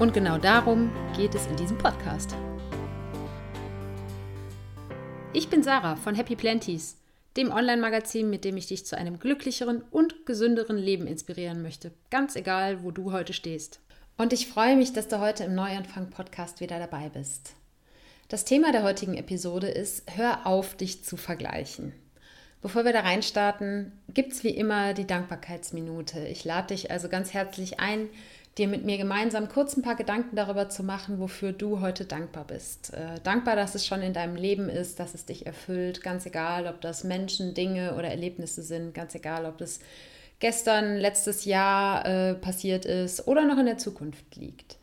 Und 0.00 0.14
genau 0.14 0.38
darum 0.38 0.90
geht 1.14 1.34
es 1.34 1.46
in 1.46 1.56
diesem 1.56 1.76
Podcast. 1.76 2.34
Ich 5.34 5.50
bin 5.50 5.62
Sarah 5.62 5.96
von 5.96 6.14
Happy 6.14 6.36
Planties, 6.36 6.96
dem 7.36 7.52
Online-Magazin, 7.52 8.30
mit 8.30 8.46
dem 8.46 8.56
ich 8.56 8.66
dich 8.66 8.86
zu 8.86 8.96
einem 8.96 9.18
glücklicheren 9.18 9.82
und 9.90 10.24
gesünderen 10.24 10.78
Leben 10.78 11.06
inspirieren 11.06 11.60
möchte, 11.60 11.92
ganz 12.08 12.34
egal, 12.34 12.82
wo 12.82 12.92
du 12.92 13.12
heute 13.12 13.34
stehst. 13.34 13.80
Und 14.16 14.32
ich 14.32 14.48
freue 14.48 14.74
mich, 14.74 14.94
dass 14.94 15.08
du 15.08 15.20
heute 15.20 15.44
im 15.44 15.54
Neuanfang-Podcast 15.54 16.62
wieder 16.62 16.78
dabei 16.78 17.10
bist. 17.10 17.52
Das 18.28 18.46
Thema 18.46 18.72
der 18.72 18.84
heutigen 18.84 19.18
Episode 19.18 19.68
ist, 19.68 20.04
hör 20.16 20.46
auf, 20.46 20.78
dich 20.78 21.04
zu 21.04 21.18
vergleichen. 21.18 21.92
Bevor 22.62 22.84
wir 22.84 22.92
da 22.92 23.00
reinstarten, 23.00 23.92
gibt 24.12 24.32
es 24.32 24.44
wie 24.44 24.50
immer 24.50 24.92
die 24.92 25.06
Dankbarkeitsminute. 25.06 26.26
Ich 26.26 26.44
lade 26.44 26.68
dich 26.68 26.90
also 26.90 27.08
ganz 27.08 27.32
herzlich 27.32 27.80
ein, 27.80 28.08
dir 28.60 28.68
mit 28.68 28.84
mir 28.84 28.98
gemeinsam 28.98 29.48
kurz 29.48 29.76
ein 29.76 29.82
paar 29.82 29.96
Gedanken 29.96 30.36
darüber 30.36 30.68
zu 30.68 30.82
machen, 30.82 31.18
wofür 31.18 31.52
du 31.52 31.80
heute 31.80 32.04
dankbar 32.04 32.44
bist. 32.44 32.92
Äh, 32.92 33.18
dankbar, 33.24 33.56
dass 33.56 33.74
es 33.74 33.86
schon 33.86 34.02
in 34.02 34.12
deinem 34.12 34.36
Leben 34.36 34.68
ist, 34.68 35.00
dass 35.00 35.14
es 35.14 35.24
dich 35.24 35.46
erfüllt, 35.46 36.02
ganz 36.02 36.26
egal, 36.26 36.66
ob 36.66 36.80
das 36.82 37.02
Menschen, 37.02 37.54
Dinge 37.54 37.94
oder 37.94 38.08
Erlebnisse 38.08 38.62
sind, 38.62 38.92
ganz 38.92 39.14
egal, 39.14 39.46
ob 39.46 39.56
das 39.56 39.80
gestern, 40.40 40.96
letztes 40.96 41.46
Jahr 41.46 42.04
äh, 42.04 42.34
passiert 42.34 42.84
ist 42.84 43.26
oder 43.26 43.46
noch 43.46 43.58
in 43.58 43.66
der 43.66 43.78
Zukunft 43.78 44.36
liegt. 44.36 44.76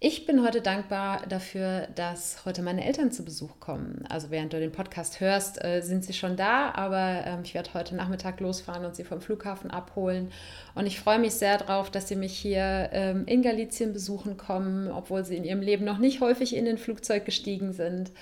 Ich 0.00 0.26
bin 0.26 0.44
heute 0.44 0.60
dankbar 0.60 1.26
dafür, 1.28 1.88
dass 1.96 2.44
heute 2.44 2.62
meine 2.62 2.84
Eltern 2.84 3.10
zu 3.10 3.24
Besuch 3.24 3.58
kommen. 3.58 4.04
Also 4.08 4.30
während 4.30 4.52
du 4.52 4.60
den 4.60 4.70
Podcast 4.70 5.18
hörst, 5.18 5.64
äh, 5.64 5.80
sind 5.80 6.04
sie 6.04 6.12
schon 6.12 6.36
da, 6.36 6.70
aber 6.70 7.24
ähm, 7.26 7.40
ich 7.42 7.52
werde 7.52 7.74
heute 7.74 7.96
Nachmittag 7.96 8.38
losfahren 8.38 8.84
und 8.84 8.94
sie 8.94 9.02
vom 9.02 9.20
Flughafen 9.20 9.72
abholen. 9.72 10.30
Und 10.76 10.86
ich 10.86 11.00
freue 11.00 11.18
mich 11.18 11.34
sehr 11.34 11.58
darauf, 11.58 11.90
dass 11.90 12.06
sie 12.06 12.14
mich 12.14 12.38
hier 12.38 12.90
ähm, 12.92 13.26
in 13.26 13.42
Galizien 13.42 13.92
besuchen 13.92 14.36
kommen, 14.36 14.88
obwohl 14.88 15.24
sie 15.24 15.36
in 15.36 15.42
ihrem 15.42 15.62
Leben 15.62 15.84
noch 15.84 15.98
nicht 15.98 16.20
häufig 16.20 16.54
in 16.54 16.68
ein 16.68 16.78
Flugzeug 16.78 17.24
gestiegen 17.24 17.72
sind. 17.72 18.12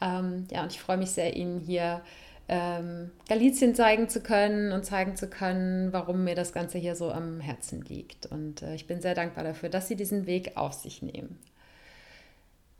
Ähm, 0.00 0.46
ja, 0.50 0.62
und 0.62 0.72
ich 0.72 0.80
freue 0.80 0.96
mich 0.96 1.10
sehr, 1.10 1.36
ihnen 1.36 1.60
hier 1.60 2.00
ähm, 2.48 3.10
Galizien 3.28 3.74
zeigen 3.74 4.08
zu 4.08 4.20
können 4.20 4.72
und 4.72 4.84
zeigen 4.84 5.16
zu 5.16 5.28
können, 5.28 5.92
warum 5.92 6.24
mir 6.24 6.34
das 6.34 6.52
Ganze 6.52 6.78
hier 6.78 6.96
so 6.96 7.12
am 7.12 7.40
Herzen 7.40 7.82
liegt. 7.82 8.26
Und 8.26 8.62
äh, 8.62 8.74
ich 8.74 8.86
bin 8.86 9.00
sehr 9.00 9.14
dankbar 9.14 9.44
dafür, 9.44 9.68
dass 9.68 9.88
Sie 9.88 9.96
diesen 9.96 10.26
Weg 10.26 10.56
auf 10.56 10.72
sich 10.72 11.02
nehmen. 11.02 11.38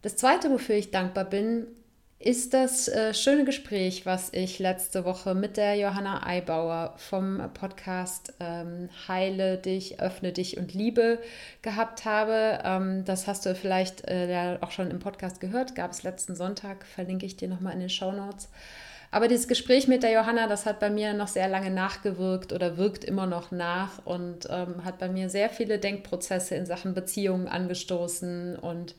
Das 0.02 0.16
Zweite, 0.16 0.50
wofür 0.50 0.76
ich 0.76 0.90
dankbar 0.90 1.24
bin, 1.24 1.66
ist 2.20 2.52
das 2.52 2.88
äh, 2.88 3.14
schöne 3.14 3.44
Gespräch, 3.44 4.04
was 4.04 4.32
ich 4.32 4.58
letzte 4.58 5.04
Woche 5.04 5.36
mit 5.36 5.56
der 5.56 5.76
Johanna 5.76 6.26
Eibauer 6.26 6.94
vom 6.96 7.40
Podcast 7.54 8.34
ähm, 8.40 8.88
Heile 9.06 9.56
dich, 9.56 10.00
öffne 10.00 10.32
dich 10.32 10.56
und 10.56 10.74
liebe 10.74 11.20
gehabt 11.62 12.04
habe. 12.04 12.58
Ähm, 12.64 13.04
das 13.04 13.28
hast 13.28 13.46
du 13.46 13.54
vielleicht 13.54 14.08
äh, 14.08 14.30
ja 14.30 14.58
auch 14.62 14.72
schon 14.72 14.90
im 14.90 14.98
Podcast 14.98 15.40
gehört, 15.40 15.76
gab 15.76 15.92
es 15.92 16.02
letzten 16.02 16.34
Sonntag, 16.34 16.86
verlinke 16.86 17.24
ich 17.24 17.36
dir 17.36 17.46
nochmal 17.46 17.74
in 17.74 17.80
den 17.80 17.90
Show 17.90 18.10
Notes. 18.10 18.48
Aber 19.10 19.28
dieses 19.28 19.48
Gespräch 19.48 19.88
mit 19.88 20.02
der 20.02 20.12
Johanna, 20.12 20.48
das 20.48 20.66
hat 20.66 20.80
bei 20.80 20.90
mir 20.90 21.14
noch 21.14 21.28
sehr 21.28 21.48
lange 21.48 21.70
nachgewirkt 21.70 22.52
oder 22.52 22.76
wirkt 22.76 23.04
immer 23.04 23.26
noch 23.26 23.50
nach 23.50 24.04
und 24.04 24.46
ähm, 24.50 24.84
hat 24.84 24.98
bei 24.98 25.08
mir 25.08 25.30
sehr 25.30 25.48
viele 25.48 25.78
Denkprozesse 25.78 26.54
in 26.54 26.66
Sachen 26.66 26.94
Beziehungen 26.94 27.48
angestoßen 27.48 28.56
und 28.56 28.94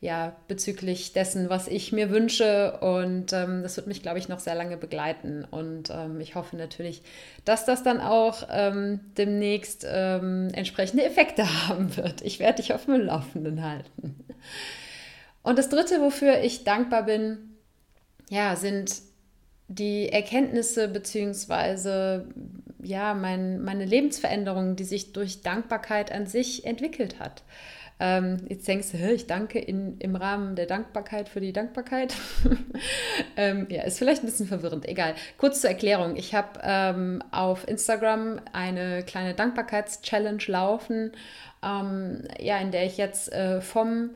ja, 0.00 0.36
bezüglich 0.46 1.14
dessen, 1.14 1.48
was 1.48 1.68
ich 1.68 1.90
mir 1.90 2.10
wünsche. 2.10 2.78
Und 2.80 3.32
ähm, 3.32 3.62
das 3.62 3.76
wird 3.76 3.86
mich, 3.86 4.02
glaube 4.02 4.18
ich, 4.18 4.28
noch 4.28 4.40
sehr 4.40 4.54
lange 4.54 4.76
begleiten. 4.76 5.44
Und 5.50 5.90
ähm, 5.90 6.20
ich 6.20 6.34
hoffe 6.34 6.56
natürlich, 6.56 7.02
dass 7.44 7.64
das 7.64 7.82
dann 7.82 8.00
auch 8.00 8.46
ähm, 8.50 9.00
demnächst 9.16 9.86
ähm, 9.88 10.50
entsprechende 10.52 11.04
Effekte 11.04 11.44
haben 11.68 11.96
wird. 11.96 12.20
Ich 12.22 12.38
werde 12.38 12.62
dich 12.62 12.74
auf 12.74 12.84
dem 12.84 13.00
Laufenden 13.00 13.64
halten. 13.64 14.24
Und 15.42 15.58
das 15.58 15.70
Dritte, 15.70 16.00
wofür 16.00 16.40
ich 16.40 16.64
dankbar 16.64 17.04
bin, 17.04 17.56
ja, 18.28 18.54
sind 18.56 19.05
die 19.68 20.10
Erkenntnisse 20.12 20.88
beziehungsweise 20.88 22.26
ja, 22.82 23.14
mein, 23.14 23.62
meine 23.62 23.84
Lebensveränderung, 23.84 24.76
die 24.76 24.84
sich 24.84 25.12
durch 25.12 25.42
Dankbarkeit 25.42 26.12
an 26.12 26.26
sich 26.26 26.64
entwickelt 26.64 27.18
hat. 27.18 27.42
Ähm, 27.98 28.36
jetzt 28.48 28.68
denkst 28.68 28.92
du, 28.92 28.98
ich 29.12 29.26
danke 29.26 29.58
in, 29.58 29.98
im 29.98 30.16
Rahmen 30.16 30.54
der 30.54 30.66
Dankbarkeit 30.66 31.28
für 31.30 31.40
die 31.40 31.52
Dankbarkeit. 31.52 32.14
ähm, 33.36 33.66
ja, 33.70 33.84
ist 33.84 33.98
vielleicht 33.98 34.22
ein 34.22 34.26
bisschen 34.26 34.46
verwirrend. 34.46 34.86
Egal. 34.86 35.14
Kurz 35.38 35.62
zur 35.62 35.70
Erklärung. 35.70 36.16
Ich 36.16 36.34
habe 36.34 36.60
ähm, 36.62 37.22
auf 37.30 37.66
Instagram 37.66 38.40
eine 38.52 39.02
kleine 39.02 39.34
Dankbarkeits-Challenge 39.34 40.42
laufen, 40.46 41.12
ähm, 41.64 42.24
ja, 42.38 42.58
in 42.58 42.70
der 42.70 42.84
ich 42.84 42.98
jetzt 42.98 43.32
äh, 43.32 43.62
vom 43.62 44.10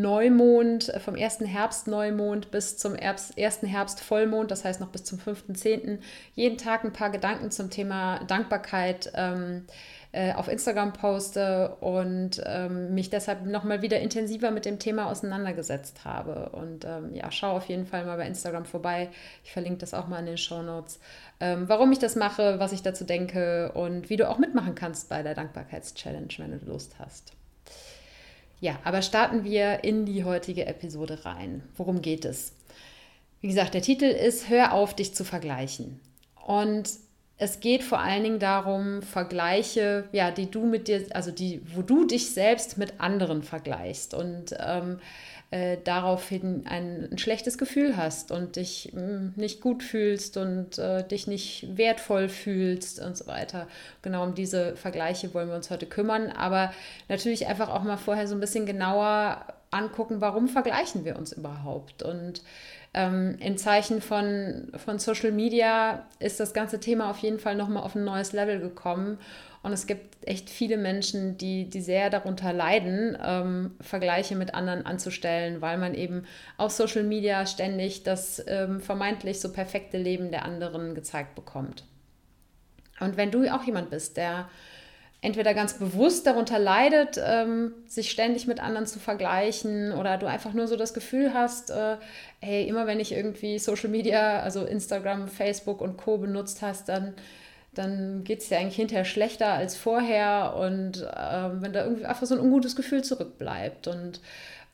Neumond, 0.00 0.88
äh, 0.88 1.00
vom 1.00 1.14
ersten 1.14 1.46
Herbstneumond 1.46 2.50
bis 2.50 2.76
zum 2.76 2.94
ersten 2.94 3.66
Herbstvollmond, 3.66 4.50
das 4.50 4.64
heißt 4.64 4.80
noch 4.80 4.88
bis 4.88 5.04
zum 5.04 5.18
5.10., 5.18 5.98
jeden 6.34 6.58
Tag 6.58 6.84
ein 6.84 6.92
paar 6.92 7.10
Gedanken 7.10 7.50
zum 7.50 7.70
Thema 7.70 8.20
Dankbarkeit 8.24 9.12
ähm, 9.14 9.66
äh, 10.12 10.32
auf 10.32 10.48
Instagram 10.48 10.92
poste 10.92 11.76
und 11.80 12.42
ähm, 12.44 12.94
mich 12.94 13.10
deshalb 13.10 13.44
nochmal 13.46 13.82
wieder 13.82 14.00
intensiver 14.00 14.50
mit 14.50 14.64
dem 14.64 14.78
Thema 14.78 15.06
auseinandergesetzt 15.06 16.04
habe. 16.04 16.50
Und 16.50 16.84
ähm, 16.84 17.14
ja, 17.14 17.30
schau 17.30 17.56
auf 17.56 17.66
jeden 17.66 17.86
Fall 17.86 18.04
mal 18.04 18.16
bei 18.16 18.26
Instagram 18.26 18.64
vorbei. 18.64 19.10
Ich 19.44 19.52
verlinke 19.52 19.78
das 19.78 19.94
auch 19.94 20.08
mal 20.08 20.20
in 20.20 20.26
den 20.26 20.38
Show 20.38 20.62
Notes, 20.62 21.00
ähm, 21.40 21.68
warum 21.68 21.92
ich 21.92 21.98
das 21.98 22.16
mache, 22.16 22.58
was 22.58 22.72
ich 22.72 22.82
dazu 22.82 23.04
denke 23.04 23.72
und 23.72 24.10
wie 24.10 24.16
du 24.16 24.28
auch 24.28 24.38
mitmachen 24.38 24.74
kannst 24.74 25.08
bei 25.08 25.22
der 25.22 25.34
Dankbarkeitschallenge, 25.34 26.28
wenn 26.38 26.58
du 26.58 26.66
Lust 26.66 26.98
hast. 26.98 27.35
Ja, 28.60 28.78
aber 28.84 29.02
starten 29.02 29.44
wir 29.44 29.84
in 29.84 30.06
die 30.06 30.24
heutige 30.24 30.66
Episode 30.66 31.24
rein. 31.24 31.62
Worum 31.76 32.00
geht 32.00 32.24
es? 32.24 32.52
Wie 33.40 33.48
gesagt, 33.48 33.74
der 33.74 33.82
Titel 33.82 34.04
ist 34.04 34.48
Hör 34.48 34.72
auf, 34.72 34.94
dich 34.94 35.14
zu 35.14 35.24
vergleichen. 35.24 36.00
Und 36.46 36.88
es 37.38 37.60
geht 37.60 37.82
vor 37.82 37.98
allen 37.98 38.22
Dingen 38.22 38.38
darum, 38.38 39.02
Vergleiche, 39.02 40.08
ja, 40.12 40.30
die 40.30 40.50
du 40.50 40.64
mit 40.64 40.88
dir, 40.88 41.04
also 41.10 41.30
die, 41.30 41.60
wo 41.74 41.82
du 41.82 42.06
dich 42.06 42.30
selbst 42.30 42.78
mit 42.78 42.98
anderen 42.98 43.42
vergleichst. 43.42 44.14
Und 44.14 44.56
ähm, 44.58 45.00
äh, 45.56 45.78
daraufhin 45.82 46.66
ein, 46.66 47.08
ein, 47.10 47.18
schlechtes 47.18 47.56
Gefühl 47.56 47.96
hast 47.96 48.30
und 48.30 48.56
dich 48.56 48.92
mh, 48.92 49.00
hm, 49.00 49.32
nicht 49.36 49.60
gut 49.62 49.82
fühlst 49.82 50.36
und 50.36 50.78
äh, 50.78 51.02
dich 51.06 51.26
nicht 51.26 51.76
wertvoll 51.78 52.28
fühlst 52.28 53.00
und 53.00 53.16
so 53.16 53.26
weiter. 53.26 53.66
Genau 54.02 54.22
um 54.24 54.34
diese 54.34 54.76
Vergleiche 54.76 55.32
wollen 55.32 55.48
wir 55.48 55.56
uns 55.56 55.70
heute 55.70 55.86
kümmern, 55.86 56.30
aber 56.30 56.72
natürlich 57.08 57.46
einfach 57.46 57.70
auch 57.70 57.84
mal 57.84 57.96
vorher 57.96 58.28
so 58.28 58.34
ein 58.34 58.40
bisschen 58.40 58.66
genauer 58.66 59.46
angucken, 59.70 60.20
warum 60.20 60.48
vergleichen 60.48 61.04
wir 61.04 61.16
uns 61.16 61.32
überhaupt 61.32 62.02
und 62.02 62.42
ähm, 62.96 63.36
in 63.40 63.58
Zeichen 63.58 64.00
von, 64.00 64.72
von 64.74 64.98
Social 64.98 65.30
Media 65.30 66.06
ist 66.18 66.40
das 66.40 66.54
ganze 66.54 66.80
Thema 66.80 67.10
auf 67.10 67.18
jeden 67.18 67.38
Fall 67.38 67.54
nochmal 67.54 67.82
auf 67.82 67.94
ein 67.94 68.04
neues 68.04 68.32
Level 68.32 68.58
gekommen. 68.58 69.18
Und 69.62 69.72
es 69.72 69.86
gibt 69.86 70.16
echt 70.26 70.48
viele 70.48 70.78
Menschen, 70.78 71.36
die, 71.36 71.68
die 71.68 71.82
sehr 71.82 72.08
darunter 72.08 72.52
leiden, 72.52 73.16
ähm, 73.22 73.74
Vergleiche 73.80 74.34
mit 74.34 74.54
anderen 74.54 74.86
anzustellen, 74.86 75.60
weil 75.60 75.76
man 75.76 75.94
eben 75.94 76.24
auf 76.56 76.72
Social 76.72 77.02
Media 77.02 77.44
ständig 77.46 78.02
das 78.02 78.42
ähm, 78.46 78.80
vermeintlich 78.80 79.40
so 79.40 79.52
perfekte 79.52 79.98
Leben 79.98 80.30
der 80.30 80.44
anderen 80.44 80.94
gezeigt 80.94 81.34
bekommt. 81.34 81.84
Und 82.98 83.18
wenn 83.18 83.30
du 83.30 83.46
auch 83.52 83.64
jemand 83.64 83.90
bist, 83.90 84.16
der 84.16 84.48
entweder 85.22 85.54
ganz 85.54 85.74
bewusst 85.74 86.26
darunter 86.26 86.58
leidet, 86.58 87.20
ähm, 87.24 87.72
sich 87.86 88.10
ständig 88.10 88.46
mit 88.46 88.60
anderen 88.60 88.86
zu 88.86 88.98
vergleichen 88.98 89.92
oder 89.92 90.18
du 90.18 90.26
einfach 90.26 90.52
nur 90.52 90.68
so 90.68 90.76
das 90.76 90.94
Gefühl 90.94 91.34
hast, 91.34 91.70
äh, 91.70 91.96
hey, 92.40 92.68
immer 92.68 92.86
wenn 92.86 93.00
ich 93.00 93.12
irgendwie 93.12 93.58
Social 93.58 93.88
Media, 93.88 94.40
also 94.40 94.64
Instagram, 94.64 95.28
Facebook 95.28 95.80
und 95.80 95.96
Co. 95.96 96.18
benutzt 96.18 96.62
hast, 96.62 96.88
dann 96.88 97.14
dann 97.76 98.24
geht 98.24 98.40
es 98.40 98.48
dir 98.48 98.58
eigentlich 98.58 98.76
hinterher 98.76 99.04
schlechter 99.04 99.48
als 99.48 99.76
vorher 99.76 100.54
und 100.56 101.02
äh, 101.02 101.60
wenn 101.60 101.72
da 101.72 101.84
irgendwie 101.84 102.06
einfach 102.06 102.26
so 102.26 102.34
ein 102.34 102.40
ungutes 102.40 102.74
Gefühl 102.74 103.04
zurückbleibt 103.04 103.86
und 103.86 104.20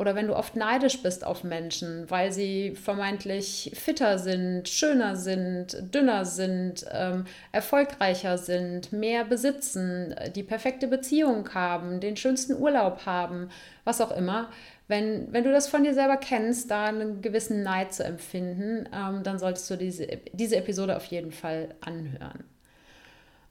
oder 0.02 0.16
wenn 0.16 0.26
du 0.26 0.34
oft 0.34 0.56
neidisch 0.56 1.00
bist 1.00 1.24
auf 1.24 1.44
Menschen, 1.44 2.10
weil 2.10 2.32
sie 2.32 2.72
vermeintlich 2.72 3.70
fitter 3.72 4.18
sind, 4.18 4.68
schöner 4.68 5.14
sind, 5.14 5.76
dünner 5.94 6.24
sind, 6.24 6.84
ähm, 6.90 7.24
erfolgreicher 7.52 8.36
sind, 8.36 8.92
mehr 8.92 9.24
besitzen, 9.24 10.12
die 10.34 10.42
perfekte 10.42 10.88
Beziehung 10.88 11.54
haben, 11.54 12.00
den 12.00 12.16
schönsten 12.16 12.60
Urlaub 12.60 13.06
haben, 13.06 13.48
was 13.84 14.00
auch 14.00 14.10
immer. 14.10 14.50
Wenn, 14.88 15.32
wenn 15.32 15.44
du 15.44 15.52
das 15.52 15.68
von 15.68 15.84
dir 15.84 15.94
selber 15.94 16.16
kennst, 16.16 16.72
da 16.72 16.86
einen 16.86 17.22
gewissen 17.22 17.62
Neid 17.62 17.94
zu 17.94 18.02
empfinden, 18.02 18.88
ähm, 18.92 19.22
dann 19.22 19.38
solltest 19.38 19.70
du 19.70 19.76
diese, 19.76 20.08
diese 20.32 20.56
Episode 20.56 20.96
auf 20.96 21.04
jeden 21.04 21.30
Fall 21.30 21.76
anhören. 21.80 22.42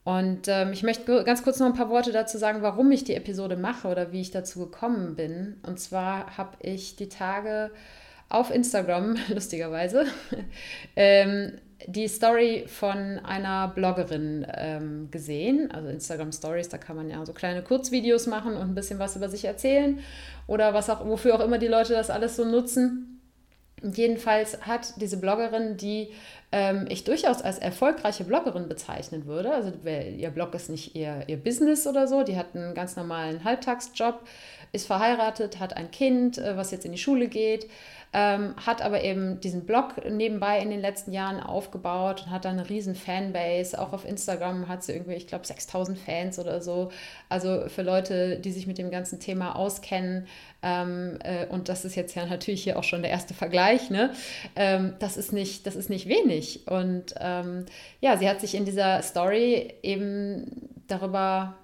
Und 0.04 0.48
ähm, 0.48 0.74
ich 0.74 0.82
möchte 0.82 1.24
ganz 1.24 1.44
kurz 1.44 1.60
noch 1.60 1.68
ein 1.68 1.76
paar 1.76 1.90
Worte 1.90 2.12
dazu 2.12 2.38
sagen, 2.38 2.64
warum 2.64 2.92
ich 2.92 3.04
die 3.04 3.16
Episode 3.16 3.56
mache 3.56 3.88
oder 3.88 4.12
wie 4.12 4.22
ich 4.22 4.32
dazu 4.32 4.60
gekommen 4.60 5.16
bin. 5.16 5.58
Und 5.66 5.80
zwar 5.80 6.38
habe 6.38 6.58
ich 6.60 6.96
die 6.96 7.10
Tage 7.10 7.70
auf 8.28 8.50
Instagram, 8.50 9.16
lustigerweise, 9.30 10.06
ähm, 10.96 11.54
die 11.88 12.08
Story 12.08 12.66
von 12.68 13.20
einer 13.24 13.68
Bloggerin 13.68 14.46
ähm, 14.56 15.10
gesehen. 15.12 15.70
Also 15.72 15.90
Instagram 15.90 16.32
Stories, 16.32 16.70
da 16.70 16.78
kann 16.78 16.96
man 16.96 17.10
ja 17.10 17.24
so 17.26 17.34
kleine 17.34 17.62
Kurzvideos 17.62 18.26
machen 18.26 18.56
und 18.56 18.70
ein 18.70 18.76
bisschen 18.76 19.00
was 19.00 19.16
über 19.16 19.30
sich 19.30 19.46
erzählen 19.46 20.00
oder 20.48 20.74
was 20.74 20.90
auch, 20.90 21.06
wofür 21.06 21.36
auch 21.36 21.44
immer 21.44 21.60
die 21.60 21.68
Leute 21.68 21.94
das 21.94 22.10
alles 22.10 22.36
so 22.36 22.46
nutzen. 22.46 23.11
Jedenfalls 23.84 24.62
hat 24.62 25.02
diese 25.02 25.18
Bloggerin, 25.18 25.76
die 25.76 26.10
ähm, 26.52 26.86
ich 26.90 27.04
durchaus 27.04 27.42
als 27.42 27.58
erfolgreiche 27.58 28.24
Bloggerin 28.24 28.68
bezeichnen 28.68 29.26
würde. 29.26 29.52
Also 29.52 29.72
ihr 29.86 30.30
Blog 30.30 30.54
ist 30.54 30.70
nicht 30.70 30.96
ihr, 30.96 31.24
ihr 31.28 31.38
Business 31.38 31.88
oder 31.88 32.08
so, 32.08 32.24
die 32.24 32.38
hat 32.38 32.56
einen 32.56 32.76
ganz 32.76 32.96
normalen 32.96 33.44
Halbtagsjob, 33.44 34.20
ist 34.72 34.86
verheiratet, 34.86 35.60
hat 35.60 35.76
ein 35.78 35.90
Kind, 35.90 36.38
äh, 36.38 36.56
was 36.56 36.72
jetzt 36.72 36.86
in 36.86 36.92
die 36.92 36.98
Schule 36.98 37.28
geht, 37.28 37.68
ähm, 38.14 38.56
hat 38.58 38.82
aber 38.82 39.04
eben 39.04 39.40
diesen 39.40 39.66
Blog 39.66 40.04
nebenbei 40.10 40.60
in 40.60 40.70
den 40.70 40.82
letzten 40.82 41.14
Jahren 41.14 41.40
aufgebaut 41.40 42.24
und 42.24 42.32
hat 42.32 42.44
da 42.44 42.50
eine 42.50 42.70
riesen 42.70 42.94
Fanbase. 42.94 43.80
Auch 43.80 43.94
auf 43.94 44.06
Instagram 44.06 44.68
hat 44.68 44.84
sie 44.84 44.92
irgendwie, 44.92 45.14
ich 45.14 45.28
glaube, 45.28 45.48
6000 45.48 45.98
Fans 45.98 46.38
oder 46.38 46.60
so. 46.60 46.92
Also 47.30 47.70
für 47.70 47.84
Leute, 47.84 48.38
die 48.40 48.52
sich 48.52 48.68
mit 48.68 48.78
dem 48.78 48.92
ganzen 48.92 49.20
Thema 49.22 49.56
auskennen, 49.56 50.28
ähm, 50.62 51.18
äh, 51.24 51.46
und 51.48 51.70
das 51.70 51.86
ist 51.86 51.96
jetzt 51.96 52.14
ja 52.16 52.26
natürlich 52.26 52.64
hier 52.64 52.78
auch 52.78 52.84
schon 52.84 53.02
der 53.02 53.12
erste 53.12 53.34
Vergleich, 53.34 53.90
ne? 53.90 54.12
Ähm, 54.56 54.94
das, 55.00 55.18
ist 55.18 55.34
nicht, 55.34 55.66
das 55.66 55.76
ist 55.76 55.90
nicht 55.90 56.08
wenig. 56.08 56.68
Und 56.68 57.16
ähm, 57.20 57.66
ja, 58.02 58.18
sie 58.18 58.30
hat 58.30 58.42
sich 58.42 58.56
in 58.56 58.66
dieser 58.66 59.02
Story 59.02 59.74
eben 59.82 60.70
darüber 60.88 61.56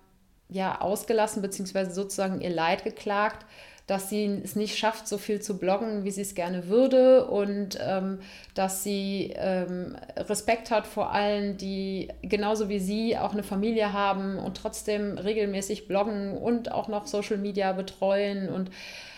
ja, 0.50 0.80
ausgelassen, 0.80 1.42
beziehungsweise 1.42 1.92
sozusagen 1.92 2.42
ihr 2.42 2.50
Leid 2.50 2.84
geklagt, 2.84 3.46
dass 3.88 4.10
sie 4.10 4.42
es 4.44 4.57
nicht 4.57 4.78
schafft, 4.78 5.07
so 5.07 5.18
viel 5.18 5.42
zu 5.42 5.57
bloggen, 5.57 6.04
wie 6.04 6.12
sie 6.12 6.22
es 6.22 6.36
gerne 6.36 6.68
würde 6.68 7.25
und 7.25 7.80
ähm, 7.81 8.19
dass 8.54 8.84
sie 8.84 9.34
ähm, 9.38 9.95
Respekt 10.18 10.72
hat 10.72 10.86
vor 10.86 11.13
allen, 11.13 11.56
die 11.56 12.10
genauso 12.22 12.68
wie 12.68 12.80
sie 12.80 13.18
auch 13.18 13.31
eine 13.31 13.44
Familie 13.44 13.94
haben 13.94 14.38
und 14.39 14.57
trotzdem 14.57 15.18
regelmäßig 15.18 15.88
bloggen 15.88 16.38
und 16.38 16.69
auch 16.69 16.89
noch 16.89 17.07
Social 17.07 17.38
Media 17.38 17.72
betreuen 17.72 18.50
und 18.50 18.72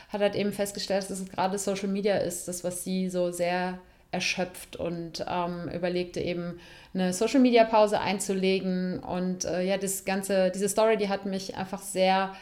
hat 0.10 0.22
halt 0.22 0.36
eben 0.36 0.54
festgestellt, 0.54 1.10
dass 1.10 1.20
es 1.20 1.30
gerade 1.30 1.58
Social 1.58 1.90
Media 1.90 2.18
ist, 2.18 2.48
das, 2.48 2.64
was 2.64 2.84
sie 2.84 3.10
so 3.10 3.32
sehr 3.32 3.80
erschöpft 4.12 4.76
und 4.76 5.26
ähm, 5.28 5.70
überlegte 5.74 6.20
eben 6.20 6.60
eine 6.94 7.14
Social 7.14 7.40
Media 7.40 7.64
Pause 7.64 8.00
einzulegen 8.00 9.00
und 9.00 9.46
äh, 9.46 9.64
ja 9.64 9.78
das 9.78 10.04
ganze 10.06 10.50
diese 10.50 10.68
Story 10.68 10.98
die 10.98 11.10
hat 11.10 11.28
mich 11.28 11.56
einfach 11.56 11.82
sehr 11.82 12.34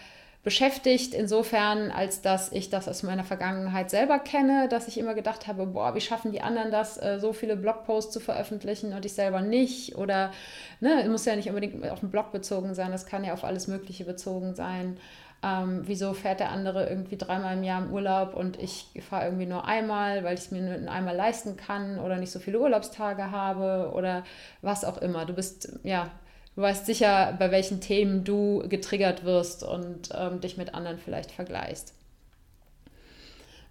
beschäftigt, 0.47 1.13
insofern, 1.13 1.91
als 1.91 2.21
dass 2.21 2.53
ich 2.53 2.69
das 2.69 2.87
aus 2.87 3.03
meiner 3.03 3.25
Vergangenheit 3.25 3.89
selber 3.89 4.17
kenne, 4.17 4.69
dass 4.69 4.87
ich 4.87 4.97
immer 4.97 5.13
gedacht 5.13 5.45
habe, 5.45 5.65
boah, 5.65 5.93
wie 5.93 5.99
schaffen 5.99 6.31
die 6.31 6.39
anderen 6.39 6.71
das, 6.71 6.95
äh, 6.95 7.19
so 7.19 7.33
viele 7.33 7.57
Blogposts 7.57 8.13
zu 8.13 8.21
veröffentlichen 8.21 8.93
und 8.93 9.05
ich 9.05 9.11
selber 9.11 9.41
nicht? 9.41 9.97
Oder, 9.97 10.31
ne, 10.79 11.05
muss 11.09 11.25
ja 11.25 11.35
nicht 11.35 11.49
unbedingt 11.49 11.85
auf 11.89 11.99
den 11.99 12.11
Blog 12.11 12.31
bezogen 12.31 12.75
sein, 12.75 12.93
das 12.93 13.05
kann 13.05 13.25
ja 13.25 13.33
auf 13.33 13.43
alles 13.43 13.67
Mögliche 13.67 14.05
bezogen 14.05 14.55
sein. 14.55 14.97
Ähm, 15.43 15.81
wieso 15.83 16.13
fährt 16.13 16.39
der 16.39 16.51
andere 16.51 16.87
irgendwie 16.87 17.17
dreimal 17.17 17.57
im 17.57 17.63
Jahr 17.65 17.83
im 17.83 17.91
Urlaub 17.91 18.33
und 18.33 18.57
ich 18.57 18.87
fahre 19.09 19.25
irgendwie 19.25 19.47
nur 19.47 19.65
einmal, 19.65 20.23
weil 20.23 20.35
ich 20.35 20.45
es 20.45 20.51
mir 20.51 20.61
nur 20.61 20.89
einmal 20.89 21.17
leisten 21.17 21.57
kann 21.57 21.99
oder 21.99 22.15
nicht 22.15 22.31
so 22.31 22.39
viele 22.39 22.61
Urlaubstage 22.61 23.31
habe 23.31 23.91
oder 23.93 24.23
was 24.61 24.85
auch 24.85 24.99
immer. 24.99 25.25
Du 25.25 25.33
bist, 25.33 25.77
ja, 25.83 26.09
du 26.57 26.63
weißt 26.63 26.87
sicher, 26.87 27.35
bei 27.37 27.51
welchen 27.51 27.81
Themen 27.81 28.23
du 28.23 28.67
getriggert 28.67 29.23
wirst 29.23 29.63
und 29.63 30.09
ähm, 30.13 30.41
dich 30.41 30.57
mit 30.57 30.73
anderen 30.73 30.97
vielleicht 30.97 31.31
vergleichst. 31.31 31.93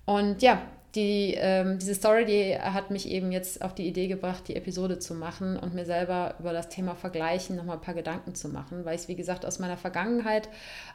Und 0.04 0.40
ja, 0.40 0.62
die, 0.94 1.34
ähm, 1.36 1.80
diese 1.80 1.96
Story, 1.96 2.24
die 2.24 2.56
hat 2.56 2.92
mich 2.92 3.08
eben 3.08 3.32
jetzt 3.32 3.60
auf 3.60 3.74
die 3.74 3.88
Idee 3.88 4.06
gebracht, 4.06 4.44
die 4.46 4.54
Episode 4.54 5.00
zu 5.00 5.14
machen 5.14 5.58
und 5.58 5.74
mir 5.74 5.84
selber 5.84 6.36
über 6.38 6.52
das 6.52 6.68
Thema 6.68 6.94
Vergleichen 6.94 7.56
nochmal 7.56 7.78
ein 7.78 7.82
paar 7.82 7.92
Gedanken 7.92 8.36
zu 8.36 8.48
machen, 8.48 8.84
weil 8.84 8.94
ich 8.94 9.02
es, 9.02 9.08
wie 9.08 9.16
gesagt, 9.16 9.44
aus 9.44 9.58
meiner 9.58 9.76
Vergangenheit 9.76 10.48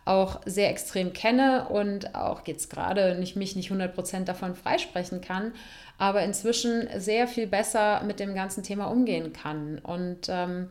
auch 0.06 0.40
sehr 0.46 0.70
extrem 0.70 1.12
kenne 1.12 1.68
und 1.68 2.16
auch 2.16 2.48
jetzt 2.48 2.70
gerade 2.70 3.20
nicht, 3.20 3.36
mich 3.36 3.58
nicht 3.58 3.70
100% 3.70 4.24
davon 4.24 4.56
freisprechen 4.56 5.20
kann, 5.20 5.52
aber 5.98 6.24
inzwischen 6.24 6.88
sehr 6.98 7.28
viel 7.28 7.48
besser 7.48 8.02
mit 8.04 8.22
dem 8.22 8.34
ganzen 8.34 8.64
Thema 8.64 8.86
umgehen 8.86 9.34
kann. 9.34 9.78
Und 9.78 10.30
ähm, 10.30 10.70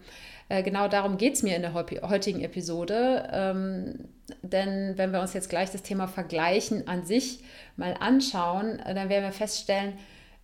äh, 0.51 0.65
genau 0.65 0.89
darum 0.89 1.17
geht 1.17 1.35
es 1.35 1.45
mir 1.45 1.55
in 1.55 1.63
der 1.63 1.75
heutigen 1.75 2.41
Episode. 2.41 3.29
Ähm, 3.33 4.09
denn 4.43 4.99
wenn 4.99 5.13
wir 5.13 5.21
uns 5.21 5.33
jetzt 5.33 5.49
gleich 5.49 5.71
das 5.71 5.85
Thema 5.85 6.09
Vergleichen 6.09 6.89
an 6.89 7.05
sich 7.07 7.45
mal 7.77 7.95
anschauen, 7.99 8.81
äh, 8.81 8.93
dann 8.93 9.09
werden 9.09 9.23
wir 9.23 9.33
feststellen, 9.33 9.93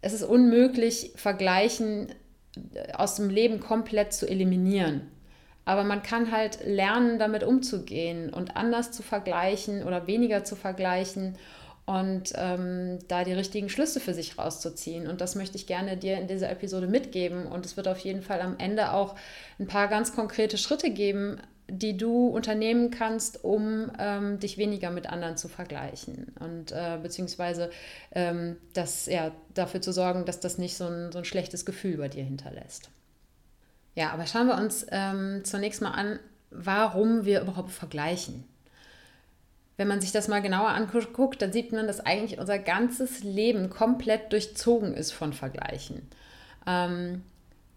es 0.03 0.13
ist 0.13 0.23
unmöglich, 0.23 1.11
Vergleichen 1.17 2.11
äh, 2.73 2.93
aus 2.93 3.17
dem 3.17 3.31
Leben 3.31 3.59
komplett 3.59 4.13
zu 4.13 4.29
eliminieren. 4.29 5.11
Aber 5.65 5.83
man 5.83 6.05
kann 6.05 6.31
halt 6.31 6.65
lernen, 6.65 7.19
damit 7.19 7.43
umzugehen 7.43 8.33
und 8.33 8.57
anders 8.57 8.93
zu 8.93 9.03
vergleichen 9.03 9.83
oder 9.83 10.07
weniger 10.07 10.45
zu 10.45 10.55
vergleichen 10.55 11.37
und 11.87 12.33
ähm, 12.35 12.99
da 13.07 13.23
die 13.23 13.33
richtigen 13.33 13.69
Schlüsse 13.69 14.01
für 14.01 14.13
sich 14.13 14.39
rauszuziehen. 14.39 15.07
Und 15.07 15.21
das 15.21 15.37
möchte 15.37 15.57
ich 15.57 15.69
gerne 15.69 15.97
dir 15.97 16.19
in 16.19 16.27
dieser 16.27 16.51
Episode 16.51 16.89
mitgeben. 16.89 17.47
Und 17.47 17.65
es 17.65 17.77
wird 17.77 17.87
auf 17.87 17.99
jeden 17.99 18.23
Fall 18.23 18.41
am 18.41 18.59
Ende 18.59 18.93
auch 18.93 19.15
ein 19.61 19.69
paar 19.69 19.87
ganz 19.87 20.13
konkrete 20.13 20.59
Schritte 20.59 20.91
geben, 20.91 21.41
die 21.69 21.97
du 21.97 22.29
unternehmen 22.29 22.91
kannst, 22.91 23.45
um 23.45 23.91
ähm, 23.99 24.39
dich 24.41 24.59
weniger 24.59 24.91
mit 24.91 25.09
anderen 25.09 25.37
zu 25.37 25.49
vergleichen 25.49 26.33
und 26.39 26.71
äh, 26.71 26.97
beziehungsweise 27.03 27.71
ähm, 28.13 28.57
das, 28.73 29.07
ja, 29.07 29.33
dafür 29.53 29.83
zu 29.83 29.93
sorgen, 29.93 30.25
dass 30.27 30.39
das 30.39 30.59
nicht 30.59 30.77
so 30.77 30.87
ein, 30.87 31.11
so 31.11 31.19
ein 31.19 31.25
schlechtes 31.25 31.67
Gefühl 31.67 31.97
bei 31.97 32.09
dir 32.09 32.23
hinterlässt. 32.23 32.89
Ja, 33.97 34.11
aber 34.11 34.27
schauen 34.27 34.47
wir 34.47 34.57
uns 34.57 34.87
ähm, 34.93 35.41
zunächst 35.43 35.83
mal 35.83 35.91
an, 35.91 36.21
warum 36.51 37.25
wir 37.25 37.41
überhaupt 37.41 37.73
vergleichen 37.73 38.45
wenn 39.77 39.89
man 39.89 40.01
sich 40.01 40.13
das 40.13 40.29
mal 40.29 40.41
genauer 40.41 40.69
anguckt, 40.69 41.43
dann 41.43 41.53
sieht 41.53 41.73
man, 41.73 41.87
dass 41.87 42.01
eigentlich 42.01 42.39
unser 42.39 42.59
ganzes 42.59 43.23
Leben 43.23 43.69
komplett 43.69 44.33
durchzogen 44.33 44.95
ist 44.95 45.13
von 45.13 45.33
Vergleichen. 45.33 46.09
Ähm, 46.67 47.23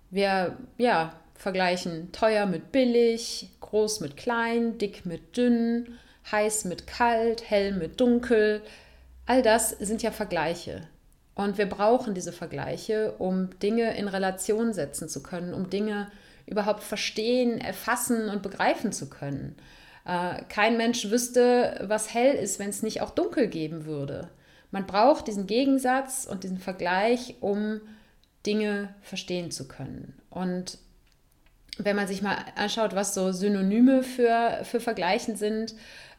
wir 0.09 0.57
ja, 0.77 1.13
vergleichen 1.35 2.11
teuer 2.11 2.45
mit 2.45 2.71
billig, 2.71 3.49
groß 3.61 3.99
mit 3.99 4.17
klein, 4.17 4.77
dick 4.77 5.05
mit 5.05 5.37
dünn, 5.37 5.99
heiß 6.31 6.65
mit 6.65 6.87
kalt, 6.87 7.49
hell 7.49 7.73
mit 7.73 7.99
dunkel. 7.99 8.61
All 9.25 9.41
das 9.41 9.69
sind 9.69 10.01
ja 10.01 10.11
Vergleiche. 10.11 10.87
Und 11.35 11.57
wir 11.57 11.67
brauchen 11.67 12.13
diese 12.13 12.33
Vergleiche, 12.33 13.13
um 13.17 13.57
Dinge 13.59 13.95
in 13.97 14.07
Relation 14.07 14.73
setzen 14.73 15.07
zu 15.07 15.23
können, 15.23 15.53
um 15.53 15.69
Dinge 15.69 16.11
überhaupt 16.45 16.83
verstehen, 16.83 17.61
erfassen 17.61 18.27
und 18.27 18.41
begreifen 18.41 18.91
zu 18.91 19.09
können. 19.09 19.55
Äh, 20.09 20.41
kein 20.49 20.75
Mensch 20.77 21.11
wüsste, 21.11 21.81
was 21.83 22.11
hell 22.11 22.33
ist, 22.33 22.57
wenn 22.57 22.69
es 22.69 22.81
nicht 22.81 23.01
auch 23.01 23.11
dunkel 23.11 23.47
geben 23.47 23.85
würde. 23.85 24.29
Man 24.71 24.87
braucht 24.87 25.27
diesen 25.27 25.45
Gegensatz 25.45 26.25
und 26.25 26.43
diesen 26.43 26.57
Vergleich, 26.57 27.35
um 27.41 27.79
Dinge 28.43 28.95
verstehen 29.03 29.51
zu 29.51 29.67
können. 29.67 30.19
Und 30.31 30.79
wenn 31.77 31.95
man 31.95 32.07
sich 32.07 32.23
mal 32.23 32.37
anschaut, 32.55 32.95
was 32.95 33.13
so 33.13 33.31
Synonyme 33.31 34.01
für, 34.01 34.61
für 34.63 34.79
Vergleichen 34.79 35.35
sind, 35.35 35.75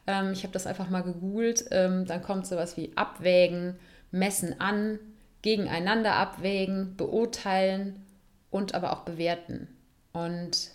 ähm, 0.07 0.31
ich 0.31 0.43
habe 0.43 0.53
das 0.53 0.67
einfach 0.67 0.89
mal 0.89 1.03
gegoogelt, 1.03 1.65
ähm, 1.71 2.05
dann 2.05 2.21
kommt 2.21 2.47
sowas 2.47 2.77
wie 2.77 2.95
abwägen, 2.95 3.77
messen 4.11 4.61
an, 4.61 4.99
gegeneinander 5.41 6.13
abwägen, 6.13 6.95
beurteilen 6.95 8.05
und 8.51 8.73
aber 8.73 8.93
auch 8.93 9.01
bewerten. 9.01 9.67
Und 10.13 10.71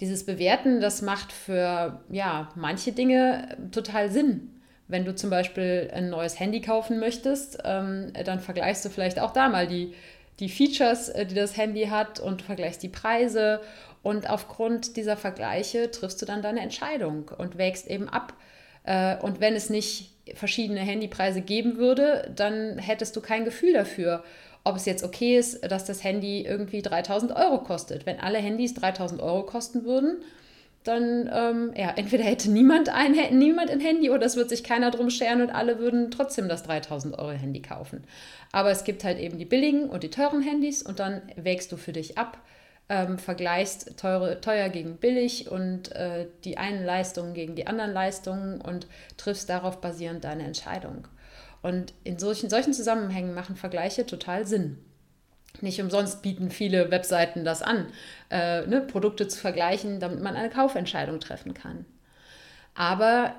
dieses 0.00 0.26
Bewerten, 0.26 0.80
das 0.80 1.02
macht 1.02 1.32
für 1.32 2.00
ja, 2.10 2.50
manche 2.54 2.92
Dinge 2.92 3.56
total 3.72 4.10
Sinn. 4.10 4.50
Wenn 4.88 5.04
du 5.04 5.14
zum 5.14 5.30
Beispiel 5.30 5.90
ein 5.92 6.10
neues 6.10 6.38
Handy 6.38 6.60
kaufen 6.60 7.00
möchtest, 7.00 7.58
ähm, 7.64 8.12
dann 8.24 8.40
vergleichst 8.40 8.84
du 8.84 8.88
vielleicht 8.88 9.18
auch 9.18 9.32
da 9.32 9.48
mal 9.48 9.66
die, 9.66 9.94
die 10.38 10.48
Features, 10.48 11.08
äh, 11.08 11.26
die 11.26 11.34
das 11.34 11.56
Handy 11.56 11.86
hat 11.86 12.20
und 12.20 12.42
vergleichst 12.42 12.82
die 12.82 12.88
Preise. 12.88 13.60
Und 14.02 14.30
aufgrund 14.30 14.96
dieser 14.96 15.16
Vergleiche 15.16 15.90
triffst 15.90 16.22
du 16.22 16.26
dann 16.26 16.42
deine 16.42 16.60
Entscheidung 16.60 17.30
und 17.36 17.58
wägst 17.58 17.88
eben 17.88 18.08
ab. 18.08 18.34
Äh, 18.84 19.16
und 19.16 19.40
wenn 19.40 19.54
es 19.54 19.70
nicht 19.70 20.12
verschiedene 20.34 20.80
Handypreise 20.80 21.40
geben 21.40 21.76
würde, 21.78 22.30
dann 22.34 22.78
hättest 22.78 23.16
du 23.16 23.20
kein 23.20 23.44
Gefühl 23.44 23.72
dafür, 23.72 24.22
ob 24.66 24.76
es 24.76 24.84
jetzt 24.84 25.04
okay 25.04 25.38
ist, 25.38 25.64
dass 25.70 25.84
das 25.84 26.02
Handy 26.02 26.42
irgendwie 26.42 26.82
3000 26.82 27.34
Euro 27.36 27.58
kostet. 27.62 28.04
Wenn 28.04 28.18
alle 28.18 28.38
Handys 28.38 28.74
3000 28.74 29.22
Euro 29.22 29.44
kosten 29.44 29.84
würden, 29.84 30.18
dann 30.82 31.30
ähm, 31.32 31.72
ja, 31.76 31.90
entweder 31.96 32.24
hätte 32.24 32.50
niemand 32.50 32.88
ein, 32.88 33.14
niemand 33.38 33.70
ein 33.70 33.80
Handy 33.80 34.10
oder 34.10 34.26
es 34.26 34.36
wird 34.36 34.48
sich 34.50 34.64
keiner 34.64 34.90
drum 34.90 35.10
scheren 35.10 35.40
und 35.40 35.50
alle 35.50 35.78
würden 35.78 36.10
trotzdem 36.10 36.48
das 36.48 36.64
3000 36.64 37.18
Euro 37.18 37.30
Handy 37.30 37.62
kaufen. 37.62 38.04
Aber 38.52 38.70
es 38.70 38.84
gibt 38.84 39.04
halt 39.04 39.18
eben 39.18 39.38
die 39.38 39.44
billigen 39.44 39.88
und 39.88 40.02
die 40.02 40.10
teuren 40.10 40.42
Handys 40.42 40.82
und 40.82 40.98
dann 40.98 41.22
wägst 41.36 41.70
du 41.70 41.76
für 41.76 41.92
dich 41.92 42.18
ab, 42.18 42.38
ähm, 42.88 43.18
vergleichst 43.18 43.96
teure, 43.98 44.40
teuer 44.40 44.68
gegen 44.68 44.96
billig 44.96 45.50
und 45.50 45.92
äh, 45.92 46.26
die 46.44 46.58
einen 46.58 46.84
Leistungen 46.84 47.34
gegen 47.34 47.54
die 47.54 47.66
anderen 47.66 47.92
Leistungen 47.92 48.60
und 48.60 48.86
triffst 49.16 49.48
darauf 49.48 49.80
basierend 49.80 50.24
deine 50.24 50.44
Entscheidung. 50.44 51.06
Und 51.62 51.94
in 52.04 52.18
solchen, 52.18 52.50
solchen 52.50 52.72
Zusammenhängen 52.72 53.34
machen 53.34 53.56
Vergleiche 53.56 54.06
total 54.06 54.46
Sinn. 54.46 54.78
Nicht 55.62 55.80
umsonst 55.80 56.22
bieten 56.22 56.50
viele 56.50 56.90
Webseiten 56.90 57.44
das 57.44 57.62
an, 57.62 57.86
äh, 58.30 58.66
ne, 58.66 58.80
Produkte 58.82 59.26
zu 59.28 59.38
vergleichen, 59.38 60.00
damit 60.00 60.20
man 60.20 60.36
eine 60.36 60.50
Kaufentscheidung 60.50 61.20
treffen 61.20 61.54
kann. 61.54 61.86
Aber 62.74 63.34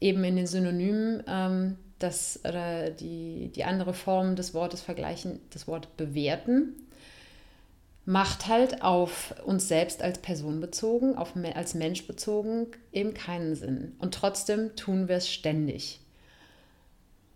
eben 0.00 0.24
in 0.24 0.36
den 0.36 0.46
Synonymen, 0.46 1.22
ähm, 1.28 1.76
das, 1.98 2.40
oder 2.44 2.90
die, 2.90 3.52
die 3.54 3.64
andere 3.64 3.94
Form 3.94 4.36
des 4.36 4.54
Wortes 4.54 4.80
vergleichen, 4.80 5.40
das 5.50 5.68
Wort 5.68 5.96
bewerten, 5.96 6.74
macht 8.04 8.48
halt 8.48 8.82
auf 8.82 9.34
uns 9.44 9.68
selbst 9.68 10.02
als 10.02 10.18
Person 10.18 10.60
bezogen, 10.60 11.16
auf, 11.16 11.34
als 11.54 11.74
Mensch 11.74 12.06
bezogen 12.06 12.66
eben 12.90 13.14
keinen 13.14 13.54
Sinn. 13.54 13.94
Und 13.98 14.14
trotzdem 14.14 14.74
tun 14.74 15.08
wir 15.08 15.16
es 15.16 15.30
ständig. 15.30 16.00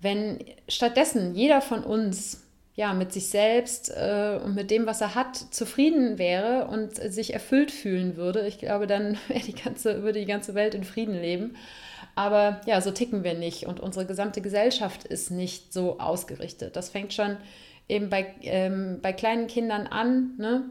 Wenn 0.06 0.38
stattdessen 0.68 1.34
jeder 1.34 1.60
von 1.60 1.82
uns 1.82 2.44
ja, 2.76 2.94
mit 2.94 3.12
sich 3.12 3.28
selbst 3.28 3.90
äh, 3.90 4.38
und 4.44 4.54
mit 4.54 4.70
dem, 4.70 4.86
was 4.86 5.00
er 5.00 5.16
hat, 5.16 5.36
zufrieden 5.36 6.16
wäre 6.16 6.68
und 6.68 6.94
sich 6.94 7.34
erfüllt 7.34 7.72
fühlen 7.72 8.16
würde, 8.16 8.46
ich 8.46 8.58
glaube, 8.58 8.86
dann 8.86 9.18
die 9.46 9.54
ganze, 9.54 10.04
würde 10.04 10.20
die 10.20 10.26
ganze 10.26 10.54
Welt 10.54 10.76
in 10.76 10.84
Frieden 10.84 11.20
leben. 11.20 11.56
Aber 12.14 12.60
ja, 12.66 12.80
so 12.80 12.92
ticken 12.92 13.24
wir 13.24 13.34
nicht 13.34 13.66
und 13.66 13.80
unsere 13.80 14.06
gesamte 14.06 14.42
Gesellschaft 14.42 15.02
ist 15.02 15.32
nicht 15.32 15.72
so 15.72 15.98
ausgerichtet. 15.98 16.76
Das 16.76 16.90
fängt 16.90 17.12
schon 17.12 17.36
eben 17.88 18.08
bei, 18.08 18.26
ähm, 18.42 19.00
bei 19.02 19.12
kleinen 19.12 19.48
Kindern 19.48 19.88
an, 19.88 20.34
ne? 20.38 20.70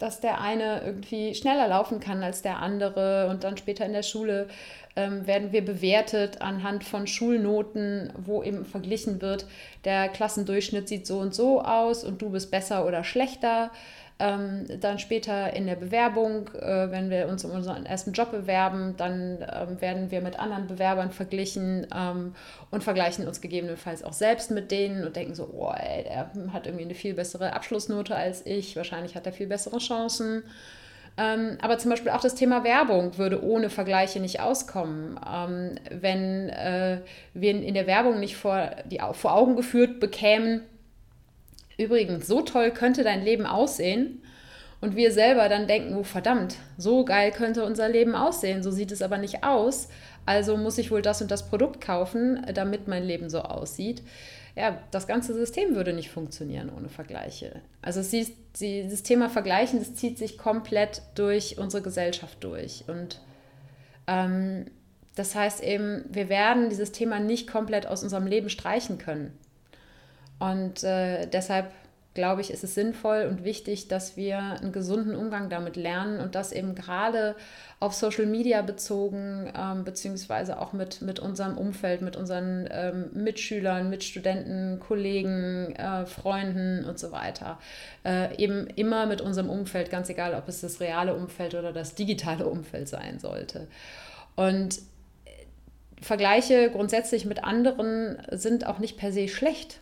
Dass 0.00 0.18
der 0.18 0.40
eine 0.40 0.82
irgendwie 0.82 1.34
schneller 1.34 1.68
laufen 1.68 2.00
kann 2.00 2.24
als 2.24 2.42
der 2.42 2.58
andere 2.58 3.28
und 3.28 3.44
dann 3.44 3.56
später 3.56 3.86
in 3.86 3.92
der 3.92 4.02
Schule 4.02 4.48
ähm, 4.96 5.26
werden 5.26 5.52
wir 5.52 5.64
bewertet 5.64 6.40
anhand 6.40 6.82
von 6.84 7.06
Schulnoten, 7.06 8.12
wo 8.16 8.42
eben 8.42 8.64
verglichen 8.64 9.20
wird, 9.20 9.46
der 9.84 10.08
Klassendurchschnitt 10.08 10.88
sieht 10.88 11.06
so 11.06 11.18
und 11.18 11.34
so 11.34 11.60
aus 11.62 12.02
und 12.02 12.20
du 12.22 12.30
bist 12.30 12.50
besser 12.50 12.86
oder 12.86 13.04
schlechter. 13.04 13.70
Ähm, 14.20 14.66
dann 14.80 14.98
später 14.98 15.54
in 15.54 15.66
der 15.66 15.76
Bewerbung, 15.76 16.48
äh, 16.48 16.90
wenn 16.90 17.08
wir 17.08 17.26
uns 17.26 17.42
um 17.44 17.52
unseren 17.52 17.86
ersten 17.86 18.12
Job 18.12 18.30
bewerben, 18.30 18.94
dann 18.98 19.38
ähm, 19.50 19.80
werden 19.80 20.10
wir 20.10 20.20
mit 20.20 20.38
anderen 20.38 20.66
Bewerbern 20.66 21.10
verglichen 21.10 21.86
ähm, 21.94 22.34
und 22.70 22.84
vergleichen 22.84 23.26
uns 23.26 23.40
gegebenenfalls 23.40 24.04
auch 24.04 24.12
selbst 24.12 24.50
mit 24.50 24.70
denen 24.70 25.06
und 25.06 25.16
denken 25.16 25.34
so, 25.34 25.48
oh, 25.52 25.72
ey, 25.74 26.04
der 26.04 26.30
hat 26.52 26.66
irgendwie 26.66 26.84
eine 26.84 26.94
viel 26.94 27.14
bessere 27.14 27.54
Abschlussnote 27.54 28.14
als 28.14 28.44
ich, 28.44 28.76
wahrscheinlich 28.76 29.16
hat 29.16 29.24
er 29.24 29.32
viel 29.32 29.46
bessere 29.46 29.78
Chancen. 29.78 30.42
Ähm, 31.16 31.56
aber 31.62 31.78
zum 31.78 31.90
Beispiel 31.90 32.12
auch 32.12 32.20
das 32.20 32.34
Thema 32.34 32.62
Werbung 32.62 33.16
würde 33.16 33.42
ohne 33.42 33.70
Vergleiche 33.70 34.20
nicht 34.20 34.40
auskommen. 34.40 35.18
Ähm, 35.26 35.76
wenn 35.90 36.50
äh, 36.50 36.98
wir 37.32 37.50
in 37.50 37.74
der 37.74 37.86
Werbung 37.86 38.20
nicht 38.20 38.36
vor, 38.36 38.70
die, 38.84 39.00
vor 39.12 39.34
Augen 39.34 39.56
geführt 39.56 39.98
bekämen, 39.98 40.62
übrigens, 41.80 42.26
so 42.26 42.42
toll 42.42 42.70
könnte 42.70 43.02
dein 43.02 43.24
Leben 43.24 43.46
aussehen. 43.46 44.22
Und 44.80 44.96
wir 44.96 45.12
selber 45.12 45.48
dann 45.50 45.66
denken, 45.66 45.94
oh 45.94 46.04
verdammt, 46.04 46.56
so 46.78 47.04
geil 47.04 47.32
könnte 47.32 47.64
unser 47.66 47.88
Leben 47.88 48.14
aussehen, 48.14 48.62
so 48.62 48.70
sieht 48.70 48.92
es 48.92 49.02
aber 49.02 49.18
nicht 49.18 49.44
aus. 49.44 49.88
Also 50.24 50.56
muss 50.56 50.78
ich 50.78 50.90
wohl 50.90 51.02
das 51.02 51.20
und 51.20 51.30
das 51.30 51.48
Produkt 51.48 51.82
kaufen, 51.82 52.46
damit 52.54 52.88
mein 52.88 53.04
Leben 53.04 53.28
so 53.28 53.42
aussieht. 53.42 54.02
Ja, 54.56 54.78
das 54.90 55.06
ganze 55.06 55.34
System 55.34 55.74
würde 55.74 55.92
nicht 55.92 56.10
funktionieren 56.10 56.70
ohne 56.74 56.88
Vergleiche. 56.88 57.60
Also 57.82 58.02
siehst, 58.02 58.32
dieses 58.58 59.02
Thema 59.02 59.28
Vergleichen, 59.28 59.78
das 59.78 59.94
zieht 59.94 60.18
sich 60.18 60.38
komplett 60.38 61.02
durch 61.14 61.58
unsere 61.58 61.82
Gesellschaft 61.82 62.42
durch. 62.42 62.84
Und 62.88 63.20
ähm, 64.06 64.66
das 65.14 65.34
heißt 65.34 65.62
eben, 65.62 66.04
wir 66.08 66.28
werden 66.28 66.70
dieses 66.70 66.92
Thema 66.92 67.20
nicht 67.20 67.48
komplett 67.48 67.86
aus 67.86 68.02
unserem 68.02 68.26
Leben 68.26 68.50
streichen 68.50 68.98
können. 68.98 69.38
Und 70.40 70.82
äh, 70.82 71.26
deshalb 71.26 71.70
glaube 72.12 72.40
ich, 72.40 72.50
ist 72.50 72.64
es 72.64 72.74
sinnvoll 72.74 73.26
und 73.30 73.44
wichtig, 73.44 73.86
dass 73.86 74.16
wir 74.16 74.38
einen 74.38 74.72
gesunden 74.72 75.14
Umgang 75.14 75.48
damit 75.48 75.76
lernen 75.76 76.18
und 76.20 76.34
das 76.34 76.50
eben 76.50 76.74
gerade 76.74 77.36
auf 77.78 77.94
Social 77.94 78.26
Media 78.26 78.62
bezogen, 78.62 79.52
ähm, 79.56 79.84
beziehungsweise 79.84 80.60
auch 80.60 80.72
mit, 80.72 81.02
mit 81.02 81.20
unserem 81.20 81.56
Umfeld, 81.56 82.02
mit 82.02 82.16
unseren 82.16 82.68
ähm, 82.70 83.10
Mitschülern, 83.14 83.90
Mitstudenten, 83.90 84.80
Kollegen, 84.80 85.74
äh, 85.76 86.04
Freunden 86.04 86.84
und 86.84 86.98
so 86.98 87.12
weiter. 87.12 87.60
Äh, 88.04 88.36
eben 88.42 88.66
immer 88.66 89.06
mit 89.06 89.20
unserem 89.20 89.48
Umfeld, 89.48 89.90
ganz 89.90 90.08
egal, 90.08 90.34
ob 90.34 90.48
es 90.48 90.62
das 90.62 90.80
reale 90.80 91.14
Umfeld 91.14 91.54
oder 91.54 91.72
das 91.72 91.94
digitale 91.94 92.46
Umfeld 92.46 92.88
sein 92.88 93.20
sollte. 93.20 93.68
Und 94.34 94.80
Vergleiche 96.02 96.70
grundsätzlich 96.70 97.24
mit 97.24 97.44
anderen 97.44 98.18
sind 98.32 98.66
auch 98.66 98.78
nicht 98.78 98.96
per 98.96 99.12
se 99.12 99.28
schlecht 99.28 99.80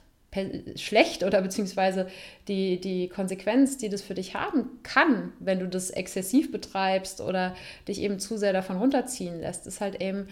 schlecht 0.77 1.23
oder 1.23 1.43
beziehungsweise 1.43 2.09
die, 2.49 2.81
die 2.81 3.09
Konsequenz, 3.09 3.79
die 3.79 3.89
das 3.89 4.03
für 4.03 4.15
dich 4.15 4.35
haben 4.35 4.69
kann, 4.83 5.33
wenn 5.39 5.61
du 5.61 5.69
das 5.69 5.91
exzessiv 5.91 6.53
betreibst 6.53 7.21
oder 7.21 7.55
dich 7.87 8.01
eben 8.01 8.19
zu 8.19 8.37
sehr 8.37 8.53
davon 8.53 8.79
runterziehen 8.79 9.41
lässt, 9.41 9.67
ist 9.67 9.81
halt 9.81 10.01
eben, 10.01 10.29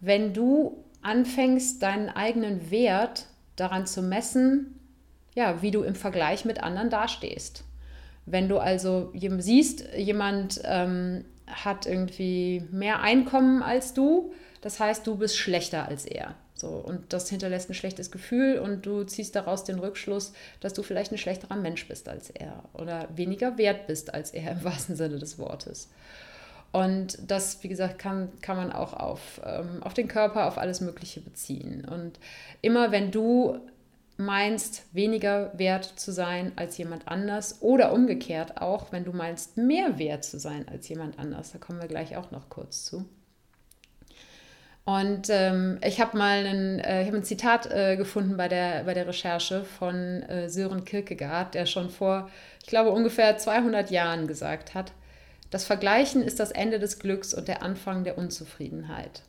wenn 0.00 0.32
du 0.32 0.84
anfängst, 1.02 1.82
deinen 1.82 2.08
eigenen 2.08 2.70
Wert 2.70 3.26
daran 3.56 3.86
zu 3.86 4.02
messen, 4.02 4.78
ja, 5.34 5.62
wie 5.62 5.70
du 5.70 5.82
im 5.82 5.94
Vergleich 5.94 6.44
mit 6.44 6.62
anderen 6.62 6.90
dastehst. 6.90 7.64
Wenn 8.26 8.48
du 8.48 8.58
also 8.58 9.12
siehst, 9.14 9.84
jemand 9.96 10.60
ähm, 10.64 11.24
hat 11.46 11.86
irgendwie 11.86 12.62
mehr 12.70 13.00
Einkommen 13.00 13.62
als 13.62 13.94
du, 13.94 14.32
das 14.60 14.80
heißt, 14.80 15.06
du 15.06 15.16
bist 15.16 15.36
schlechter 15.36 15.86
als 15.86 16.04
er. 16.04 16.34
So, 16.58 16.68
und 16.68 17.12
das 17.12 17.28
hinterlässt 17.28 17.70
ein 17.70 17.74
schlechtes 17.74 18.10
Gefühl 18.10 18.58
und 18.58 18.84
du 18.84 19.04
ziehst 19.04 19.36
daraus 19.36 19.64
den 19.64 19.78
Rückschluss, 19.78 20.32
dass 20.60 20.74
du 20.74 20.82
vielleicht 20.82 21.12
ein 21.12 21.18
schlechterer 21.18 21.56
Mensch 21.56 21.86
bist 21.86 22.08
als 22.08 22.30
er 22.30 22.64
oder 22.72 23.08
weniger 23.14 23.58
wert 23.58 23.86
bist 23.86 24.12
als 24.12 24.32
er 24.32 24.52
im 24.52 24.64
wahrsten 24.64 24.96
Sinne 24.96 25.18
des 25.18 25.38
Wortes. 25.38 25.88
Und 26.70 27.18
das, 27.26 27.62
wie 27.62 27.68
gesagt, 27.68 27.98
kann, 27.98 28.28
kann 28.42 28.56
man 28.56 28.72
auch 28.72 28.92
auf, 28.92 29.40
ähm, 29.44 29.82
auf 29.82 29.94
den 29.94 30.08
Körper, 30.08 30.46
auf 30.46 30.58
alles 30.58 30.80
Mögliche 30.80 31.20
beziehen. 31.20 31.86
Und 31.86 32.18
immer 32.60 32.92
wenn 32.92 33.10
du 33.10 33.58
meinst, 34.18 34.82
weniger 34.92 35.56
wert 35.56 35.84
zu 35.84 36.12
sein 36.12 36.52
als 36.56 36.76
jemand 36.76 37.08
anders 37.08 37.62
oder 37.62 37.92
umgekehrt 37.92 38.60
auch, 38.60 38.90
wenn 38.92 39.04
du 39.04 39.12
meinst, 39.12 39.56
mehr 39.56 39.98
wert 39.98 40.24
zu 40.24 40.38
sein 40.40 40.66
als 40.68 40.88
jemand 40.88 41.18
anders, 41.18 41.52
da 41.52 41.58
kommen 41.58 41.80
wir 41.80 41.88
gleich 41.88 42.16
auch 42.16 42.32
noch 42.32 42.48
kurz 42.50 42.84
zu 42.84 43.08
und 44.88 45.28
ähm, 45.28 45.78
ich 45.84 46.00
habe 46.00 46.16
mal 46.16 46.46
ein, 46.46 46.78
äh, 46.78 47.04
hab 47.06 47.12
ein 47.12 47.22
Zitat 47.22 47.70
äh, 47.70 47.98
gefunden 47.98 48.38
bei 48.38 48.48
der, 48.48 48.84
bei 48.84 48.94
der 48.94 49.06
Recherche 49.06 49.62
von 49.62 50.22
äh, 50.22 50.48
Sören 50.48 50.86
Kierkegaard, 50.86 51.52
der 51.52 51.66
schon 51.66 51.90
vor, 51.90 52.30
ich 52.62 52.68
glaube, 52.68 52.90
ungefähr 52.92 53.36
200 53.36 53.90
Jahren 53.90 54.26
gesagt 54.26 54.72
hat, 54.74 54.92
das 55.50 55.66
Vergleichen 55.66 56.22
ist 56.22 56.40
das 56.40 56.52
Ende 56.52 56.78
des 56.78 56.98
Glücks 56.98 57.34
und 57.34 57.48
der 57.48 57.62
Anfang 57.62 58.02
der 58.02 58.16
Unzufriedenheit. 58.16 59.20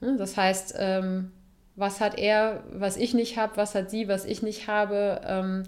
Ne, 0.00 0.16
das 0.16 0.38
heißt, 0.38 0.76
ähm, 0.78 1.32
was 1.76 2.00
hat 2.00 2.18
er, 2.18 2.64
was 2.72 2.96
ich 2.96 3.12
nicht 3.12 3.36
habe, 3.36 3.58
was 3.58 3.74
hat 3.74 3.90
sie, 3.90 4.08
was 4.08 4.24
ich 4.24 4.40
nicht 4.40 4.68
habe. 4.68 5.20
Ähm, 5.26 5.64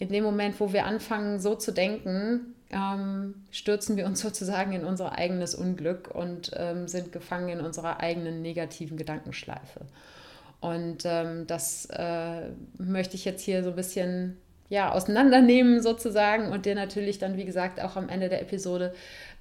in 0.00 0.08
dem 0.08 0.24
Moment, 0.24 0.58
wo 0.58 0.72
wir 0.72 0.86
anfangen, 0.86 1.38
so 1.38 1.54
zu 1.54 1.70
denken, 1.70 2.55
ähm, 2.70 3.34
stürzen 3.50 3.96
wir 3.96 4.06
uns 4.06 4.20
sozusagen 4.22 4.72
in 4.72 4.84
unser 4.84 5.12
eigenes 5.12 5.54
Unglück 5.54 6.14
und 6.14 6.50
ähm, 6.54 6.88
sind 6.88 7.12
gefangen 7.12 7.48
in 7.48 7.60
unserer 7.60 8.00
eigenen 8.00 8.42
negativen 8.42 8.96
Gedankenschleife. 8.96 9.80
Und 10.60 11.04
ähm, 11.04 11.46
das 11.46 11.86
äh, 11.90 12.48
möchte 12.78 13.14
ich 13.14 13.24
jetzt 13.24 13.42
hier 13.42 13.62
so 13.62 13.70
ein 13.70 13.76
bisschen 13.76 14.36
ja, 14.68 14.90
auseinandernehmen 14.90 15.80
sozusagen 15.80 16.50
und 16.50 16.66
dir 16.66 16.74
natürlich 16.74 17.18
dann, 17.18 17.36
wie 17.36 17.44
gesagt, 17.44 17.80
auch 17.80 17.96
am 17.96 18.08
Ende 18.08 18.28
der 18.28 18.42
Episode 18.42 18.92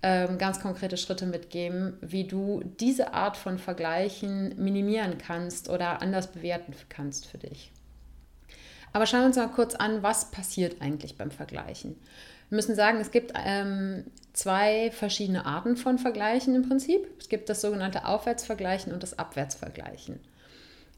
ähm, 0.03 0.37
ganz 0.37 0.59
konkrete 0.59 0.97
Schritte 0.97 1.25
mitgeben, 1.25 1.97
wie 2.01 2.25
du 2.25 2.61
diese 2.79 3.13
Art 3.13 3.37
von 3.37 3.57
Vergleichen 3.57 4.53
minimieren 4.63 5.17
kannst 5.17 5.69
oder 5.69 6.01
anders 6.01 6.31
bewerten 6.31 6.73
kannst 6.89 7.25
für 7.25 7.39
dich. 7.39 7.71
Aber 8.93 9.07
schauen 9.07 9.21
wir 9.21 9.27
uns 9.27 9.35
mal 9.35 9.47
kurz 9.47 9.73
an, 9.73 10.03
was 10.03 10.31
passiert 10.31 10.81
eigentlich 10.81 11.17
beim 11.17 11.31
Vergleichen. 11.31 11.95
Wir 12.49 12.55
müssen 12.55 12.75
sagen, 12.75 12.99
es 12.99 13.11
gibt 13.11 13.33
ähm, 13.35 14.05
zwei 14.33 14.91
verschiedene 14.91 15.45
Arten 15.45 15.77
von 15.77 15.97
Vergleichen 15.97 16.55
im 16.55 16.67
Prinzip. 16.67 17.07
Es 17.19 17.29
gibt 17.29 17.49
das 17.49 17.61
sogenannte 17.61 18.05
Aufwärtsvergleichen 18.05 18.93
und 18.93 19.03
das 19.03 19.17
Abwärtsvergleichen. 19.17 20.19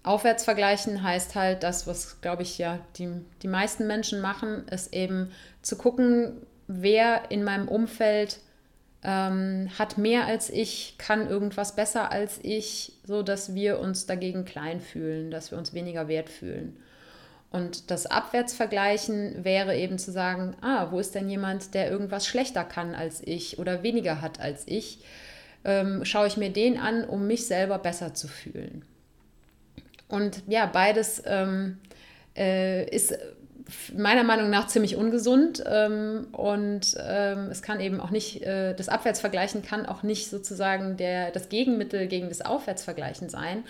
Aufwärtsvergleichen 0.04 1.04
heißt 1.04 1.36
halt 1.36 1.64
das, 1.64 1.86
was, 1.86 2.22
glaube 2.22 2.44
ich, 2.44 2.58
ja 2.58 2.80
die, 2.98 3.10
die 3.42 3.48
meisten 3.48 3.88
Menschen 3.88 4.22
machen, 4.22 4.68
ist 4.70 4.94
eben 4.94 5.32
zu 5.62 5.78
gucken, 5.78 6.34
wer 6.68 7.30
in 7.30 7.44
meinem 7.44 7.68
Umfeld 7.68 8.40
ähm, 9.04 9.70
hat 9.78 9.98
mehr 9.98 10.26
als 10.26 10.50
ich, 10.50 10.96
kann 10.98 11.30
irgendwas 11.30 11.76
besser 11.76 12.12
als 12.12 12.40
ich, 12.42 12.94
so 13.04 13.22
dass 13.22 13.54
wir 13.54 13.80
uns 13.80 14.06
dagegen 14.06 14.46
klein 14.46 14.82
fühlen, 14.82 15.32
dass 15.32 15.52
wir 15.52 15.58
uns 15.58 15.74
weniger 15.74 16.08
wert 16.08 16.30
fühlen. 16.30 16.78
Und 17.50 17.92
das 17.92 18.06
Abwärtsvergleichen 18.06 19.44
wäre 19.46 19.78
eben 19.78 20.00
zu 20.00 20.12
sagen, 20.12 20.56
ah, 20.62 20.92
wo 20.92 21.00
ist 21.00 21.16
denn 21.16 21.30
jemand, 21.30 21.74
der 21.74 21.90
irgendwas 21.90 22.28
schlechter 22.28 22.64
kann 22.64 22.94
als 22.94 23.22
ich 23.26 23.58
oder 23.58 23.84
weniger 23.84 24.22
hat 24.22 24.40
als 24.40 24.64
ich? 24.68 25.00
Ähm, 25.64 26.04
schaue 26.04 26.28
ich 26.28 26.38
mir 26.38 26.50
den 26.52 26.78
an, 26.78 27.06
um 27.06 27.26
mich 27.26 27.48
selber 27.48 27.80
besser 27.80 28.14
zu 28.14 28.28
fühlen. 28.28 28.84
Und 30.08 30.44
ja, 30.48 30.66
beides 30.66 31.24
ähm, 31.26 31.80
äh, 32.36 32.88
ist 32.90 33.18
meiner 33.96 34.24
Meinung 34.24 34.50
nach 34.50 34.68
ziemlich 34.68 34.96
ungesund 34.96 35.64
ähm, 35.66 36.28
und 36.32 36.96
ähm, 37.00 37.48
es 37.52 37.62
kann 37.62 37.80
eben 37.80 38.00
auch 38.00 38.12
nicht, 38.12 38.42
äh, 38.44 38.74
das 38.74 38.90
Abwärtsvergleichen 38.90 39.62
kann 39.62 39.86
auch 39.86 40.04
nicht 40.04 40.30
sozusagen 40.30 40.98
der, 40.98 41.32
das 41.32 41.50
Gegenmittel 41.50 42.08
gegen 42.08 42.30
das 42.30 42.42
Aufwärtsvergleichen 42.42 43.30
sein. 43.30 43.64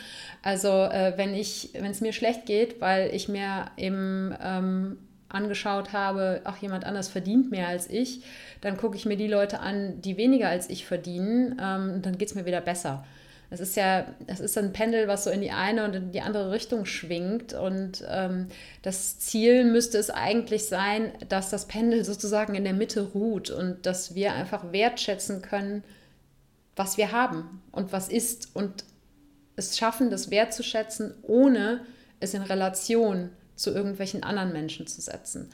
Also 0.43 0.69
äh, 0.69 1.13
wenn 1.15 1.33
ich, 1.33 1.71
wenn 1.73 1.91
es 1.91 2.01
mir 2.01 2.13
schlecht 2.13 2.45
geht, 2.45 2.79
weil 2.81 3.13
ich 3.13 3.27
mir 3.27 3.65
eben 3.77 4.35
ähm, 4.41 4.97
angeschaut 5.29 5.93
habe, 5.93 6.41
ach, 6.43 6.57
jemand 6.57 6.85
anders 6.85 7.09
verdient 7.09 7.51
mehr 7.51 7.67
als 7.67 7.89
ich, 7.89 8.21
dann 8.61 8.77
gucke 8.77 8.95
ich 8.95 9.05
mir 9.05 9.17
die 9.17 9.27
Leute 9.27 9.59
an, 9.59 10.01
die 10.01 10.17
weniger 10.17 10.49
als 10.49 10.69
ich 10.69 10.85
verdienen, 10.85 11.59
ähm, 11.61 11.93
und 11.95 12.05
dann 12.05 12.17
geht 12.17 12.29
es 12.29 12.35
mir 12.35 12.45
wieder 12.45 12.61
besser. 12.61 13.03
Es 13.49 13.61
ist 13.61 13.77
ja, 13.77 14.05
es 14.27 14.39
ist 14.41 14.57
ein 14.57 14.73
Pendel, 14.73 15.07
was 15.07 15.23
so 15.23 15.29
in 15.29 15.41
die 15.41 15.51
eine 15.51 15.85
und 15.85 15.95
in 15.95 16.11
die 16.11 16.21
andere 16.21 16.51
Richtung 16.51 16.85
schwingt. 16.85 17.53
Und 17.53 18.03
ähm, 18.09 18.47
das 18.81 19.19
Ziel 19.19 19.63
müsste 19.63 19.97
es 19.97 20.09
eigentlich 20.09 20.65
sein, 20.65 21.13
dass 21.29 21.49
das 21.49 21.65
Pendel 21.65 22.03
sozusagen 22.03 22.55
in 22.55 22.65
der 22.65 22.73
Mitte 22.73 23.01
ruht 23.01 23.49
und 23.49 23.85
dass 23.85 24.15
wir 24.15 24.33
einfach 24.33 24.73
wertschätzen 24.73 25.41
können, 25.41 25.83
was 26.75 26.97
wir 26.97 27.11
haben 27.11 27.61
und 27.71 27.93
was 27.93 28.09
ist 28.09 28.49
und 28.53 28.83
es 29.55 29.77
schaffen, 29.77 30.09
das 30.09 30.29
wertzuschätzen, 30.29 31.15
ohne 31.23 31.81
es 32.19 32.33
in 32.33 32.41
Relation 32.41 33.29
zu 33.55 33.71
irgendwelchen 33.71 34.23
anderen 34.23 34.53
Menschen 34.53 34.87
zu 34.87 35.01
setzen. 35.01 35.49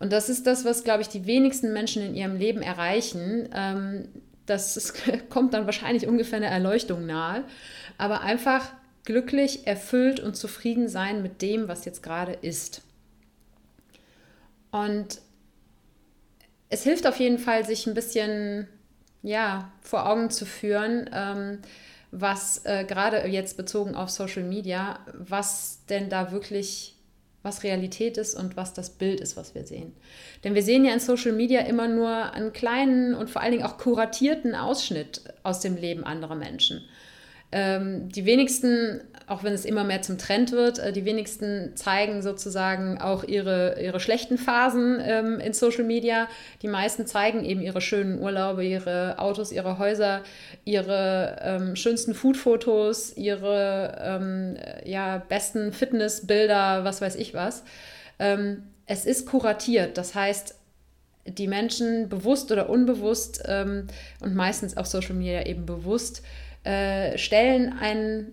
Und 0.00 0.12
das 0.12 0.28
ist 0.28 0.46
das, 0.46 0.64
was, 0.64 0.82
glaube 0.82 1.02
ich, 1.02 1.08
die 1.08 1.26
wenigsten 1.26 1.72
Menschen 1.72 2.02
in 2.02 2.14
ihrem 2.14 2.36
Leben 2.36 2.62
erreichen. 2.62 3.48
Ähm, 3.54 4.08
das 4.46 4.76
ist, 4.76 5.02
kommt 5.30 5.54
dann 5.54 5.66
wahrscheinlich 5.66 6.06
ungefähr 6.06 6.38
eine 6.38 6.46
Erleuchtung 6.46 7.06
nahe. 7.06 7.44
Aber 7.98 8.20
einfach 8.22 8.72
glücklich, 9.04 9.66
erfüllt 9.66 10.20
und 10.20 10.36
zufrieden 10.36 10.88
sein 10.88 11.22
mit 11.22 11.42
dem, 11.42 11.68
was 11.68 11.84
jetzt 11.84 12.02
gerade 12.02 12.32
ist. 12.32 12.82
Und 14.70 15.20
es 16.68 16.82
hilft 16.82 17.06
auf 17.06 17.20
jeden 17.20 17.38
Fall, 17.38 17.64
sich 17.64 17.86
ein 17.86 17.94
bisschen 17.94 18.66
ja, 19.22 19.72
vor 19.80 20.08
Augen 20.08 20.30
zu 20.30 20.44
führen, 20.44 21.08
ähm, 21.12 21.58
was 22.10 22.64
äh, 22.64 22.84
gerade 22.84 23.26
jetzt 23.26 23.56
bezogen 23.56 23.94
auf 23.94 24.10
Social 24.10 24.42
Media, 24.42 25.00
was 25.12 25.84
denn 25.88 26.10
da 26.10 26.30
wirklich 26.30 26.96
was 27.44 27.62
Realität 27.62 28.16
ist 28.16 28.34
und 28.34 28.56
was 28.56 28.72
das 28.72 28.90
Bild 28.90 29.20
ist, 29.20 29.36
was 29.36 29.54
wir 29.54 29.64
sehen. 29.64 29.92
Denn 30.42 30.54
wir 30.54 30.62
sehen 30.62 30.84
ja 30.84 30.94
in 30.94 30.98
Social 30.98 31.32
Media 31.32 31.60
immer 31.60 31.86
nur 31.86 32.32
einen 32.32 32.52
kleinen 32.52 33.14
und 33.14 33.30
vor 33.30 33.42
allen 33.42 33.52
Dingen 33.52 33.64
auch 33.64 33.76
kuratierten 33.76 34.54
Ausschnitt 34.54 35.20
aus 35.42 35.60
dem 35.60 35.76
Leben 35.76 36.04
anderer 36.04 36.34
Menschen. 36.34 36.82
Ähm, 37.56 38.08
die 38.08 38.26
wenigsten, 38.26 39.00
auch 39.28 39.44
wenn 39.44 39.52
es 39.52 39.64
immer 39.64 39.84
mehr 39.84 40.02
zum 40.02 40.18
Trend 40.18 40.50
wird, 40.50 40.80
äh, 40.80 40.92
die 40.92 41.04
wenigsten 41.04 41.76
zeigen 41.76 42.20
sozusagen 42.20 43.00
auch 43.00 43.22
ihre, 43.22 43.80
ihre 43.80 44.00
schlechten 44.00 44.38
Phasen 44.38 45.00
ähm, 45.00 45.38
in 45.38 45.52
Social 45.52 45.84
Media. 45.84 46.26
Die 46.62 46.68
meisten 46.68 47.06
zeigen 47.06 47.44
eben 47.44 47.60
ihre 47.60 47.80
schönen 47.80 48.18
Urlaube, 48.20 48.64
ihre 48.64 49.20
Autos, 49.20 49.52
ihre 49.52 49.78
Häuser, 49.78 50.24
ihre 50.64 51.38
ähm, 51.42 51.76
schönsten 51.76 52.12
Foodfotos, 52.12 53.16
ihre 53.16 53.98
ähm, 54.02 54.56
ja, 54.84 55.18
besten 55.18 55.72
Fitnessbilder, 55.72 56.82
was 56.82 57.00
weiß 57.00 57.14
ich 57.14 57.34
was. 57.34 57.62
Ähm, 58.18 58.64
es 58.86 59.06
ist 59.06 59.28
kuratiert, 59.28 59.96
das 59.96 60.16
heißt, 60.16 60.56
die 61.24 61.46
Menschen 61.46 62.08
bewusst 62.08 62.50
oder 62.50 62.68
unbewusst 62.68 63.44
ähm, 63.46 63.86
und 64.20 64.34
meistens 64.34 64.76
auf 64.76 64.86
Social 64.86 65.14
Media 65.14 65.46
eben 65.46 65.66
bewusst 65.66 66.22
äh, 66.64 67.16
stellen 67.18 67.74
ein, 67.78 68.32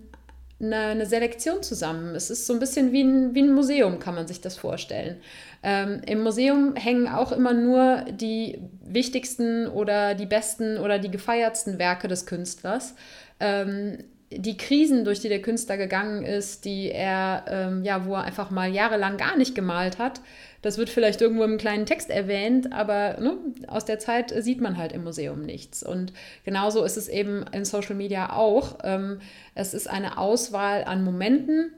eine, 0.60 0.76
eine, 0.76 1.06
Selektion 1.06 1.62
zusammen. 1.62 2.14
Es 2.14 2.30
ist 2.30 2.46
so 2.46 2.52
ein 2.52 2.58
bisschen 2.58 2.92
wie 2.92 3.02
ein, 3.02 3.34
wie 3.34 3.42
ein 3.42 3.52
Museum, 3.52 3.98
kann 3.98 4.14
man 4.14 4.26
sich 4.26 4.40
das 4.40 4.56
vorstellen. 4.56 5.18
Ähm, 5.62 6.00
Im 6.06 6.22
Museum 6.22 6.74
hängen 6.74 7.08
auch 7.08 7.32
immer 7.32 7.52
nur 7.52 8.04
die 8.10 8.58
wichtigsten 8.82 9.68
oder 9.68 10.14
die 10.14 10.26
besten 10.26 10.78
oder 10.78 10.98
die 10.98 11.10
gefeiertsten 11.10 11.78
Werke 11.78 12.08
des 12.08 12.26
Künstlers. 12.26 12.94
Ähm, 13.38 13.98
die 14.30 14.56
Krisen, 14.56 15.04
durch 15.04 15.20
die 15.20 15.28
der 15.28 15.42
Künstler 15.42 15.76
gegangen 15.76 16.24
ist, 16.24 16.64
die 16.64 16.90
er, 16.90 17.44
ähm, 17.48 17.84
ja, 17.84 18.06
wo 18.06 18.14
er 18.14 18.22
einfach 18.22 18.50
mal 18.50 18.72
jahrelang 18.72 19.16
gar 19.16 19.36
nicht 19.36 19.54
gemalt 19.54 19.98
hat, 19.98 20.20
das 20.62 20.78
wird 20.78 20.88
vielleicht 20.88 21.20
irgendwo 21.20 21.42
im 21.42 21.58
kleinen 21.58 21.86
Text 21.86 22.08
erwähnt, 22.08 22.72
aber 22.72 23.20
ne, 23.20 23.36
aus 23.66 23.84
der 23.84 23.98
Zeit 23.98 24.32
sieht 24.42 24.60
man 24.60 24.76
halt 24.76 24.92
im 24.92 25.02
Museum 25.04 25.42
nichts. 25.42 25.82
Und 25.82 26.12
genauso 26.44 26.84
ist 26.84 26.96
es 26.96 27.08
eben 27.08 27.44
in 27.52 27.64
Social 27.64 27.96
Media 27.96 28.32
auch. 28.32 28.78
Ähm, 28.84 29.20
es 29.56 29.74
ist 29.74 29.90
eine 29.90 30.18
Auswahl 30.18 30.84
an 30.84 31.04
Momenten 31.04 31.72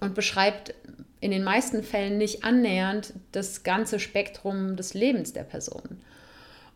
und 0.00 0.14
beschreibt 0.14 0.74
in 1.20 1.30
den 1.30 1.44
meisten 1.44 1.82
Fällen 1.82 2.18
nicht 2.18 2.44
annähernd 2.44 3.14
das 3.32 3.62
ganze 3.62 3.98
Spektrum 3.98 4.76
des 4.76 4.92
Lebens 4.92 5.32
der 5.32 5.44
Person. 5.44 6.02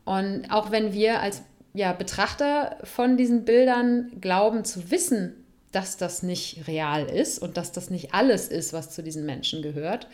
Und 0.05 0.51
auch 0.51 0.71
wenn 0.71 0.95
wir 0.95 1.21
als 1.21 1.43
ja, 1.75 1.93
Betrachter 1.93 2.79
von 2.85 3.19
diesen 3.19 3.45
Bildern 3.45 4.13
glauben 4.21 4.65
zu 4.65 4.91
wissen, 4.91 5.35
dass 5.73 5.99
das 5.99 6.23
nicht 6.23 6.67
real 6.69 7.05
ist 7.05 7.39
und 7.39 7.59
dass 7.59 7.73
das 7.73 7.91
nicht 7.91 8.15
alles 8.15 8.49
ist, 8.49 8.73
was 8.73 8.93
zu 8.93 9.03
diesen 9.03 9.27
Menschen 9.27 9.61
gehört, 9.61 10.07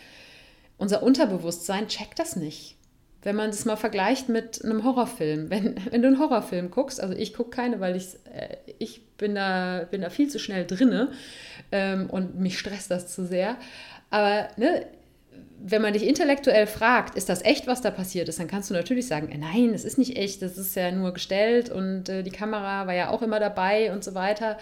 unser 0.83 1.03
Unterbewusstsein 1.05 1.87
checkt 1.87 2.19
das 2.19 2.35
nicht. 2.35 2.77
Wenn 3.23 3.37
man 3.37 3.51
das 3.51 3.65
mal 3.65 3.77
vergleicht 3.77 4.29
mit 4.29 4.65
einem 4.65 4.83
Horrorfilm. 4.83 5.49
Wenn, 5.51 5.77
wenn 5.91 6.03
du 6.03 6.09
einen 6.09 6.19
Horrorfilm 6.19 6.73
guckst, 6.73 7.01
also 7.01 7.15
ich 7.15 7.33
gucke 7.35 7.51
keine, 7.51 7.79
weil 7.79 7.95
ich, 7.95 8.17
äh, 8.35 8.57
ich 8.79 9.07
bin, 9.17 9.37
da, 9.37 9.87
bin 9.89 10.01
da 10.01 10.11
viel 10.11 10.29
zu 10.29 10.41
schnell 10.41 10.67
drinne 10.67 11.13
ähm, 11.71 12.11
und 12.11 12.41
mich 12.41 12.59
stresst 12.59 12.91
das 12.91 13.15
zu 13.15 13.25
sehr. 13.25 13.57
Aber 14.11 14.49
ne, 14.57 14.87
wenn 15.65 15.83
man 15.83 15.93
dich 15.93 16.05
intellektuell 16.05 16.67
fragt, 16.67 17.15
ist 17.15 17.29
das 17.29 17.45
echt, 17.45 17.69
was 17.69 17.81
da 17.81 17.93
passiert 17.93 18.29
ist, 18.29 18.41
dann 18.41 18.49
kannst 18.49 18.69
du 18.69 18.75
natürlich 18.75 19.07
sagen, 19.07 19.31
äh, 19.31 19.39
nein, 19.39 19.71
das 19.71 19.85
ist 19.85 19.99
nicht 19.99 20.17
echt, 20.17 20.43
das 20.43 20.59
ist 20.59 20.75
ja 20.75 20.91
nur 20.91 21.13
gestellt 21.13 21.71
und 21.71 22.09
äh, 22.09 22.25
die 22.25 22.31
Kamera 22.31 22.89
war 22.89 22.95
ja 22.95 23.11
auch 23.11 23.23
immer 23.23 23.39
dabei 23.39 23.93
und 23.93 24.03
so 24.03 24.17
weiter. 24.17 24.59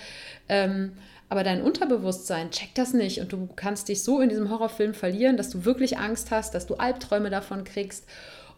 Aber 1.30 1.44
dein 1.44 1.62
Unterbewusstsein 1.62 2.50
checkt 2.50 2.76
das 2.76 2.92
nicht 2.92 3.20
und 3.20 3.32
du 3.32 3.48
kannst 3.54 3.88
dich 3.88 4.02
so 4.02 4.20
in 4.20 4.28
diesem 4.28 4.50
Horrorfilm 4.50 4.94
verlieren, 4.94 5.36
dass 5.36 5.48
du 5.48 5.64
wirklich 5.64 5.96
Angst 5.96 6.32
hast, 6.32 6.54
dass 6.54 6.66
du 6.66 6.74
Albträume 6.74 7.30
davon 7.30 7.62
kriegst. 7.62 8.04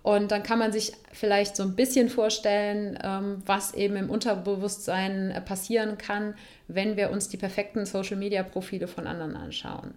Und 0.02 0.32
dann 0.32 0.42
kann 0.42 0.58
man 0.58 0.72
sich 0.72 0.94
vielleicht 1.12 1.54
so 1.54 1.62
ein 1.62 1.76
bisschen 1.76 2.08
vorstellen, 2.08 2.98
ähm, 3.04 3.42
was 3.44 3.74
eben 3.74 3.96
im 3.96 4.08
Unterbewusstsein 4.08 5.30
äh, 5.30 5.40
passieren 5.42 5.98
kann, 5.98 6.34
wenn 6.66 6.96
wir 6.96 7.10
uns 7.10 7.28
die 7.28 7.36
perfekten 7.36 7.84
Social-Media-Profile 7.84 8.88
von 8.88 9.06
anderen 9.06 9.36
anschauen. 9.36 9.92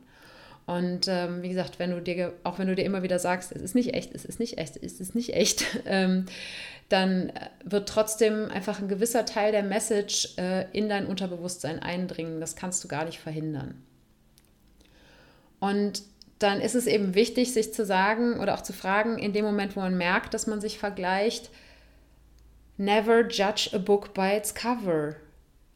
Und 0.66 1.08
ähm, 1.08 1.44
wie 1.44 1.50
gesagt, 1.50 1.78
wenn 1.78 1.92
du 1.92 2.02
dir, 2.02 2.34
auch 2.44 2.58
wenn 2.58 2.68
du 2.68 2.76
dir 2.76 2.86
immer 2.86 3.04
wieder 3.04 3.20
sagst, 3.20 3.52
es 3.52 3.62
ist 3.62 3.76
nicht 3.76 3.94
echt, 3.94 4.16
es 4.16 4.26
ist 4.26 4.40
nicht 4.40 4.58
echt, 4.58 4.78
es 4.78 5.00
ist 5.00 5.14
nicht 5.14 5.34
echt, 5.36 5.64
ähm, 5.86 6.26
dann 6.90 7.30
äh, 7.30 7.50
wird 7.64 7.88
trotzdem 7.88 8.50
einfach 8.50 8.80
ein 8.80 8.88
gewisser 8.88 9.26
Teil 9.26 9.52
der 9.52 9.64
Message 9.64 10.38
äh, 10.38 10.66
in 10.72 10.90
dein 10.90 11.06
Unterbewusstsein 11.06 11.80
eindringen. 11.80 12.40
Das 12.40 12.56
kannst 12.56 12.84
du 12.84 12.88
gar 12.88 13.06
nicht 13.06 13.20
verhindern. 13.20 13.84
Und 15.60 16.04
dann 16.40 16.62
ist 16.62 16.76
es 16.76 16.88
eben 16.88 17.16
wichtig, 17.16 17.54
sich 17.54 17.74
zu 17.74 17.86
sagen 17.86 18.40
oder 18.40 18.56
auch 18.56 18.62
zu 18.62 18.74
fragen, 18.74 19.18
in 19.18 19.34
dem 19.34 19.46
Moment, 19.46 19.76
wo 19.76 19.80
man 19.80 19.98
merkt, 19.98 20.34
dass 20.34 20.48
man 20.48 20.62
sich 20.62 20.80
vergleicht, 20.80 21.50
never 22.78 23.22
judge 23.28 23.70
a 23.74 23.78
book 23.78 24.14
by 24.14 24.36
its 24.36 24.54
cover. 24.54 25.16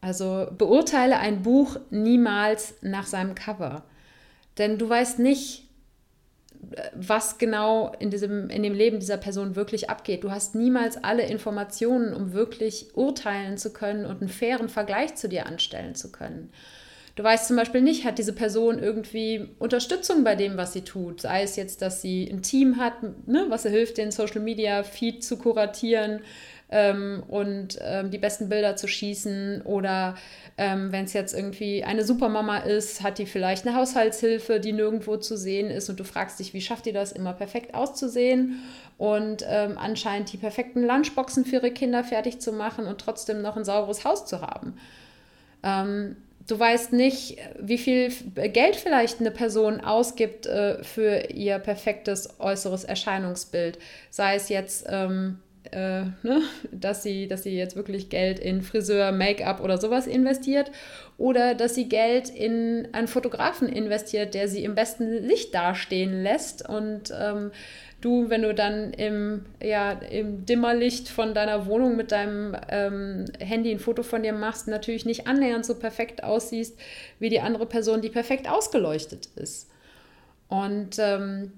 Also 0.01 0.47
beurteile 0.57 1.17
ein 1.17 1.43
Buch 1.43 1.77
niemals 1.91 2.75
nach 2.81 3.05
seinem 3.05 3.35
Cover. 3.35 3.83
Denn 4.59 4.77
du 4.77 4.87
weißt 4.87 5.17
nicht, 5.17 5.63
was 6.93 7.37
genau 7.37 7.93
in, 7.99 8.09
diesem, 8.11 8.49
in 8.49 8.63
dem 8.63 8.73
Leben 8.73 8.99
dieser 8.99 9.17
Person 9.17 9.55
wirklich 9.55 9.89
abgeht. 9.89 10.23
Du 10.23 10.31
hast 10.31 10.55
niemals 10.55 11.03
alle 11.03 11.23
Informationen, 11.23 12.13
um 12.13 12.33
wirklich 12.33 12.95
urteilen 12.95 13.57
zu 13.57 13.71
können 13.71 14.05
und 14.05 14.21
einen 14.21 14.29
fairen 14.29 14.69
Vergleich 14.69 15.15
zu 15.15 15.29
dir 15.29 15.45
anstellen 15.45 15.95
zu 15.95 16.11
können. 16.11 16.51
Du 17.15 17.23
weißt 17.23 17.47
zum 17.47 17.57
Beispiel 17.57 17.81
nicht, 17.81 18.05
hat 18.05 18.17
diese 18.17 18.33
Person 18.33 18.79
irgendwie 18.79 19.49
Unterstützung 19.59 20.23
bei 20.23 20.35
dem, 20.35 20.57
was 20.57 20.73
sie 20.73 20.83
tut. 20.83 21.21
Sei 21.21 21.43
es 21.43 21.55
jetzt, 21.55 21.81
dass 21.81 22.01
sie 22.01 22.29
ein 22.29 22.43
Team 22.43 22.77
hat, 22.77 22.93
ne, 23.27 23.45
was 23.49 23.65
ihr 23.65 23.71
hilft, 23.71 23.97
den 23.97 24.11
Social 24.11 24.41
Media 24.41 24.83
Feed 24.83 25.23
zu 25.23 25.37
kuratieren 25.37 26.21
ähm, 26.71 27.23
und 27.27 27.79
ähm, 27.81 28.11
die 28.11 28.17
besten 28.17 28.49
Bilder 28.49 28.75
zu 28.75 28.87
schießen. 28.87 29.61
Oder 29.63 30.15
ähm, 30.57 30.91
wenn 30.91 31.05
es 31.05 31.13
jetzt 31.13 31.33
irgendwie 31.33 31.83
eine 31.83 32.03
Supermama 32.03 32.59
ist, 32.59 33.01
hat 33.01 33.17
die 33.17 33.25
vielleicht 33.25 33.65
eine 33.65 33.75
Haushaltshilfe, 33.75 34.59
die 34.59 34.73
nirgendwo 34.73 35.17
zu 35.17 35.37
sehen 35.37 35.69
ist 35.69 35.89
und 35.89 35.99
du 35.99 36.03
fragst 36.03 36.39
dich, 36.39 36.53
wie 36.53 36.61
schafft 36.61 36.85
die 36.85 36.93
das, 36.93 37.11
immer 37.11 37.33
perfekt 37.33 37.73
auszusehen 37.73 38.59
und 38.97 39.43
ähm, 39.47 39.77
anscheinend 39.77 40.31
die 40.31 40.37
perfekten 40.37 40.85
Lunchboxen 40.85 41.45
für 41.45 41.57
ihre 41.57 41.71
Kinder 41.71 42.03
fertig 42.03 42.39
zu 42.39 42.51
machen 42.51 42.85
und 42.85 42.99
trotzdem 42.99 43.41
noch 43.41 43.57
ein 43.57 43.65
sauberes 43.65 44.05
Haus 44.05 44.25
zu 44.25 44.41
haben. 44.41 44.77
Ähm, 45.63 46.17
du 46.47 46.59
weißt 46.59 46.93
nicht, 46.93 47.37
wie 47.59 47.77
viel 47.77 48.11
Geld 48.35 48.75
vielleicht 48.75 49.19
eine 49.19 49.31
Person 49.31 49.81
ausgibt 49.81 50.45
äh, 50.45 50.83
für 50.83 51.29
ihr 51.31 51.59
perfektes 51.59 52.39
äußeres 52.39 52.83
Erscheinungsbild. 52.83 53.79
Sei 54.09 54.35
es 54.35 54.49
jetzt 54.49 54.85
ähm, 54.89 55.39
äh, 55.71 56.03
ne, 56.23 56.41
dass, 56.71 57.03
sie, 57.03 57.27
dass 57.27 57.43
sie 57.43 57.55
jetzt 57.55 57.75
wirklich 57.75 58.09
Geld 58.09 58.39
in 58.39 58.61
Friseur, 58.61 59.11
Make-up 59.11 59.61
oder 59.61 59.77
sowas 59.77 60.07
investiert 60.07 60.71
oder 61.17 61.53
dass 61.55 61.75
sie 61.75 61.89
Geld 61.89 62.29
in 62.29 62.87
einen 62.91 63.07
Fotografen 63.07 63.67
investiert, 63.67 64.33
der 64.33 64.47
sie 64.47 64.63
im 64.63 64.75
besten 64.75 65.23
Licht 65.23 65.53
dastehen 65.53 66.23
lässt 66.23 66.67
und 66.67 67.13
ähm, 67.17 67.51
du, 68.01 68.29
wenn 68.29 68.41
du 68.41 68.53
dann 68.53 68.93
im, 68.93 69.45
ja, 69.61 69.91
im 69.91 70.45
Dimmerlicht 70.45 71.09
von 71.09 71.33
deiner 71.33 71.65
Wohnung 71.65 71.95
mit 71.95 72.11
deinem 72.11 72.55
ähm, 72.69 73.25
Handy 73.39 73.71
ein 73.71 73.79
Foto 73.79 74.03
von 74.03 74.23
dir 74.23 74.33
machst, 74.33 74.67
natürlich 74.67 75.05
nicht 75.05 75.27
annähernd 75.27 75.65
so 75.65 75.75
perfekt 75.75 76.23
aussiehst 76.23 76.79
wie 77.19 77.29
die 77.29 77.41
andere 77.41 77.65
Person, 77.65 78.01
die 78.01 78.09
perfekt 78.09 78.49
ausgeleuchtet 78.49 79.27
ist. 79.35 79.69
Und 80.47 80.97
ähm, 80.99 81.51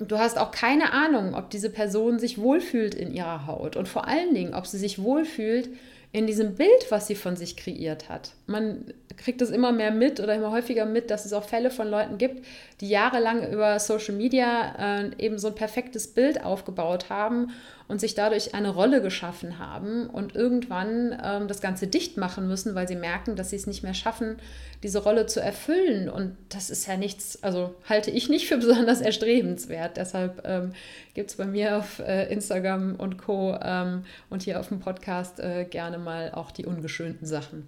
du 0.00 0.18
hast 0.18 0.38
auch 0.38 0.50
keine 0.50 0.92
Ahnung, 0.92 1.34
ob 1.34 1.50
diese 1.50 1.70
Person 1.70 2.18
sich 2.18 2.38
wohlfühlt 2.38 2.94
in 2.94 3.12
ihrer 3.12 3.46
Haut 3.46 3.76
und 3.76 3.88
vor 3.88 4.06
allen 4.06 4.34
Dingen, 4.34 4.54
ob 4.54 4.66
sie 4.66 4.78
sich 4.78 5.02
wohlfühlt 5.02 5.70
in 6.10 6.26
diesem 6.26 6.54
Bild, 6.54 6.90
was 6.90 7.06
sie 7.06 7.14
von 7.14 7.36
sich 7.36 7.56
kreiert 7.56 8.08
hat. 8.08 8.32
Man 8.46 8.84
kriegt 9.18 9.42
es 9.42 9.50
immer 9.50 9.72
mehr 9.72 9.90
mit 9.90 10.20
oder 10.20 10.34
immer 10.34 10.50
häufiger 10.50 10.86
mit, 10.86 11.10
dass 11.10 11.26
es 11.26 11.32
auch 11.34 11.44
Fälle 11.44 11.70
von 11.70 11.88
Leuten 11.88 12.16
gibt, 12.16 12.46
die 12.80 12.88
jahrelang 12.88 13.52
über 13.52 13.78
Social 13.78 14.14
Media 14.14 15.00
äh, 15.02 15.10
eben 15.18 15.38
so 15.38 15.48
ein 15.48 15.54
perfektes 15.54 16.08
Bild 16.08 16.42
aufgebaut 16.42 17.10
haben 17.10 17.50
und 17.88 18.00
sich 18.00 18.14
dadurch 18.14 18.54
eine 18.54 18.68
Rolle 18.68 19.00
geschaffen 19.00 19.58
haben 19.58 20.08
und 20.08 20.34
irgendwann 20.34 21.18
ähm, 21.24 21.48
das 21.48 21.62
Ganze 21.62 21.86
dicht 21.86 22.18
machen 22.18 22.46
müssen, 22.46 22.74
weil 22.74 22.86
sie 22.86 22.96
merken, 22.96 23.34
dass 23.34 23.50
sie 23.50 23.56
es 23.56 23.66
nicht 23.66 23.82
mehr 23.82 23.94
schaffen, 23.94 24.36
diese 24.82 25.02
Rolle 25.02 25.26
zu 25.26 25.40
erfüllen. 25.40 26.10
Und 26.10 26.36
das 26.50 26.68
ist 26.68 26.86
ja 26.86 26.98
nichts, 26.98 27.42
also 27.42 27.74
halte 27.88 28.10
ich 28.10 28.28
nicht 28.28 28.46
für 28.46 28.58
besonders 28.58 29.00
erstrebenswert. 29.00 29.96
Deshalb 29.96 30.42
ähm, 30.44 30.72
gibt 31.14 31.30
es 31.30 31.36
bei 31.36 31.46
mir 31.46 31.78
auf 31.78 31.98
äh, 32.00 32.30
Instagram 32.30 32.96
und 32.96 33.16
Co. 33.16 33.58
Ähm, 33.60 34.04
und 34.28 34.42
hier 34.42 34.60
auf 34.60 34.68
dem 34.68 34.80
Podcast 34.80 35.40
äh, 35.40 35.64
gerne 35.64 35.98
mal 35.98 36.32
auch 36.32 36.50
die 36.50 36.66
ungeschönten 36.66 37.26
Sachen. 37.26 37.66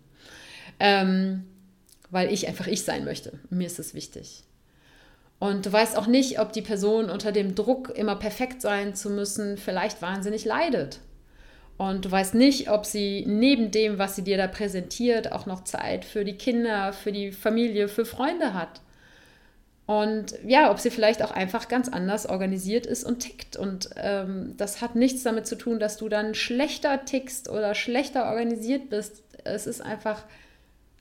Ähm, 0.79 1.45
weil 2.11 2.31
ich 2.33 2.47
einfach 2.47 2.67
ich 2.67 2.85
sein 2.85 3.05
möchte. 3.05 3.39
Mir 3.49 3.67
ist 3.67 3.79
es 3.79 3.95
wichtig. 3.95 4.45
Und 5.41 5.65
du 5.65 5.73
weißt 5.73 5.97
auch 5.97 6.07
nicht, 6.07 6.39
ob 6.39 6.53
die 6.53 6.63
Person 6.63 7.09
unter 7.09 7.33
dem 7.33 7.55
Druck, 7.55 7.89
immer 7.97 8.15
perfekt 8.15 8.61
sein 8.61 8.95
zu 8.95 9.09
müssen, 9.09 9.57
vielleicht 9.57 10.03
wahnsinnig 10.03 10.45
leidet. 10.45 11.01
Und 11.79 12.05
du 12.05 12.11
weißt 12.11 12.35
nicht, 12.35 12.71
ob 12.71 12.85
sie 12.85 13.25
neben 13.27 13.71
dem, 13.71 13.99
was 13.99 14.15
sie 14.15 14.23
dir 14.23 14.37
da 14.37 14.47
präsentiert, 14.47 15.33
auch 15.33 15.47
noch 15.47 15.65
Zeit 15.65 16.05
für 16.05 16.27
die 16.27 16.37
Kinder, 16.37 16.93
für 16.93 17.11
die 17.11 17.33
Familie, 17.33 17.89
für 17.89 18.05
Freunde 18.05 18.53
hat. 18.53 18.83
Und 19.87 20.35
ja, 20.45 20.71
ob 20.71 20.79
sie 20.79 20.91
vielleicht 20.91 21.23
auch 21.23 21.31
einfach 21.31 21.69
ganz 21.69 21.89
anders 21.89 22.27
organisiert 22.27 22.85
ist 22.85 23.03
und 23.03 23.21
tickt. 23.21 23.57
Und 23.57 23.89
ähm, 23.97 24.53
das 24.59 24.83
hat 24.83 24.95
nichts 24.95 25.23
damit 25.23 25.47
zu 25.47 25.57
tun, 25.57 25.81
dass 25.81 25.97
du 25.97 26.11
dann 26.11 26.35
schlechter 26.35 27.07
tickst 27.07 27.49
oder 27.49 27.75
schlechter 27.75 28.27
organisiert 28.27 28.91
bist. 28.91 29.23
Es 29.45 29.67
ist 29.67 29.81
einfach 29.81 30.23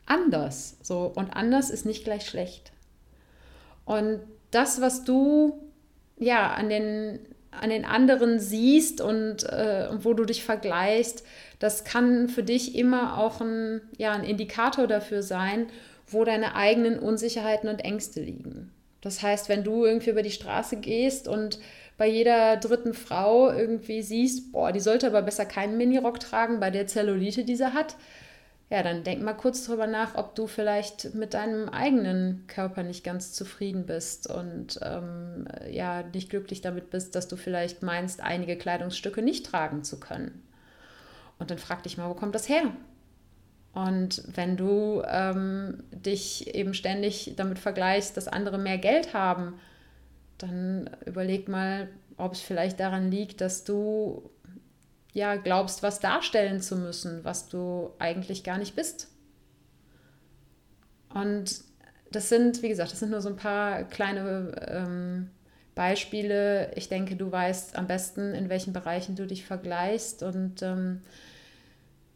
anders. 0.05 0.77
So. 0.81 1.11
Und 1.13 1.35
anders 1.35 1.69
ist 1.69 1.85
nicht 1.85 2.05
gleich 2.05 2.25
schlecht. 2.25 2.71
Und 3.89 4.19
das, 4.51 4.81
was 4.81 5.03
du 5.03 5.67
ja 6.19 6.53
an 6.53 6.69
den, 6.69 7.17
an 7.49 7.71
den 7.71 7.85
anderen 7.85 8.39
siehst 8.39 9.01
und 9.01 9.49
äh, 9.49 9.87
wo 10.03 10.13
du 10.13 10.25
dich 10.25 10.43
vergleichst, 10.43 11.25
das 11.57 11.85
kann 11.85 12.29
für 12.29 12.43
dich 12.43 12.75
immer 12.75 13.17
auch 13.17 13.41
ein, 13.41 13.81
ja, 13.97 14.11
ein 14.11 14.23
Indikator 14.23 14.85
dafür 14.85 15.23
sein, 15.23 15.71
wo 16.05 16.23
deine 16.23 16.53
eigenen 16.53 16.99
Unsicherheiten 16.99 17.67
und 17.67 17.79
Ängste 17.79 18.21
liegen. 18.21 18.71
Das 19.01 19.23
heißt, 19.23 19.49
wenn 19.49 19.63
du 19.63 19.85
irgendwie 19.85 20.11
über 20.11 20.21
die 20.21 20.29
Straße 20.29 20.75
gehst 20.75 21.27
und 21.27 21.57
bei 21.97 22.05
jeder 22.05 22.57
dritten 22.57 22.93
Frau 22.93 23.51
irgendwie 23.51 24.03
siehst, 24.03 24.51
boah, 24.51 24.71
die 24.71 24.81
sollte 24.81 25.07
aber 25.07 25.23
besser 25.23 25.45
keinen 25.45 25.77
Minirock 25.77 26.19
tragen 26.19 26.59
bei 26.59 26.69
der 26.69 26.85
Zellulite, 26.85 27.43
die 27.43 27.55
sie 27.55 27.73
hat, 27.73 27.95
ja, 28.69 28.83
dann 28.83 29.03
denk 29.03 29.21
mal 29.23 29.33
kurz 29.33 29.65
drüber 29.65 29.87
nach, 29.87 30.13
ob 30.15 30.35
du 30.35 30.45
vielleicht 30.45 31.15
mit 31.15 31.33
deinem 31.33 31.69
eigenen 31.69 32.45
Körper 32.45 32.83
nicht 32.83 33.03
ganz 33.03 33.33
zufrieden 33.33 33.87
bist 33.87 34.29
und 34.29 34.79
ähm, 34.83 35.47
ja, 35.71 36.03
nicht 36.03 36.29
glücklich 36.29 36.61
damit 36.61 36.91
bist, 36.91 37.15
dass 37.15 37.27
du 37.27 37.35
vielleicht 37.35 37.81
meinst, 37.81 38.21
einige 38.21 38.57
Kleidungsstücke 38.57 39.23
nicht 39.23 39.47
tragen 39.47 39.83
zu 39.83 39.99
können. 39.99 40.43
Und 41.39 41.49
dann 41.49 41.57
frag 41.57 41.81
dich 41.81 41.97
mal, 41.97 42.09
wo 42.09 42.13
kommt 42.13 42.35
das 42.35 42.47
her? 42.47 42.71
Und 43.73 44.23
wenn 44.35 44.55
du 44.55 45.01
ähm, 45.07 45.83
dich 45.91 46.53
eben 46.53 46.75
ständig 46.75 47.33
damit 47.37 47.57
vergleichst, 47.57 48.17
dass 48.17 48.27
andere 48.27 48.59
mehr 48.59 48.77
Geld 48.77 49.15
haben, 49.15 49.59
dann 50.37 50.89
überleg 51.05 51.47
mal, 51.47 51.89
ob 52.17 52.33
es 52.33 52.41
vielleicht 52.41 52.79
daran 52.79 53.09
liegt, 53.09 53.41
dass 53.41 53.63
du 53.63 54.29
ja, 55.13 55.35
glaubst, 55.35 55.83
was 55.83 55.99
darstellen 55.99 56.61
zu 56.61 56.75
müssen, 56.75 57.23
was 57.23 57.47
du 57.47 57.91
eigentlich 57.99 58.43
gar 58.43 58.57
nicht 58.57 58.75
bist. 58.75 59.07
Und 61.13 61.61
das 62.11 62.29
sind, 62.29 62.61
wie 62.61 62.69
gesagt, 62.69 62.91
das 62.91 62.99
sind 62.99 63.11
nur 63.11 63.21
so 63.21 63.29
ein 63.29 63.35
paar 63.35 63.83
kleine 63.83 64.51
ähm, 64.67 65.29
Beispiele. 65.75 66.71
Ich 66.75 66.89
denke, 66.89 67.15
du 67.15 67.31
weißt 67.31 67.75
am 67.75 67.87
besten, 67.87 68.33
in 68.33 68.49
welchen 68.49 68.73
Bereichen 68.73 69.15
du 69.15 69.25
dich 69.25 69.45
vergleichst. 69.45 70.23
Und 70.23 70.61
ähm, 70.61 71.01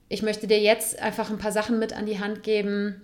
ich 0.09 0.21
möchte 0.21 0.47
dir 0.47 0.59
jetzt 0.59 0.99
einfach 0.99 1.29
ein 1.29 1.37
paar 1.37 1.51
Sachen 1.51 1.79
mit 1.79 1.93
an 1.93 2.05
die 2.05 2.19
Hand 2.19 2.43
geben, 2.43 3.01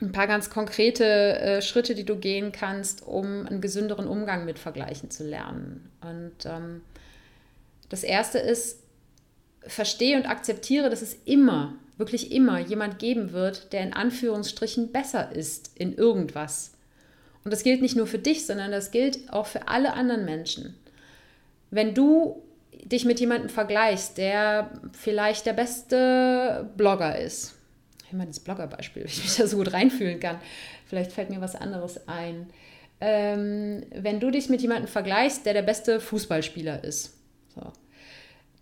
ein 0.00 0.12
paar 0.12 0.26
ganz 0.26 0.48
konkrete 0.48 1.04
äh, 1.04 1.62
Schritte, 1.62 1.94
die 1.94 2.06
du 2.06 2.16
gehen 2.16 2.52
kannst, 2.52 3.06
um 3.06 3.46
einen 3.46 3.60
gesünderen 3.60 4.06
Umgang 4.06 4.46
mit 4.46 4.58
Vergleichen 4.58 5.10
zu 5.10 5.24
lernen. 5.24 5.90
Und 6.00 6.46
ähm, 6.46 6.80
das 7.90 8.02
erste 8.02 8.38
ist, 8.38 8.79
verstehe 9.66 10.16
und 10.16 10.26
akzeptiere, 10.26 10.90
dass 10.90 11.02
es 11.02 11.16
immer, 11.24 11.74
wirklich 11.96 12.32
immer 12.32 12.58
jemand 12.58 12.98
geben 12.98 13.32
wird, 13.32 13.72
der 13.72 13.82
in 13.82 13.92
Anführungsstrichen 13.92 14.92
besser 14.92 15.32
ist 15.32 15.72
in 15.76 15.94
irgendwas. 15.94 16.72
Und 17.44 17.52
das 17.52 17.62
gilt 17.62 17.82
nicht 17.82 17.96
nur 17.96 18.06
für 18.06 18.18
dich, 18.18 18.46
sondern 18.46 18.70
das 18.70 18.90
gilt 18.90 19.32
auch 19.32 19.46
für 19.46 19.68
alle 19.68 19.94
anderen 19.94 20.24
Menschen. 20.24 20.74
Wenn 21.70 21.94
du 21.94 22.42
dich 22.84 23.04
mit 23.04 23.20
jemandem 23.20 23.48
vergleichst, 23.48 24.18
der 24.18 24.70
vielleicht 24.92 25.46
der 25.46 25.52
beste 25.52 26.68
Blogger 26.76 27.18
ist, 27.18 27.54
meine 28.12 28.26
das 28.26 28.40
Bloggerbeispiel, 28.40 29.04
ich 29.06 29.22
mich 29.22 29.36
da 29.36 29.46
so 29.46 29.56
gut 29.56 29.72
reinfühlen 29.72 30.20
kann, 30.20 30.40
vielleicht 30.86 31.12
fällt 31.12 31.30
mir 31.30 31.40
was 31.40 31.54
anderes 31.54 32.08
ein. 32.08 32.48
Ähm, 33.00 33.84
wenn 33.94 34.20
du 34.20 34.30
dich 34.30 34.48
mit 34.48 34.60
jemandem 34.60 34.88
vergleichst, 34.88 35.46
der 35.46 35.54
der 35.54 35.62
beste 35.62 36.00
Fußballspieler 36.00 36.84
ist, 36.84 37.14
so, 37.54 37.72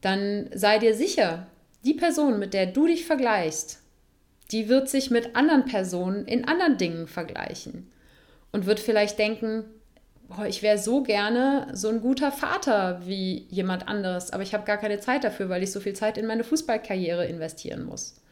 dann 0.01 0.51
sei 0.55 0.79
dir 0.79 0.95
sicher, 0.95 1.47
die 1.85 1.95
Person, 1.95 2.39
mit 2.39 2.55
der 2.55 2.67
du 2.67 2.87
dich 2.87 3.05
vergleichst, 3.05 3.81
die 4.51 4.69
wird 4.69 4.89
sich 4.89 5.11
mit 5.11 5.37
anderen 5.37 5.65
Personen 5.65 6.27
in 6.27 6.47
anderen 6.47 6.79
Dingen 6.79 7.07
vergleichen 7.07 7.91
und 8.53 8.67
wird 8.67 8.81
vielleicht 8.81 9.19
denken, 9.19 9.65
boah, 10.29 10.47
ich 10.47 10.63
wäre 10.63 10.79
so 10.79 11.03
gerne 11.03 11.69
so 11.73 11.89
ein 11.89 12.01
guter 12.01 12.33
Vater 12.33 13.01
wie 13.05 13.47
jemand 13.51 13.89
anderes, 13.89 14.33
aber 14.33 14.43
ich 14.43 14.55
habe 14.55 14.65
gar 14.65 14.79
keine 14.79 15.01
Zeit 15.01 15.25
dafür, 15.25 15.49
weil 15.49 15.63
ich 15.63 15.73
so 15.73 15.81
viel 15.81 15.95
Zeit 15.95 16.19
in 16.19 16.27
meine 16.27 16.45
Fußballkarriere 16.45 17.27
investieren 17.27 17.85
muss. 17.85 18.23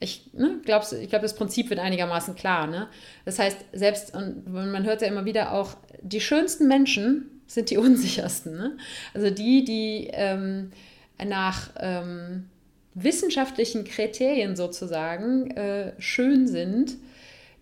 Ich 0.00 0.30
ne, 0.32 0.60
glaube, 0.64 0.86
ich 1.00 1.08
glaub, 1.08 1.22
das 1.22 1.34
Prinzip 1.34 1.70
wird 1.70 1.80
einigermaßen 1.80 2.36
klar. 2.36 2.68
Ne? 2.68 2.88
Das 3.24 3.38
heißt, 3.38 3.58
selbst, 3.72 4.14
und 4.14 4.46
man 4.46 4.84
hört 4.84 5.02
ja 5.02 5.08
immer 5.08 5.24
wieder 5.24 5.52
auch, 5.52 5.76
die 6.02 6.20
schönsten 6.20 6.68
Menschen 6.68 7.37
sind 7.48 7.70
die 7.70 7.78
unsichersten. 7.78 8.56
Ne? 8.56 8.76
Also 9.14 9.30
die, 9.30 9.64
die 9.64 10.10
ähm, 10.12 10.70
nach 11.26 11.70
ähm, 11.80 12.44
wissenschaftlichen 12.94 13.84
Kriterien 13.84 14.54
sozusagen 14.54 15.50
äh, 15.52 15.92
schön 16.00 16.46
sind, 16.46 16.96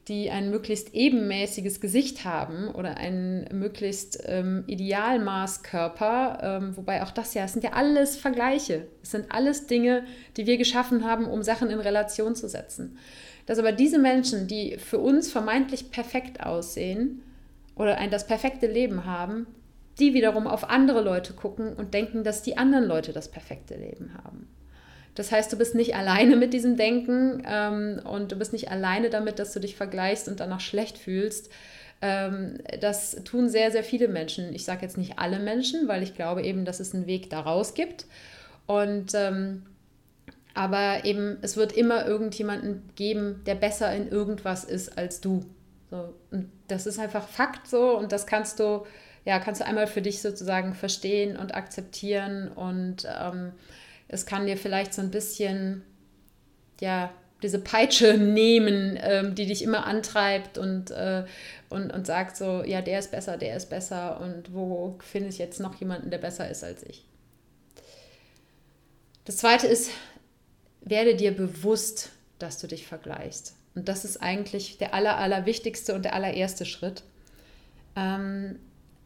die 0.08 0.30
ein 0.30 0.50
möglichst 0.50 0.94
ebenmäßiges 0.94 1.80
Gesicht 1.80 2.24
haben 2.24 2.68
oder 2.68 2.96
einen 2.96 3.48
möglichst 3.58 4.22
ähm, 4.26 4.62
Idealmaßkörper, 4.68 6.38
ähm, 6.42 6.76
wobei 6.76 7.02
auch 7.02 7.10
das 7.10 7.34
ja, 7.34 7.44
es 7.44 7.54
sind 7.54 7.64
ja 7.64 7.72
alles 7.72 8.16
Vergleiche. 8.16 8.86
Es 9.02 9.10
sind 9.10 9.32
alles 9.32 9.66
Dinge, 9.66 10.04
die 10.36 10.46
wir 10.46 10.58
geschaffen 10.58 11.04
haben, 11.04 11.26
um 11.26 11.42
Sachen 11.42 11.70
in 11.70 11.80
Relation 11.80 12.36
zu 12.36 12.48
setzen. 12.48 12.98
dass 13.46 13.58
aber 13.58 13.72
diese 13.72 13.98
Menschen, 13.98 14.46
die 14.46 14.76
für 14.76 14.98
uns 14.98 15.30
vermeintlich 15.30 15.90
perfekt 15.90 16.40
aussehen 16.40 17.22
oder 17.74 17.98
ein 17.98 18.10
das 18.10 18.26
perfekte 18.26 18.66
Leben 18.68 19.06
haben, 19.06 19.46
die 19.98 20.14
wiederum 20.14 20.46
auf 20.46 20.68
andere 20.68 21.00
Leute 21.00 21.32
gucken 21.32 21.72
und 21.74 21.94
denken, 21.94 22.24
dass 22.24 22.42
die 22.42 22.58
anderen 22.58 22.84
Leute 22.84 23.12
das 23.12 23.30
perfekte 23.30 23.74
Leben 23.74 24.12
haben. 24.14 24.48
Das 25.14 25.32
heißt, 25.32 25.50
du 25.52 25.56
bist 25.56 25.74
nicht 25.74 25.94
alleine 25.94 26.36
mit 26.36 26.52
diesem 26.52 26.76
Denken 26.76 27.42
ähm, 27.46 28.00
und 28.04 28.32
du 28.32 28.36
bist 28.36 28.52
nicht 28.52 28.70
alleine 28.70 29.08
damit, 29.08 29.38
dass 29.38 29.52
du 29.52 29.60
dich 29.60 29.74
vergleichst 29.74 30.28
und 30.28 30.40
danach 30.40 30.60
schlecht 30.60 30.98
fühlst. 30.98 31.50
Ähm, 32.02 32.58
das 32.80 33.16
tun 33.24 33.48
sehr, 33.48 33.70
sehr 33.70 33.82
viele 33.82 34.08
Menschen. 34.08 34.54
Ich 34.54 34.64
sage 34.64 34.82
jetzt 34.82 34.98
nicht 34.98 35.18
alle 35.18 35.38
Menschen, 35.38 35.88
weil 35.88 36.02
ich 36.02 36.14
glaube 36.14 36.42
eben, 36.42 36.66
dass 36.66 36.80
es 36.80 36.94
einen 36.94 37.06
Weg 37.06 37.30
daraus 37.30 37.72
gibt. 37.72 38.04
Und 38.66 39.14
ähm, 39.14 39.62
aber 40.52 41.04
eben, 41.04 41.36
es 41.42 41.56
wird 41.56 41.72
immer 41.72 42.06
irgendjemanden 42.06 42.88
geben, 42.94 43.42
der 43.44 43.54
besser 43.54 43.94
in 43.94 44.08
irgendwas 44.08 44.64
ist 44.64 44.96
als 44.96 45.20
du. 45.20 45.44
So, 45.90 46.14
und 46.30 46.50
das 46.68 46.86
ist 46.86 46.98
einfach 46.98 47.28
Fakt 47.28 47.68
so 47.68 47.96
und 47.96 48.10
das 48.10 48.26
kannst 48.26 48.58
du, 48.58 48.86
ja, 49.26 49.40
kannst 49.40 49.60
du 49.60 49.66
einmal 49.66 49.88
für 49.88 50.00
dich 50.00 50.22
sozusagen 50.22 50.72
verstehen 50.72 51.36
und 51.36 51.54
akzeptieren 51.54 52.48
und 52.48 53.06
ähm, 53.20 53.52
es 54.06 54.24
kann 54.24 54.46
dir 54.46 54.56
vielleicht 54.56 54.94
so 54.94 55.02
ein 55.02 55.10
bisschen, 55.10 55.82
ja, 56.80 57.12
diese 57.42 57.58
Peitsche 57.58 58.14
nehmen, 58.18 58.96
ähm, 59.02 59.34
die 59.34 59.46
dich 59.46 59.62
immer 59.62 59.84
antreibt 59.84 60.58
und, 60.58 60.92
äh, 60.92 61.24
und, 61.68 61.92
und 61.92 62.06
sagt 62.06 62.36
so, 62.36 62.62
ja, 62.62 62.80
der 62.82 63.00
ist 63.00 63.10
besser, 63.10 63.36
der 63.36 63.56
ist 63.56 63.68
besser 63.68 64.20
und 64.20 64.54
wo 64.54 64.96
finde 65.00 65.28
ich 65.28 65.38
jetzt 65.38 65.58
noch 65.58 65.74
jemanden, 65.74 66.10
der 66.10 66.18
besser 66.18 66.48
ist 66.48 66.62
als 66.62 66.84
ich. 66.84 67.04
Das 69.24 69.38
zweite 69.38 69.66
ist, 69.66 69.90
werde 70.82 71.16
dir 71.16 71.32
bewusst, 71.32 72.10
dass 72.38 72.58
du 72.58 72.68
dich 72.68 72.86
vergleichst. 72.86 73.56
Und 73.74 73.88
das 73.88 74.04
ist 74.04 74.22
eigentlich 74.22 74.78
der 74.78 74.94
aller, 74.94 75.16
allerwichtigste 75.16 75.94
und 75.94 76.04
der 76.04 76.14
allererste 76.14 76.64
Schritt. 76.64 77.02
Ähm, 77.96 78.60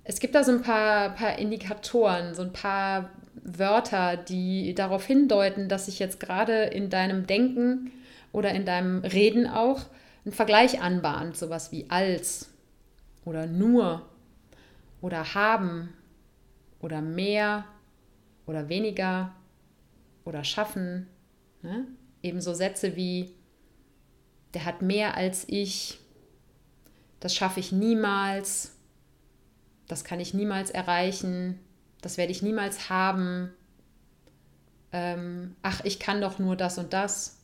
es 0.04 0.20
gibt 0.20 0.34
da 0.34 0.44
so 0.44 0.52
ein 0.52 0.62
paar, 0.62 1.10
paar 1.10 1.38
Indikatoren, 1.38 2.34
so 2.34 2.42
ein 2.42 2.52
paar 2.52 3.10
Wörter, 3.42 4.16
die 4.16 4.74
darauf 4.74 5.04
hindeuten, 5.04 5.68
dass 5.68 5.86
sich 5.86 5.98
jetzt 5.98 6.20
gerade 6.20 6.64
in 6.64 6.90
deinem 6.90 7.26
Denken 7.26 7.92
oder 8.32 8.52
in 8.52 8.64
deinem 8.64 9.00
Reden 9.00 9.46
auch 9.46 9.80
ein 10.26 10.32
Vergleich 10.32 10.82
anbahnt, 10.82 11.36
sowas 11.36 11.72
wie 11.72 11.86
als 11.88 12.50
oder 13.24 13.46
nur 13.46 14.06
oder 15.00 15.34
haben 15.34 15.92
oder 16.80 17.00
mehr 17.00 17.64
oder 18.46 18.68
weniger 18.68 19.32
oder 20.24 20.44
schaffen 20.44 21.06
Ne? 21.62 21.86
Ebenso 22.22 22.54
Sätze 22.54 22.96
wie, 22.96 23.34
der 24.54 24.64
hat 24.64 24.82
mehr 24.82 25.16
als 25.16 25.44
ich, 25.48 25.98
das 27.18 27.34
schaffe 27.34 27.60
ich 27.60 27.72
niemals, 27.72 28.76
das 29.90 30.04
kann 30.04 30.20
ich 30.20 30.34
niemals 30.34 30.70
erreichen, 30.70 31.58
das 32.00 32.16
werde 32.16 32.32
ich 32.32 32.42
niemals 32.42 32.88
haben, 32.88 33.52
ähm, 34.92 35.56
ach, 35.62 35.82
ich 35.84 35.98
kann 35.98 36.20
doch 36.20 36.38
nur 36.38 36.56
das 36.56 36.78
und 36.78 36.92
das. 36.92 37.38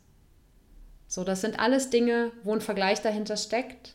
So, 1.09 1.25
das 1.25 1.41
sind 1.41 1.59
alles 1.61 1.91
Dinge, 1.91 2.33
wo 2.43 2.53
ein 2.53 2.61
Vergleich 2.61 3.01
dahinter 3.01 3.37
steckt 3.37 3.95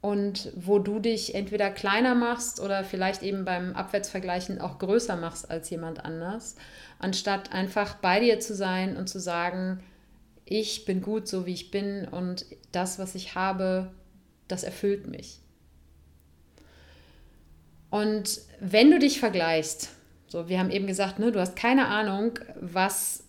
und 0.00 0.50
wo 0.56 0.80
du 0.80 0.98
dich 0.98 1.34
entweder 1.34 1.70
kleiner 1.70 2.14
machst 2.14 2.58
oder 2.58 2.82
vielleicht 2.82 3.22
eben 3.22 3.44
beim 3.44 3.74
Abwärtsvergleichen 3.74 4.60
auch 4.60 4.78
größer 4.78 5.16
machst 5.16 5.50
als 5.50 5.70
jemand 5.70 6.04
anders, 6.04 6.56
anstatt 6.98 7.52
einfach 7.52 7.96
bei 7.96 8.18
dir 8.18 8.40
zu 8.40 8.54
sein 8.54 8.96
und 8.96 9.08
zu 9.08 9.20
sagen, 9.20 9.80
ich 10.44 10.84
bin 10.84 11.02
gut 11.02 11.28
so 11.28 11.46
wie 11.46 11.54
ich 11.54 11.70
bin 11.70 12.08
und 12.08 12.46
das, 12.72 12.98
was 12.98 13.14
ich 13.14 13.36
habe, 13.36 13.92
das 14.48 14.64
erfüllt 14.64 15.06
mich. 15.06 15.41
Und 17.92 18.40
wenn 18.58 18.90
du 18.90 18.98
dich 18.98 19.20
vergleichst, 19.20 19.90
so 20.26 20.48
wir 20.48 20.58
haben 20.58 20.70
eben 20.70 20.86
gesagt, 20.86 21.18
ne, 21.18 21.30
du 21.30 21.38
hast 21.38 21.56
keine 21.56 21.88
Ahnung, 21.88 22.38
was 22.58 23.24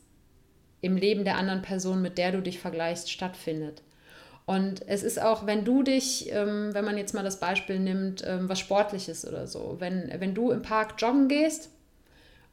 im 0.80 0.95
Leben 0.95 1.26
der 1.26 1.36
anderen 1.36 1.62
Person, 1.62 2.02
mit 2.02 2.17
der 2.17 2.32
du 2.32 2.41
dich 2.41 2.60
vergleichst, 2.60 3.12
stattfindet. 3.12 3.82
Und 4.45 4.88
es 4.88 5.04
ist 5.04 5.21
auch, 5.21 5.45
wenn 5.45 5.65
du 5.65 5.84
dich, 5.84 6.32
ähm, 6.32 6.73
wenn 6.73 6.86
man 6.86 6.97
jetzt 6.97 7.13
mal 7.13 7.23
das 7.23 7.41
Beispiel 7.41 7.78
nimmt, 7.78 8.23
ähm, 8.26 8.47
was 8.47 8.58
Sportliches 8.60 9.28
oder 9.28 9.47
so, 9.47 9.76
wenn, 9.80 10.10
wenn 10.17 10.34
du 10.34 10.52
im 10.52 10.62
Park 10.62 10.93
joggen 10.97 11.28
gehst 11.28 11.69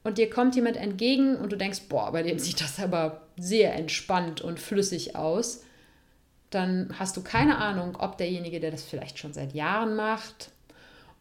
und 0.03 0.19
dir 0.19 0.29
kommt 0.29 0.57
jemand 0.57 0.79
entgegen 0.79 1.37
und 1.37 1.53
du 1.53 1.57
denkst, 1.57 1.83
boah, 1.89 2.11
bei 2.11 2.25
dem 2.25 2.41
sieht 2.41 2.61
das 2.61 2.81
aber 2.81 3.29
sehr 3.39 3.77
entspannt 3.77 4.41
und 4.41 4.59
flüssig 4.59 5.15
aus, 5.15 5.63
dann 6.51 6.93
hast 6.99 7.17
du 7.17 7.23
keine 7.23 7.59
Ahnung, 7.59 7.95
ob 8.01 8.19
derjenige, 8.19 8.59
der 8.59 8.73
das 8.73 8.83
vielleicht 8.83 9.21
schon 9.21 9.33
seit 9.33 9.55
Jahren 9.55 9.95
macht, 9.95 10.51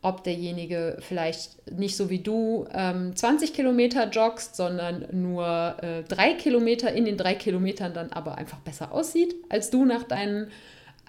ob 0.01 0.23
derjenige 0.23 0.97
vielleicht 1.01 1.71
nicht 1.71 1.97
so 1.97 2.09
wie 2.09 2.19
du 2.19 2.65
ähm, 2.73 3.15
20 3.15 3.53
Kilometer 3.53 4.09
joggst, 4.09 4.55
sondern 4.55 5.07
nur 5.11 5.75
äh, 5.81 6.03
drei 6.03 6.33
Kilometer 6.35 6.93
in 6.93 7.03
den 7.03 7.17
drei 7.17 7.35
Kilometern 7.35 7.93
dann 7.93 8.11
aber 8.11 8.37
einfach 8.37 8.59
besser 8.59 8.93
aussieht 8.93 9.35
als 9.49 9.69
du 9.69 9.83
nach 9.83 10.03
deinen 10.03 10.47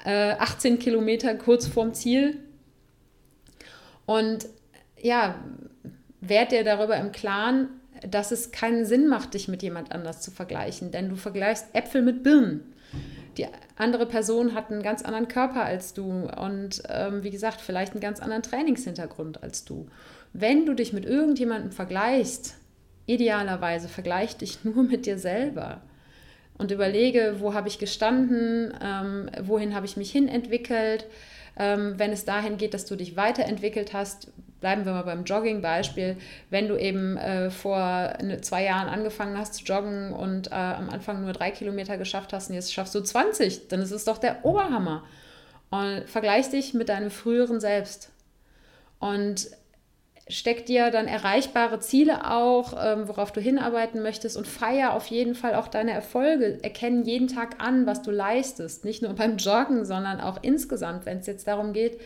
äh, 0.04 0.32
18 0.32 0.80
Kilometern 0.80 1.38
kurz 1.38 1.68
vorm 1.68 1.94
Ziel. 1.94 2.38
Und 4.06 4.46
ja, 5.00 5.36
werd 6.20 6.50
dir 6.50 6.64
darüber 6.64 6.96
im 6.96 7.12
Klaren, 7.12 7.68
dass 8.08 8.32
es 8.32 8.50
keinen 8.50 8.84
Sinn 8.86 9.06
macht, 9.06 9.34
dich 9.34 9.46
mit 9.46 9.62
jemand 9.62 9.92
anders 9.92 10.20
zu 10.20 10.30
vergleichen, 10.30 10.90
denn 10.90 11.08
du 11.08 11.16
vergleichst 11.16 11.66
Äpfel 11.74 12.02
mit 12.02 12.22
Birnen 12.22 12.72
die 13.36 13.46
andere 13.76 14.06
Person 14.06 14.54
hat 14.54 14.70
einen 14.70 14.82
ganz 14.82 15.02
anderen 15.02 15.28
Körper 15.28 15.64
als 15.64 15.94
du 15.94 16.28
und 16.28 16.82
ähm, 16.88 17.22
wie 17.22 17.30
gesagt, 17.30 17.60
vielleicht 17.60 17.92
einen 17.92 18.00
ganz 18.00 18.20
anderen 18.20 18.42
Trainingshintergrund 18.42 19.42
als 19.42 19.64
du. 19.64 19.86
Wenn 20.32 20.66
du 20.66 20.74
dich 20.74 20.92
mit 20.92 21.04
irgendjemandem 21.04 21.72
vergleichst, 21.72 22.56
idealerweise 23.06 23.88
vergleich 23.88 24.36
dich 24.36 24.64
nur 24.64 24.82
mit 24.82 25.06
dir 25.06 25.18
selber 25.18 25.82
und 26.58 26.70
überlege, 26.70 27.36
wo 27.38 27.54
habe 27.54 27.68
ich 27.68 27.78
gestanden, 27.78 28.74
ähm, 28.82 29.30
wohin 29.42 29.74
habe 29.74 29.86
ich 29.86 29.96
mich 29.96 30.10
hinentwickelt. 30.12 31.06
Ähm, 31.56 31.94
wenn 31.96 32.12
es 32.12 32.24
dahin 32.24 32.58
geht, 32.58 32.74
dass 32.74 32.86
du 32.86 32.96
dich 32.96 33.16
weiterentwickelt 33.16 33.92
hast, 33.92 34.30
bleiben 34.60 34.84
wir 34.84 34.92
mal 34.92 35.02
beim 35.02 35.24
Jogging-Beispiel, 35.24 36.16
wenn 36.50 36.68
du 36.68 36.76
eben 36.76 37.16
äh, 37.16 37.50
vor 37.50 37.78
eine, 37.78 38.40
zwei 38.40 38.64
Jahren 38.64 38.88
angefangen 38.88 39.38
hast 39.38 39.54
zu 39.54 39.64
joggen 39.64 40.12
und 40.12 40.52
äh, 40.52 40.54
am 40.54 40.90
Anfang 40.90 41.22
nur 41.22 41.32
drei 41.32 41.50
Kilometer 41.50 41.96
geschafft 41.96 42.32
hast 42.32 42.50
und 42.50 42.54
jetzt 42.54 42.72
schaffst 42.72 42.94
du 42.94 43.00
20, 43.00 43.68
dann 43.68 43.80
ist 43.80 43.90
es 43.90 44.04
doch 44.04 44.18
der 44.18 44.44
Oberhammer. 44.44 45.04
Und 45.70 46.04
vergleich 46.06 46.50
dich 46.50 46.74
mit 46.74 46.88
deinem 46.88 47.10
früheren 47.10 47.60
Selbst. 47.60 48.10
Und 48.98 49.50
steck 50.30 50.66
dir 50.66 50.90
dann 50.90 51.06
erreichbare 51.06 51.80
Ziele 51.80 52.30
auch, 52.30 52.74
ähm, 52.80 53.08
worauf 53.08 53.32
du 53.32 53.40
hinarbeiten 53.40 54.02
möchtest 54.02 54.36
und 54.36 54.46
feier 54.46 54.94
auf 54.94 55.06
jeden 55.06 55.34
Fall 55.34 55.54
auch 55.54 55.68
deine 55.68 55.92
Erfolge. 55.92 56.58
Erkenne 56.62 57.02
jeden 57.04 57.28
Tag 57.28 57.56
an, 57.58 57.86
was 57.86 58.02
du 58.02 58.10
leistest. 58.10 58.84
Nicht 58.84 59.02
nur 59.02 59.14
beim 59.14 59.36
Joggen, 59.36 59.84
sondern 59.84 60.20
auch 60.20 60.38
insgesamt, 60.42 61.06
wenn 61.06 61.18
es 61.18 61.26
jetzt 61.26 61.46
darum 61.46 61.72
geht, 61.72 62.00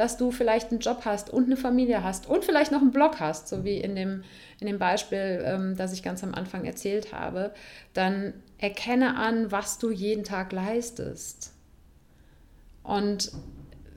dass 0.00 0.16
du 0.16 0.30
vielleicht 0.30 0.70
einen 0.70 0.80
Job 0.80 1.02
hast 1.04 1.28
und 1.28 1.44
eine 1.44 1.58
Familie 1.58 2.02
hast 2.02 2.26
und 2.26 2.42
vielleicht 2.42 2.72
noch 2.72 2.80
einen 2.80 2.90
Blog 2.90 3.20
hast, 3.20 3.48
so 3.48 3.64
wie 3.64 3.76
in 3.76 3.94
dem, 3.94 4.24
in 4.58 4.66
dem 4.66 4.78
Beispiel, 4.78 5.44
ähm, 5.44 5.76
das 5.76 5.92
ich 5.92 6.02
ganz 6.02 6.24
am 6.24 6.34
Anfang 6.34 6.64
erzählt 6.64 7.12
habe, 7.12 7.52
dann 7.92 8.32
erkenne 8.56 9.16
an, 9.16 9.52
was 9.52 9.76
du 9.76 9.90
jeden 9.90 10.24
Tag 10.24 10.52
leistest. 10.52 11.52
Und 12.82 13.30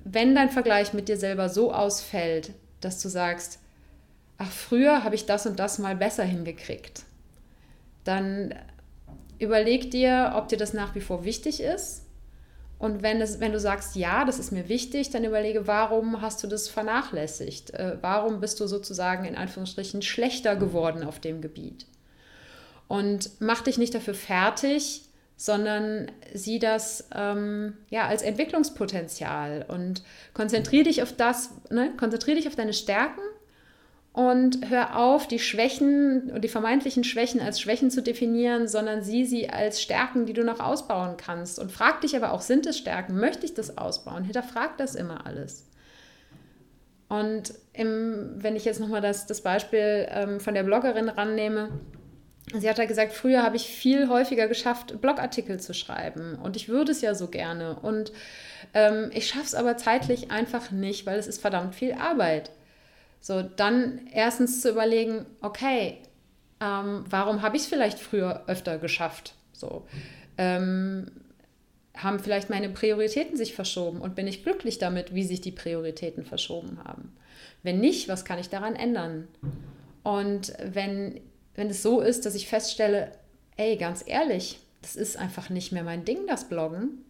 wenn 0.04 0.36
dein 0.36 0.50
Vergleich 0.50 0.92
mit 0.92 1.08
dir 1.08 1.16
selber 1.16 1.48
so 1.48 1.74
ausfällt, 1.74 2.52
dass 2.82 3.02
du 3.02 3.08
sagst, 3.08 3.60
ach, 4.38 4.52
früher 4.52 5.06
habe 5.06 5.16
ich 5.16 5.26
das 5.26 5.46
und 5.46 5.58
das 5.58 5.80
mal 5.80 5.96
besser 5.96 6.26
hingekriegt, 6.26 7.04
dann 8.04 8.54
überleg 9.40 9.90
dir, 9.90 10.34
ob 10.36 10.50
dir 10.50 10.58
das 10.58 10.74
nach 10.74 10.96
wie 10.96 11.02
vor 11.02 11.24
wichtig 11.24 11.62
ist 11.62 12.03
und 12.84 13.02
wenn, 13.02 13.22
es, 13.22 13.40
wenn 13.40 13.54
du 13.54 13.62
sagst, 13.62 13.96
ja, 13.96 14.26
das 14.26 14.40
ist 14.40 14.52
mir 14.52 14.68
wichtig, 14.68 15.10
dann 15.10 15.24
überlege, 15.24 15.68
warum 15.68 16.20
hast 16.20 16.44
du 16.44 16.48
das 16.48 16.68
vernachlässigt? 16.68 17.74
Äh, 17.74 17.96
warum 18.02 18.42
bist 18.42 18.60
du 18.60 18.68
sozusagen 18.68 19.24
in 19.24 19.38
Anführungsstrichen 19.38 20.02
schlechter 20.02 20.58
geworden 20.58 21.06
auf 21.06 21.22
dem 21.22 21.42
Gebiet? 21.42 21.86
Und 22.90 23.30
mach 23.40 23.62
dich 23.62 23.78
nicht 23.78 23.96
dafür 23.96 24.14
fertig, 24.14 25.04
sondern 25.38 26.12
sieh 26.34 26.60
das 26.60 27.08
ähm, 27.16 27.78
ja, 27.90 28.06
als 28.06 28.22
Entwicklungspotenzial 28.22 29.66
und 29.70 30.04
konzentriere 30.34 30.84
dich 30.84 31.02
auf 31.02 31.14
das, 31.16 31.52
ne? 31.70 31.94
konzentriere 31.96 32.36
dich 32.36 32.50
auf 32.50 32.58
deine 32.58 32.74
Stärken 32.74 33.22
und 34.14 34.70
hör 34.70 34.96
auf, 34.96 35.28
die 35.28 35.40
Schwächen 35.40 36.30
und 36.32 36.44
die 36.44 36.48
vermeintlichen 36.50 37.04
Schwächen 37.04 37.42
als 37.42 37.60
Schwächen 37.60 37.90
zu 37.90 38.04
definieren, 38.04 38.68
sondern 38.68 39.02
sieh 39.02 39.26
sie 39.26 39.50
als 39.50 39.82
Stärken, 39.82 40.28
die 40.28 40.34
du 40.34 40.44
noch 40.44 40.60
ausbauen 40.60 41.18
kannst. 41.18 41.58
Und 41.58 41.72
frag 41.72 42.02
dich 42.02 42.16
aber 42.16 42.32
auch, 42.32 42.42
sind 42.42 42.68
es 42.68 42.78
Stärken? 42.78 43.20
Möchte 43.20 43.46
ich 43.46 43.56
das 43.56 43.76
ausbauen? 43.76 44.24
Hinterfrag 44.24 44.78
das 44.78 44.94
immer 44.94 45.26
alles. 45.26 45.68
Und 47.10 47.56
im, 47.74 48.36
wenn 48.38 48.56
ich 48.56 48.66
jetzt 48.66 48.80
nochmal 48.80 49.02
das, 49.02 49.26
das 49.26 49.42
Beispiel 49.42 50.08
ähm, 50.10 50.40
von 50.40 50.54
der 50.54 50.64
Bloggerin 50.64 51.10
rannehme, 51.10 51.70
sie 52.54 52.70
hat 52.70 52.78
ja 52.78 52.86
gesagt, 52.86 53.14
früher 53.14 53.42
habe 53.42 53.56
ich 53.56 53.68
viel 53.68 54.10
häufiger 54.10 54.48
geschafft, 54.48 55.02
Blogartikel 55.02 55.60
zu 55.60 55.74
schreiben 55.74 56.36
und 56.42 56.56
ich 56.56 56.70
würde 56.70 56.92
es 56.92 57.02
ja 57.02 57.16
so 57.16 57.28
gerne 57.28 57.78
und 57.82 58.12
ähm, 58.74 59.12
ich 59.14 59.28
schaffe 59.28 59.46
es 59.46 59.56
aber 59.56 59.78
zeitlich 59.78 60.32
einfach 60.32 60.72
nicht, 60.72 61.06
weil 61.06 61.20
es 61.20 61.28
ist 61.28 61.42
verdammt 61.42 61.76
viel 61.76 61.94
Arbeit. 61.94 62.52
So, 63.24 63.42
dann 63.42 64.02
erstens 64.12 64.60
zu 64.60 64.70
überlegen, 64.70 65.26
okay, 65.40 66.00
ähm, 66.60 67.06
warum 67.10 67.42
habe 67.42 67.56
ich 67.56 67.62
es 67.64 67.70
vielleicht 67.70 67.98
früher 67.98 68.44
öfter 68.48 68.78
geschafft? 68.78 69.36
So, 69.54 69.88
ähm, 70.38 71.10
haben 71.96 72.20
vielleicht 72.20 72.50
meine 72.50 72.68
Prioritäten 72.68 73.38
sich 73.38 73.54
verschoben 73.54 74.02
und 74.02 74.14
bin 74.14 74.28
ich 74.28 74.44
glücklich 74.44 74.78
damit, 74.78 75.16
wie 75.16 75.24
sich 75.24 75.40
die 75.40 75.54
Prioritäten 75.54 76.26
verschoben 76.26 76.80
haben? 76.84 77.16
Wenn 77.62 77.80
nicht, 77.80 78.10
was 78.10 78.26
kann 78.26 78.40
ich 78.40 78.50
daran 78.50 78.76
ändern? 78.76 79.30
Und 80.04 80.52
wenn, 80.62 81.22
wenn 81.56 81.70
es 81.70 81.82
so 81.82 82.02
ist, 82.02 82.26
dass 82.26 82.36
ich 82.36 82.50
feststelle, 82.50 83.14
ey, 83.56 83.78
ganz 83.78 84.04
ehrlich, 84.06 84.60
das 84.82 84.98
ist 84.98 85.16
einfach 85.16 85.50
nicht 85.50 85.72
mehr 85.72 85.86
mein 85.86 86.04
Ding, 86.04 86.28
das 86.28 86.50
Bloggen, 86.50 87.06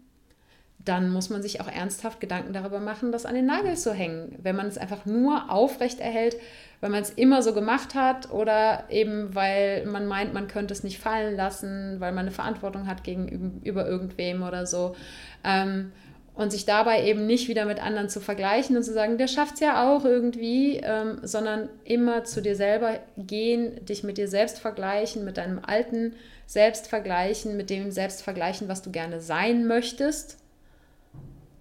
dann 0.85 1.11
muss 1.11 1.29
man 1.29 1.41
sich 1.41 1.61
auch 1.61 1.67
ernsthaft 1.67 2.19
Gedanken 2.19 2.51
darüber 2.51 2.79
machen, 2.79 3.11
das 3.11 3.25
an 3.25 3.35
den 3.35 3.45
Nagel 3.45 3.77
zu 3.77 3.93
hängen. 3.93 4.35
Wenn 4.41 4.55
man 4.55 4.67
es 4.67 4.77
einfach 4.77 5.05
nur 5.05 5.49
aufrecht 5.49 5.99
erhält, 5.99 6.35
weil 6.81 6.89
man 6.89 7.01
es 7.01 7.09
immer 7.09 7.41
so 7.41 7.53
gemacht 7.53 7.95
hat 7.95 8.31
oder 8.31 8.83
eben 8.89 9.33
weil 9.33 9.85
man 9.85 10.05
meint, 10.07 10.33
man 10.33 10.47
könnte 10.47 10.73
es 10.73 10.83
nicht 10.83 10.99
fallen 10.99 11.35
lassen, 11.37 11.99
weil 11.99 12.11
man 12.11 12.25
eine 12.25 12.31
Verantwortung 12.31 12.87
hat 12.87 13.03
gegenüber 13.03 13.87
irgendwem 13.87 14.43
oder 14.43 14.65
so. 14.65 14.95
Ähm, 15.43 15.93
und 16.35 16.51
sich 16.51 16.65
dabei 16.65 17.05
eben 17.05 17.27
nicht 17.27 17.47
wieder 17.47 17.65
mit 17.65 17.81
anderen 17.81 18.09
zu 18.09 18.19
vergleichen 18.19 18.75
und 18.75 18.81
zu 18.81 18.91
sagen, 18.91 19.19
der 19.19 19.27
schafft 19.27 19.53
es 19.53 19.59
ja 19.59 19.87
auch 19.87 20.03
irgendwie, 20.03 20.77
ähm, 20.77 21.19
sondern 21.21 21.69
immer 21.85 22.23
zu 22.23 22.41
dir 22.41 22.55
selber 22.55 22.99
gehen, 23.17 23.85
dich 23.85 24.03
mit 24.03 24.17
dir 24.17 24.27
selbst 24.27 24.59
vergleichen, 24.59 25.25
mit 25.25 25.37
deinem 25.37 25.59
alten 25.63 26.15
Selbst 26.47 26.87
vergleichen, 26.87 27.55
mit 27.55 27.69
dem 27.69 27.91
Selbst 27.91 28.23
vergleichen, 28.23 28.67
was 28.67 28.81
du 28.81 28.91
gerne 28.91 29.19
sein 29.19 29.67
möchtest 29.67 30.42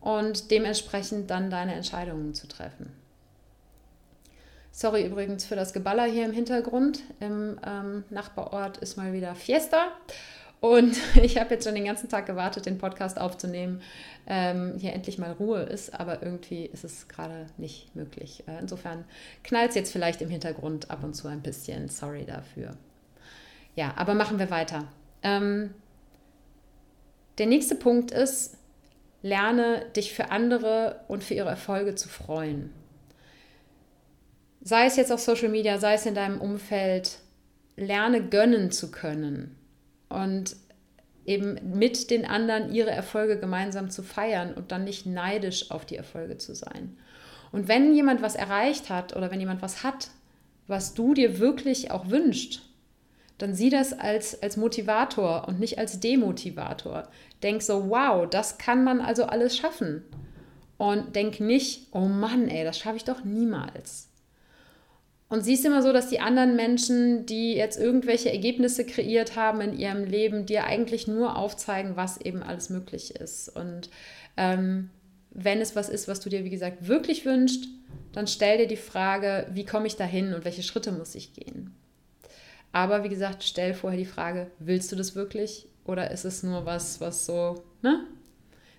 und 0.03 0.51
dementsprechend 0.51 1.31
dann 1.31 1.49
deine 1.49 1.75
Entscheidungen 1.75 2.35
zu 2.35 2.47
treffen. 2.47 2.93
Sorry 4.73 5.07
übrigens 5.07 5.45
für 5.45 5.55
das 5.55 5.73
Geballer 5.73 6.05
hier 6.05 6.25
im 6.25 6.33
Hintergrund. 6.33 7.01
Im 7.21 7.59
ähm, 7.65 8.05
Nachbarort 8.11 8.79
ist 8.79 8.97
mal 8.97 9.13
wieder 9.13 9.35
Fiesta. 9.35 9.89
Und 10.61 10.97
ich 11.23 11.39
habe 11.39 11.55
jetzt 11.55 11.65
schon 11.65 11.75
den 11.75 11.85
ganzen 11.85 12.09
Tag 12.09 12.27
gewartet, 12.27 12.67
den 12.67 12.79
Podcast 12.79 13.19
aufzunehmen, 13.21 13.83
ähm, 14.27 14.75
hier 14.79 14.93
endlich 14.93 15.19
mal 15.19 15.33
Ruhe 15.33 15.61
ist, 15.63 15.99
aber 15.99 16.23
irgendwie 16.23 16.67
ist 16.67 16.85
es 16.85 17.09
gerade 17.09 17.47
nicht 17.59 17.95
möglich. 17.95 18.45
Äh, 18.47 18.61
insofern 18.61 19.05
knallt 19.45 19.71
es 19.71 19.77
jetzt 19.77 19.93
vielleicht 19.93 20.23
im 20.23 20.31
Hintergrund 20.31 20.91
ab 20.91 21.05
und 21.05 21.15
zu 21.15 21.29
ein 21.29 21.43
bisschen. 21.43 21.89
Sorry 21.89 22.25
dafür. 22.25 22.77
Ja, 23.77 23.93
aber 23.97 24.15
machen 24.15 24.39
wir 24.39 24.51
weiter. 24.51 24.87
Ähm, 25.23 25.75
der 27.39 27.47
nächste 27.47 27.75
Punkt 27.75 28.11
ist, 28.11 28.57
lerne 29.23 29.87
dich 29.97 30.13
für 30.13 30.31
andere 30.31 31.01
und 31.09 31.25
für 31.25 31.35
ihre 31.35 31.49
Erfolge 31.49 31.95
zu 31.95 32.09
freuen. 32.09 32.73
Sei 34.61 34.87
es 34.87 34.97
jetzt 34.97 35.11
auf 35.11 35.21
Social 35.21 35.49
Media, 35.49 35.79
sei 35.79 35.95
es 35.95 36.07
in 36.07 36.15
deinem 36.15 36.41
Umfeld, 36.41 37.19
lerne 37.77 38.29
gönnen 38.29 38.71
zu 38.71 38.91
können 38.91 39.57
und 40.09 40.57
eben 41.25 41.59
mit 41.79 42.11
den 42.11 42.25
anderen 42.27 42.73
ihre 42.73 42.91
Erfolge 42.91 43.39
gemeinsam 43.39 43.91
zu 43.91 44.03
feiern 44.03 44.55
und 44.55 44.73
dann 44.73 44.85
nicht 44.85 45.07
neidisch 45.07 45.71
auf 45.71 45.87
die 45.87 45.97
Erfolge 45.97 46.37
zu 46.37 46.55
sein. 46.55 46.97
Und 47.53 47.69
wenn 47.69 47.95
jemand 47.95 48.23
was 48.23 48.35
erreicht 48.35 48.91
hat 48.91 49.15
oder 49.17 49.31
wenn 49.31 49.41
jemand 49.41 49.63
was 49.63 49.83
hat, 49.83 50.11
was 50.67 50.95
du 50.95 51.15
dir 51.15 51.39
wirklich 51.39 51.91
auch 51.91 52.09
wünschst, 52.09 52.63
dann 53.43 53.55
sieh 53.55 53.71
das 53.71 53.93
als, 53.93 54.41
als 54.41 54.57
Motivator 54.57 55.49
und 55.49 55.59
nicht 55.59 55.77
als 55.77 55.99
Demotivator. 55.99 57.09
Denk 57.43 57.61
so, 57.61 57.91
wow, 57.91 58.29
das 58.31 58.57
kann 58.57 58.85
man 58.85 59.01
also 59.01 59.25
alles 59.25 59.57
schaffen. 59.57 60.05
Und 60.79 61.17
denk 61.17 61.41
nicht, 61.41 61.89
oh 61.91 62.07
Mann, 62.07 62.47
ey, 62.47 62.63
das 62.63 62.79
schaffe 62.79 62.97
ich 62.97 63.05
doch 63.05 63.25
niemals. 63.25 64.09
Und 65.29 65.43
siehst 65.43 65.65
immer 65.65 65.83
so, 65.83 65.93
dass 65.93 66.09
die 66.09 66.21
anderen 66.21 66.55
Menschen, 66.55 67.27
die 67.27 67.55
jetzt 67.55 67.81
irgendwelche 67.81 68.31
Ergebnisse 68.31 68.85
kreiert 68.85 69.35
haben 69.35 69.61
in 69.61 69.77
ihrem 69.77 70.05
Leben, 70.05 70.47
dir 70.47 70.65
eigentlich 70.65 71.09
nur 71.09 71.37
aufzeigen, 71.37 71.97
was 71.97 72.21
eben 72.21 72.45
alles 72.45 72.71
möglich 72.71 73.17
ist. 73.17 73.49
Und 73.49 73.91
ähm, 74.37 74.91
wenn 75.31 75.61
es 75.61 75.75
was 75.75 75.89
ist, 75.89 76.07
was 76.07 76.21
du 76.21 76.29
dir, 76.29 76.45
wie 76.45 76.51
gesagt, 76.51 76.87
wirklich 76.87 77.25
wünschst, 77.25 77.67
dann 78.13 78.29
stell 78.29 78.59
dir 78.59 78.69
die 78.69 78.77
Frage, 78.77 79.49
wie 79.53 79.65
komme 79.65 79.89
ich 79.89 79.97
dahin 79.97 80.33
und 80.33 80.45
welche 80.45 80.63
Schritte 80.63 80.93
muss 80.93 81.15
ich 81.17 81.33
gehen? 81.33 81.75
Aber 82.73 83.05
wie 83.05 83.09
gesagt, 83.09 83.45
stell 83.45 83.75
vorher 83.75 83.99
die 83.99 84.07
Frage, 84.07 84.51
willst 84.59 84.91
du 84.91 84.97
das 84.97 85.15
wirklich? 85.15 85.69
Oder 85.85 86.11
ist 86.11 86.25
es 86.25 86.43
nur 86.43 86.65
was, 86.65 87.01
was 87.01 87.27
so, 87.27 87.63
ne? 87.83 88.07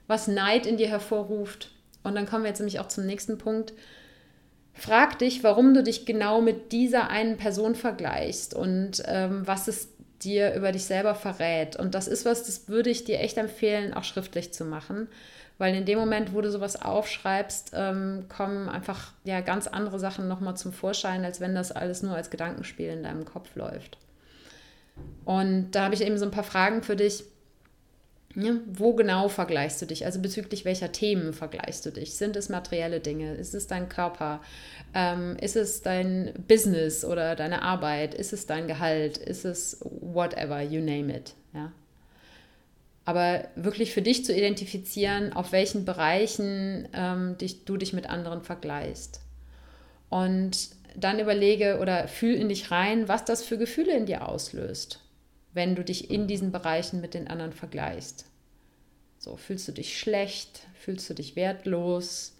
Was 0.08 0.27
Neid 0.27 0.65
in 0.65 0.77
dir 0.77 0.89
hervorruft? 0.89 1.71
Und 2.03 2.15
dann 2.15 2.25
kommen 2.25 2.43
wir 2.43 2.49
jetzt 2.49 2.60
nämlich 2.60 2.79
auch 2.79 2.88
zum 2.88 3.06
nächsten 3.06 3.38
Punkt. 3.38 3.73
Frag 4.73 5.19
dich, 5.19 5.43
warum 5.43 5.73
du 5.73 5.84
dich 5.84 6.06
genau 6.06 6.41
mit 6.41 6.71
dieser 6.71 7.10
einen 7.10 7.38
Person 7.38 7.75
vergleichst 7.75 8.53
und 8.53 9.03
ähm, 9.06 9.45
was 9.45 9.67
es 9.67 9.89
dir 10.23 10.53
über 10.56 10.71
dich 10.71 10.86
selber 10.86 11.15
verrät. 11.15 11.75
Und 11.75 11.95
das 11.95 12.08
ist 12.08 12.25
was, 12.25 12.43
das 12.43 12.67
würde 12.67 12.89
ich 12.89 13.03
dir 13.03 13.19
echt 13.19 13.38
empfehlen, 13.38 13.93
auch 13.93 14.03
schriftlich 14.03 14.51
zu 14.53 14.65
machen, 14.65 15.08
weil 15.58 15.76
in 15.76 15.86
dem 15.86 16.00
Moment, 16.00 16.34
wo 16.34 16.42
du 16.42 16.52
sowas 16.52 16.82
aufschreibst, 16.82 17.72
ähm, 17.74 18.26
kommen 18.30 18.70
einfach 18.70 19.13
ja 19.24 19.42
ganz 19.42 19.68
andere 19.68 20.00
Sachen 20.00 20.28
nochmal 20.28 20.58
zum 20.58 20.74
Vorschein, 20.74 21.24
als 21.24 21.39
wenn 21.39 21.56
das 21.56 21.72
alles 21.72 22.04
nur 22.04 22.16
als 22.16 22.30
Gedankenspiel 22.30 22.89
in 22.89 23.04
deinem 23.04 23.26
Kopf 23.26 23.56
läuft. 23.56 23.98
Und 25.26 25.72
da 25.72 25.86
habe 25.86 25.96
ich 25.96 26.02
eben 26.02 26.18
so 26.18 26.26
ein 26.26 26.32
paar 26.32 26.44
Fragen 26.44 26.84
für 26.84 26.96
dich. 26.96 27.24
Ja, 28.36 28.54
wo 28.66 28.94
genau 28.94 29.30
vergleichst 29.30 29.80
du 29.82 29.86
dich? 29.86 30.06
Also 30.06 30.20
bezüglich 30.20 30.66
welcher 30.66 30.92
Themen 30.92 31.34
vergleichst 31.34 31.86
du 31.86 31.92
dich? 31.92 32.16
Sind 32.16 32.36
es 32.36 32.50
materielle 32.50 33.00
Dinge? 33.00 33.36
Ist 33.36 33.54
es 33.54 33.68
dein 33.68 33.89
Körper? 33.89 34.42
Ähm, 34.96 35.38
ist 35.39 35.56
es 35.56 35.84
dein 35.84 36.34
Business 36.48 37.06
oder 37.06 37.36
deine 37.36 37.62
Arbeit? 37.62 38.16
Ist 38.16 38.34
es 38.34 38.48
dein 38.48 38.68
Gehalt? 38.68 39.20
Ist 39.20 39.46
es 39.46 39.78
whatever, 39.84 40.62
you 40.63 40.82
name 40.82 41.16
it? 41.16 41.36
Ja? 41.54 41.72
Aber 43.06 43.48
wirklich 43.56 43.94
für 43.94 44.02
dich 44.02 44.24
zu 44.24 44.34
identifizieren, 44.34 45.34
auf 45.34 45.52
welchen 45.52 45.86
Bereichen 45.86 46.88
ähm, 46.94 47.38
dich, 47.38 47.66
du 47.66 47.78
dich 47.78 47.94
mit 47.94 48.10
anderen 48.10 48.42
vergleichst. 48.42 49.22
Und 50.10 50.70
dann 50.96 51.20
überlege 51.20 51.80
oder 51.82 52.08
fühl 52.08 52.36
in 52.36 52.50
dich 52.50 52.72
rein, 52.72 53.08
was 53.08 53.26
das 53.26 53.44
für 53.44 53.58
Gefühle 53.58 53.96
in 53.98 54.06
dir 54.06 54.28
auslöst, 54.28 55.00
wenn 55.54 55.76
du 55.76 55.84
dich 55.84 56.12
in 56.12 56.28
diesen 56.28 56.52
Bereichen 56.52 57.02
mit 57.02 57.13
den 57.13 57.28
anderen 57.28 57.52
vergleichst. 57.52 58.26
So, 59.18 59.38
fühlst 59.38 59.68
du 59.68 59.72
dich 59.72 59.98
schlecht, 59.98 60.68
fühlst 60.76 61.10
du 61.10 61.13
dich 61.13 61.36
wertlos, 61.36 62.36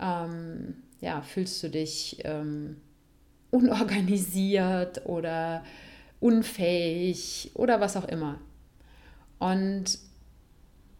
ähm, 0.00 0.76
ja, 1.00 1.22
fühlst 1.22 1.62
du 1.62 1.68
dich 1.68 2.18
ähm, 2.24 2.76
unorganisiert 3.50 5.06
oder 5.06 5.64
unfähig 6.20 7.50
oder 7.54 7.80
was 7.80 7.96
auch 7.96 8.08
immer. 8.08 8.38
Und 9.44 9.98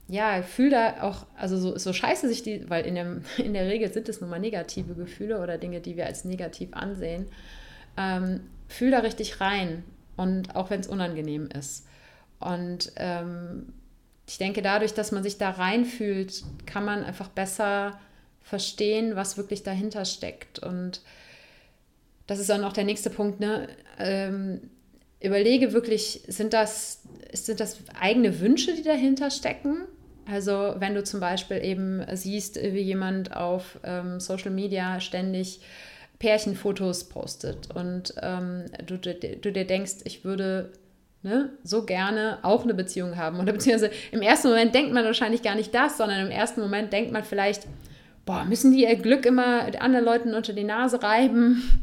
ja, 0.07 0.39
ich 0.39 0.45
fühle 0.45 0.71
da 0.71 1.03
auch, 1.03 1.25
also 1.35 1.57
so, 1.57 1.79
so 1.79 1.95
scheiße 1.95 2.29
sich 2.29 2.43
die, 2.43 2.69
weil 2.69 2.85
in, 2.85 2.95
dem, 2.95 3.25
in 3.39 3.55
der 3.55 3.67
Regel 3.67 3.91
sind 3.91 4.09
es 4.11 4.21
nun 4.21 4.29
mal 4.29 4.39
negative 4.39 4.95
Gefühle 4.95 5.41
oder 5.41 5.57
Dinge, 5.57 5.81
die 5.81 5.97
wir 5.97 6.05
als 6.05 6.27
negativ 6.27 6.75
ansehen. 6.75 7.27
Ähm, 7.97 8.41
fühl 8.69 8.91
da 8.91 8.99
richtig 8.99 9.41
rein 9.41 9.83
und 10.17 10.57
auch 10.57 10.69
wenn 10.69 10.81
es 10.81 10.89
unangenehm 10.89 11.49
ist. 11.49 11.87
Und 12.39 12.93
ähm, 12.97 13.73
ich 14.27 14.37
denke, 14.37 14.61
dadurch, 14.61 14.93
dass 14.93 15.11
man 15.11 15.23
sich 15.23 15.39
da 15.39 15.51
reinfühlt, 15.51 16.45
kann 16.67 16.85
man 16.85 17.03
einfach 17.03 17.31
besser 17.31 17.99
verstehen, 18.43 19.17
was 19.17 19.39
wirklich 19.39 19.63
dahinter 19.63 20.05
steckt. 20.05 20.59
Und 20.59 21.01
das 22.27 22.41
ist 22.41 22.51
dann 22.51 22.65
auch 22.65 22.75
der 22.75 22.85
nächste 22.85 23.09
Punkt, 23.09 23.41
ne? 23.41 23.69
Ähm, 23.99 24.71
überlege 25.25 25.73
wirklich, 25.73 26.23
sind 26.29 26.53
das, 26.53 27.03
sind 27.33 27.61
das 27.61 27.79
eigene 27.99 28.41
Wünsche, 28.41 28.75
die 28.75 28.83
dahinter 28.83 29.31
stecken? 29.31 29.87
Also 30.31 30.75
wenn 30.79 30.95
du 30.95 31.05
zum 31.05 31.21
Beispiel 31.21 31.63
eben 31.63 32.03
siehst, 32.13 32.57
wie 32.57 32.81
jemand 32.81 33.37
auf 33.37 33.79
ähm, 33.85 34.21
Social 34.21 34.51
Media 34.51 35.01
ständig 35.01 35.61
Pärchenfotos 36.19 37.05
postet 37.05 37.75
und 37.75 38.15
ähm, 38.23 38.65
du, 38.87 38.97
du, 38.97 39.15
du, 39.15 39.53
dir 39.53 39.67
denkst, 39.67 39.97
ich 40.05 40.25
würde 40.25 40.73
ne, 41.23 41.51
so 41.63 41.85
gerne 41.85 42.39
auch 42.43 42.63
eine 42.63 42.73
Beziehung 42.73 43.17
haben. 43.17 43.41
Oder 43.41 43.53
beziehungsweise 43.53 43.93
im 44.13 44.23
ersten 44.23 44.49
Moment 44.49 44.75
denkt 44.75 44.93
man 44.93 45.05
wahrscheinlich 45.05 45.43
gar 45.43 45.55
nicht 45.55 45.75
das, 45.75 45.99
sondern 45.99 46.25
im 46.25 46.31
ersten 46.31 46.61
Moment 46.61 46.93
denkt 46.93 47.13
man 47.13 47.25
vielleicht, 47.25 47.67
boah, 48.25 48.45
müssen 48.45 48.73
die 48.73 48.83
ihr 48.83 48.97
Glück 48.97 49.27
immer 49.27 49.67
anderen 49.81 50.05
Leuten 50.05 50.35
unter 50.35 50.53
die 50.53 50.65
Nase 50.65 51.03
reiben? 51.03 51.83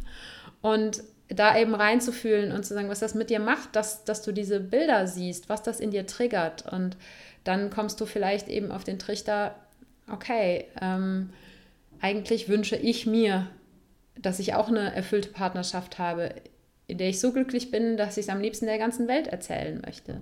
Und 0.62 1.04
da 1.36 1.58
eben 1.58 1.76
reinzufühlen 1.76 2.52
und 2.52 2.66
zu 2.66 2.74
sagen, 2.74 2.90
was 2.90 3.00
das 3.00 3.16
mit 3.16 3.30
dir 3.30 3.40
macht, 3.40 3.76
dass, 3.76 4.04
dass 4.04 4.22
du 4.22 4.32
diese 4.32 4.60
Bilder 4.60 5.08
siehst, 5.08 5.50
was 5.50 5.64
das 5.64 5.80
in 5.80 5.92
dir 5.92 6.06
triggert. 6.06 6.72
Und 6.72 6.98
dann 7.44 7.70
kommst 7.70 8.02
du 8.02 8.06
vielleicht 8.06 8.48
eben 8.48 8.72
auf 8.72 8.84
den 8.84 9.00
Trichter, 9.00 9.56
okay, 10.12 10.66
ähm, 10.82 11.30
eigentlich 12.02 12.50
wünsche 12.50 12.76
ich 12.76 13.06
mir, 13.06 13.48
dass 14.20 14.40
ich 14.40 14.54
auch 14.54 14.68
eine 14.68 14.94
erfüllte 14.94 15.30
Partnerschaft 15.30 16.00
habe, 16.00 16.36
in 16.88 16.98
der 16.98 17.10
ich 17.10 17.20
so 17.20 17.32
glücklich 17.32 17.72
bin, 17.72 17.96
dass 17.98 18.18
ich 18.18 18.26
es 18.26 18.30
am 18.30 18.42
liebsten 18.42 18.66
der 18.66 18.78
ganzen 18.78 19.08
Welt 19.08 19.28
erzählen 19.28 19.82
möchte. 19.86 20.22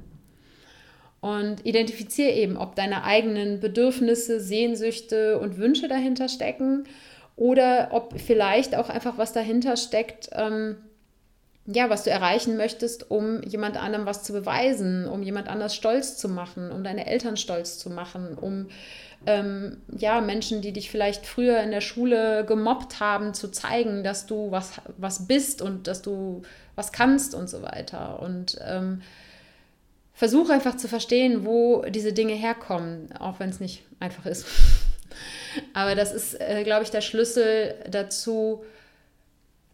Und 1.22 1.66
identifiziere 1.66 2.32
eben, 2.32 2.56
ob 2.56 2.76
deine 2.76 3.04
eigenen 3.04 3.60
Bedürfnisse, 3.60 4.40
Sehnsüchte 4.40 5.40
und 5.40 5.58
Wünsche 5.58 5.88
dahinter 5.88 6.30
stecken 6.30 6.86
oder 7.36 7.90
ob 7.92 8.20
vielleicht 8.20 8.76
auch 8.76 8.90
einfach 8.90 9.18
was 9.18 9.34
dahinter 9.34 9.76
steckt, 9.76 10.30
ähm, 10.34 10.78
ja, 11.72 11.90
was 11.90 12.04
du 12.04 12.10
erreichen 12.10 12.58
möchtest, 12.58 13.12
um 13.12 13.44
jemand 13.44 13.78
anderem 13.78 14.06
was 14.06 14.24
zu 14.24 14.34
beweisen, 14.34 15.08
um 15.08 15.22
jemand 15.22 15.48
anders 15.48 15.76
stolz 15.76 16.18
zu 16.18 16.28
machen, 16.28 16.72
um 16.72 16.84
deine 16.84 17.06
Eltern 17.06 17.38
stolz 17.38 17.78
zu 17.78 17.90
machen, 17.90 18.36
um 18.36 18.70
ähm, 19.26 19.78
ja, 19.96 20.22
Menschen, 20.22 20.62
die 20.62 20.72
dich 20.72 20.90
vielleicht 20.90 21.26
früher 21.26 21.60
in 21.62 21.72
der 21.72 21.82
Schule 21.82 22.46
gemobbt 22.46 23.00
haben, 23.00 23.34
zu 23.34 23.50
zeigen, 23.52 24.04
dass 24.04 24.26
du 24.26 24.50
was, 24.50 24.82
was 24.98 25.28
bist 25.28 25.62
und 25.62 25.88
dass 25.88 26.02
du 26.02 26.42
was 26.76 26.92
kannst 26.92 27.36
und 27.36 27.50
so 27.50 27.62
weiter. 27.62 28.20
Und 28.22 28.58
ähm, 28.66 29.02
versuche 30.14 30.54
einfach 30.54 30.78
zu 30.78 30.88
verstehen, 30.88 31.46
wo 31.46 31.84
diese 31.84 32.14
Dinge 32.14 32.34
herkommen, 32.34 33.10
auch 33.20 33.40
wenn 33.40 33.50
es 33.50 33.60
nicht 33.60 33.84
einfach 34.00 34.26
ist. 34.26 34.46
Aber 35.74 35.96
das 35.96 36.14
ist, 36.14 36.40
äh, 36.40 36.64
glaube 36.64 36.84
ich, 36.84 36.92
der 36.92 37.02
Schlüssel 37.02 37.76
dazu, 37.90 38.64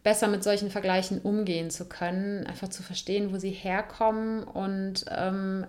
besser 0.05 0.27
mit 0.27 0.43
solchen 0.43 0.69
Vergleichen 0.69 1.19
umgehen 1.19 1.71
zu 1.71 1.89
können, 1.89 2.45
einfach 2.45 2.69
zu 2.69 2.83
verstehen, 2.83 3.33
wo 3.33 3.37
sie 3.37 3.49
herkommen 3.49 4.43
und 4.43 5.03
ähm, 5.09 5.65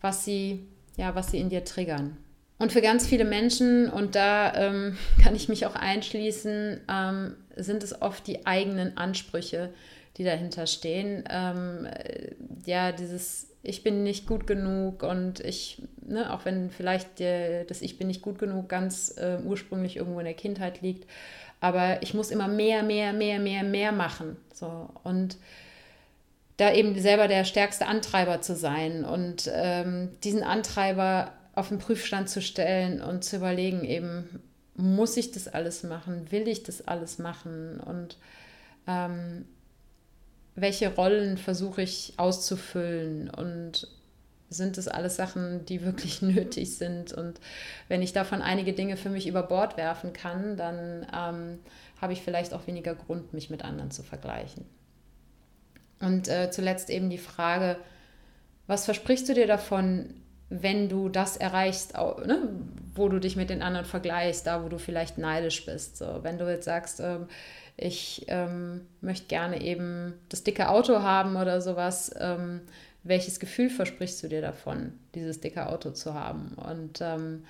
was 0.00 0.24
sie, 0.24 0.66
ja, 0.96 1.14
was 1.14 1.30
sie 1.30 1.38
in 1.38 1.50
dir 1.50 1.64
triggern. 1.66 2.16
Und 2.58 2.72
für 2.72 2.80
ganz 2.80 3.06
viele 3.06 3.26
Menschen, 3.26 3.90
und 3.90 4.14
da 4.14 4.54
ähm, 4.54 4.96
kann 5.22 5.36
ich 5.36 5.50
mich 5.50 5.66
auch 5.66 5.74
einschließen, 5.74 6.80
ähm, 6.90 7.36
sind 7.56 7.82
es 7.82 8.00
oft 8.00 8.26
die 8.26 8.46
eigenen 8.46 8.96
Ansprüche, 8.96 9.68
die 10.16 10.24
dahinter 10.24 10.66
stehen. 10.66 11.24
Ähm, 11.28 11.86
ja, 12.64 12.90
dieses 12.90 13.50
Ich 13.62 13.84
bin 13.84 14.02
nicht 14.02 14.26
gut 14.26 14.46
genug 14.46 15.02
und 15.02 15.40
ich, 15.40 15.82
ne, 16.06 16.32
auch 16.32 16.46
wenn 16.46 16.70
vielleicht 16.70 17.18
der, 17.18 17.64
das 17.64 17.82
Ich 17.82 17.98
bin 17.98 18.06
nicht 18.06 18.22
gut 18.22 18.38
genug 18.38 18.70
ganz 18.70 19.14
äh, 19.18 19.38
ursprünglich 19.44 19.96
irgendwo 19.98 20.20
in 20.20 20.24
der 20.24 20.32
Kindheit 20.32 20.80
liegt, 20.80 21.06
aber 21.60 22.02
ich 22.02 22.14
muss 22.14 22.30
immer 22.30 22.48
mehr, 22.48 22.82
mehr, 22.82 23.12
mehr, 23.12 23.38
mehr, 23.38 23.62
mehr 23.62 23.92
machen. 23.92 24.36
So. 24.52 24.90
Und 25.04 25.36
da 26.56 26.72
eben 26.72 26.98
selber 27.00 27.28
der 27.28 27.44
stärkste 27.44 27.86
Antreiber 27.86 28.40
zu 28.40 28.56
sein 28.56 29.04
und 29.04 29.50
ähm, 29.52 30.10
diesen 30.24 30.42
Antreiber 30.42 31.32
auf 31.54 31.68
den 31.68 31.78
Prüfstand 31.78 32.28
zu 32.28 32.40
stellen 32.42 33.00
und 33.00 33.24
zu 33.24 33.36
überlegen, 33.36 33.84
eben, 33.84 34.42
muss 34.74 35.16
ich 35.16 35.32
das 35.32 35.48
alles 35.48 35.82
machen? 35.82 36.30
Will 36.30 36.46
ich 36.46 36.62
das 36.62 36.86
alles 36.86 37.18
machen? 37.18 37.80
Und 37.80 38.16
ähm, 38.86 39.44
welche 40.54 40.94
Rollen 40.94 41.36
versuche 41.36 41.82
ich 41.82 42.14
auszufüllen? 42.16 43.28
Und 43.28 43.88
sind 44.50 44.78
das 44.78 44.88
alles 44.88 45.16
Sachen, 45.16 45.64
die 45.66 45.82
wirklich 45.82 46.22
nötig 46.22 46.76
sind. 46.76 47.12
Und 47.12 47.40
wenn 47.88 48.02
ich 48.02 48.12
davon 48.12 48.42
einige 48.42 48.72
Dinge 48.72 48.96
für 48.96 49.10
mich 49.10 49.26
über 49.26 49.42
Bord 49.42 49.76
werfen 49.76 50.12
kann, 50.12 50.56
dann 50.56 51.06
ähm, 51.14 51.58
habe 52.00 52.12
ich 52.12 52.22
vielleicht 52.22 52.54
auch 52.54 52.66
weniger 52.66 52.94
Grund, 52.94 53.32
mich 53.32 53.50
mit 53.50 53.64
anderen 53.64 53.90
zu 53.90 54.02
vergleichen. 54.02 54.64
Und 56.00 56.28
äh, 56.28 56.50
zuletzt 56.50 56.90
eben 56.90 57.10
die 57.10 57.18
Frage, 57.18 57.76
was 58.66 58.84
versprichst 58.84 59.28
du 59.28 59.34
dir 59.34 59.46
davon, 59.46 60.14
wenn 60.50 60.88
du 60.88 61.08
das 61.08 61.36
erreichst, 61.36 61.94
ne, 61.94 62.48
wo 62.94 63.08
du 63.08 63.18
dich 63.18 63.36
mit 63.36 63.50
den 63.50 63.62
anderen 63.62 63.86
vergleichst, 63.86 64.46
da 64.46 64.64
wo 64.64 64.68
du 64.68 64.78
vielleicht 64.78 65.18
neidisch 65.18 65.66
bist. 65.66 65.98
So, 65.98 66.20
wenn 66.22 66.38
du 66.38 66.48
jetzt 66.48 66.64
sagst, 66.64 67.00
ähm, 67.00 67.28
ich 67.76 68.24
ähm, 68.28 68.86
möchte 69.00 69.26
gerne 69.26 69.60
eben 69.60 70.14
das 70.28 70.42
dicke 70.44 70.68
Auto 70.68 71.02
haben 71.02 71.36
oder 71.36 71.60
sowas, 71.60 72.10
ähm, 72.18 72.62
welches 73.08 73.40
Gefühl 73.40 73.70
versprichst 73.70 74.22
du 74.22 74.28
dir 74.28 74.40
davon, 74.40 74.92
dieses 75.14 75.40
dicke 75.40 75.66
Auto 75.66 75.90
zu 75.90 76.14
haben? 76.14 76.54
Und 76.54 77.00
ähm, 77.00 77.44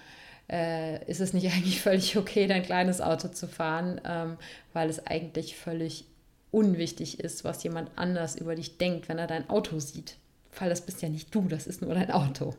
äh, 0.50 1.04
ist 1.10 1.20
es 1.20 1.32
nicht 1.32 1.46
eigentlich 1.52 1.80
völlig 1.80 2.16
okay, 2.16 2.46
dein 2.46 2.62
kleines 2.62 3.00
Auto 3.00 3.28
zu 3.28 3.46
fahren, 3.46 4.00
ähm, 4.04 4.36
weil 4.72 4.88
es 4.88 5.06
eigentlich 5.06 5.56
völlig 5.56 6.06
unwichtig 6.50 7.20
ist, 7.20 7.44
was 7.44 7.62
jemand 7.62 7.90
anders 7.96 8.36
über 8.36 8.54
dich 8.54 8.78
denkt, 8.78 9.08
wenn 9.08 9.18
er 9.18 9.26
dein 9.26 9.50
Auto 9.50 9.78
sieht? 9.78 10.16
Weil 10.58 10.70
das 10.70 10.80
bist 10.80 11.02
ja 11.02 11.08
nicht 11.08 11.34
du, 11.34 11.42
das 11.42 11.66
ist 11.66 11.82
nur 11.82 11.94
dein 11.94 12.10
Auto. 12.10 12.54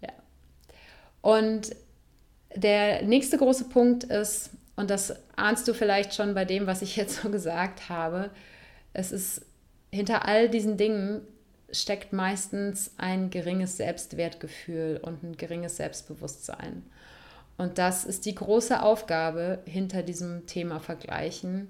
Ja. 0.00 0.10
Und 1.20 1.74
der 2.54 3.02
nächste 3.02 3.36
große 3.36 3.64
Punkt 3.64 4.04
ist, 4.04 4.50
und 4.76 4.90
das 4.90 5.14
ahnst 5.36 5.66
du 5.66 5.74
vielleicht 5.74 6.14
schon 6.14 6.34
bei 6.34 6.44
dem, 6.44 6.66
was 6.66 6.82
ich 6.82 6.96
jetzt 6.96 7.22
so 7.22 7.30
gesagt 7.30 7.88
habe, 7.88 8.30
es 8.92 9.12
ist 9.12 9.42
hinter 9.90 10.26
all 10.26 10.48
diesen 10.48 10.76
Dingen 10.76 11.22
steckt 11.70 12.12
meistens 12.12 12.92
ein 12.96 13.30
geringes 13.30 13.76
Selbstwertgefühl 13.76 15.00
und 15.02 15.22
ein 15.22 15.36
geringes 15.36 15.76
Selbstbewusstsein. 15.76 16.82
Und 17.56 17.78
das 17.78 18.04
ist 18.04 18.24
die 18.24 18.34
große 18.34 18.82
Aufgabe 18.82 19.58
hinter 19.66 20.02
diesem 20.02 20.46
Thema 20.46 20.80
Vergleichen, 20.80 21.68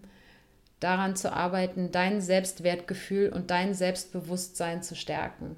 daran 0.80 1.16
zu 1.16 1.32
arbeiten, 1.32 1.90
dein 1.90 2.20
Selbstwertgefühl 2.20 3.30
und 3.30 3.50
dein 3.50 3.74
Selbstbewusstsein 3.74 4.82
zu 4.82 4.94
stärken. 4.94 5.56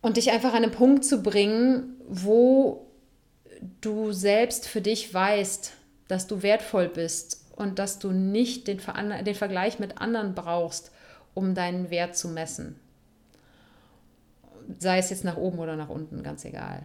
Und 0.00 0.16
dich 0.16 0.30
einfach 0.30 0.54
an 0.54 0.62
einen 0.62 0.72
Punkt 0.72 1.04
zu 1.04 1.22
bringen, 1.22 2.00
wo 2.08 2.86
du 3.80 4.12
selbst 4.12 4.66
für 4.68 4.80
dich 4.80 5.12
weißt, 5.12 5.72
dass 6.06 6.26
du 6.26 6.42
wertvoll 6.42 6.88
bist 6.88 7.44
und 7.56 7.78
dass 7.78 7.98
du 7.98 8.12
nicht 8.12 8.68
den, 8.68 8.80
Ver 8.80 8.94
den 8.94 9.34
Vergleich 9.34 9.80
mit 9.80 10.00
anderen 10.00 10.34
brauchst, 10.34 10.92
um 11.38 11.54
deinen 11.54 11.88
Wert 11.88 12.16
zu 12.16 12.26
messen. 12.26 12.80
Sei 14.80 14.98
es 14.98 15.10
jetzt 15.10 15.22
nach 15.22 15.36
oben 15.36 15.60
oder 15.60 15.76
nach 15.76 15.88
unten, 15.88 16.24
ganz 16.24 16.44
egal. 16.44 16.82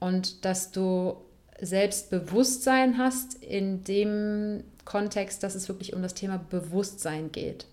Und 0.00 0.44
dass 0.44 0.72
du 0.72 1.18
Selbstbewusstsein 1.60 2.98
hast 2.98 3.42
in 3.44 3.84
dem 3.84 4.64
Kontext, 4.84 5.44
dass 5.44 5.54
es 5.54 5.68
wirklich 5.68 5.94
um 5.94 6.02
das 6.02 6.14
Thema 6.14 6.44
Bewusstsein 6.50 7.30
geht. 7.30 7.66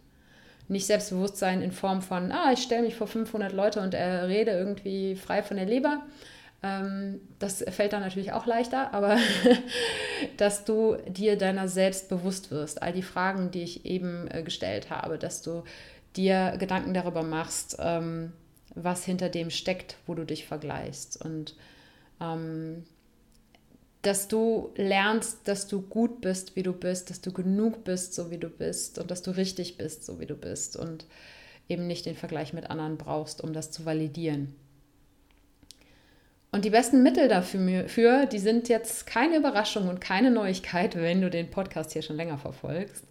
Nicht 0.68 0.86
Selbstbewusstsein 0.86 1.64
in 1.64 1.72
Form 1.72 2.04
von, 2.04 2.32
ah, 2.32 2.52
ich 2.54 2.62
stelle 2.62 2.84
mich 2.84 2.96
vor 2.96 3.08
500 3.08 3.52
Leute 3.52 3.82
und 3.82 3.96
er 3.96 4.28
rede 4.28 4.52
irgendwie 4.52 5.16
frei 5.16 5.42
von 5.42 5.58
der 5.58 5.66
Leber. 5.66 6.04
Ähm, 6.62 7.22
das 7.40 7.66
fällt 7.72 7.92
dann 7.92 8.02
natürlich 8.02 8.34
auch 8.34 8.46
leichter, 8.46 8.94
aber 8.94 9.18
dass 10.38 10.64
du 10.64 10.96
dir 11.08 11.40
deiner 11.40 11.68
selbst 11.68 12.08
bewusst 12.08 12.52
wirst. 12.52 12.84
All 12.84 12.94
die 12.94 13.02
Fragen, 13.02 13.50
die 13.50 13.64
ich 13.64 13.86
eben 13.86 14.30
äh, 14.30 14.44
gestellt 14.44 14.92
habe, 14.92 15.18
dass 15.18 15.42
du 15.42 15.64
dir 16.16 16.56
Gedanken 16.60 16.94
darüber 16.94 17.24
machst, 17.24 17.78
ähm, 17.80 18.34
was 18.76 19.06
hinter 19.06 19.30
dem 19.30 19.50
steckt, 19.50 19.98
wo 20.08 20.14
du 20.14 20.26
dich 20.26 20.46
vergleichst. 20.46 21.24
Und 21.24 21.56
ähm, 22.22 22.84
dass 24.04 24.28
du 24.28 24.72
lernst, 24.76 25.48
dass 25.48 25.68
du 25.68 25.82
gut 25.82 26.22
bist, 26.22 26.56
wie 26.56 26.64
du 26.64 26.74
bist, 26.74 27.10
dass 27.10 27.22
du 27.22 27.32
genug 27.32 27.84
bist, 27.84 28.14
so 28.14 28.32
wie 28.32 28.38
du 28.38 28.50
bist 28.50 29.00
und 29.00 29.10
dass 29.10 29.22
du 29.22 29.32
richtig 29.32 29.78
bist, 29.78 30.06
so 30.06 30.20
wie 30.20 30.26
du 30.26 30.36
bist 30.36 30.76
und 30.76 31.06
eben 31.70 31.88
nicht 31.88 32.06
den 32.06 32.16
Vergleich 32.16 32.54
mit 32.54 32.70
anderen 32.70 32.98
brauchst, 32.98 33.42
um 33.42 33.54
das 33.54 33.72
zu 33.72 33.86
validieren. 33.86 34.56
Und 36.52 36.66
die 36.66 36.70
besten 36.70 37.02
Mittel 37.02 37.30
dafür, 37.30 38.28
die 38.28 38.40
sind 38.40 38.70
jetzt 38.70 39.08
keine 39.08 39.38
Überraschung 39.38 39.88
und 39.88 40.02
keine 40.02 40.30
Neuigkeit, 40.30 40.96
wenn 40.96 41.22
du 41.22 41.30
den 41.30 41.50
Podcast 41.50 41.94
hier 41.94 42.04
schon 42.04 42.18
länger 42.18 42.38
verfolgst. 42.38 43.06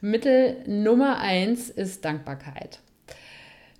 Mittel 0.00 0.56
Nummer 0.66 1.18
eins 1.18 1.70
ist 1.70 2.04
Dankbarkeit. 2.04 2.80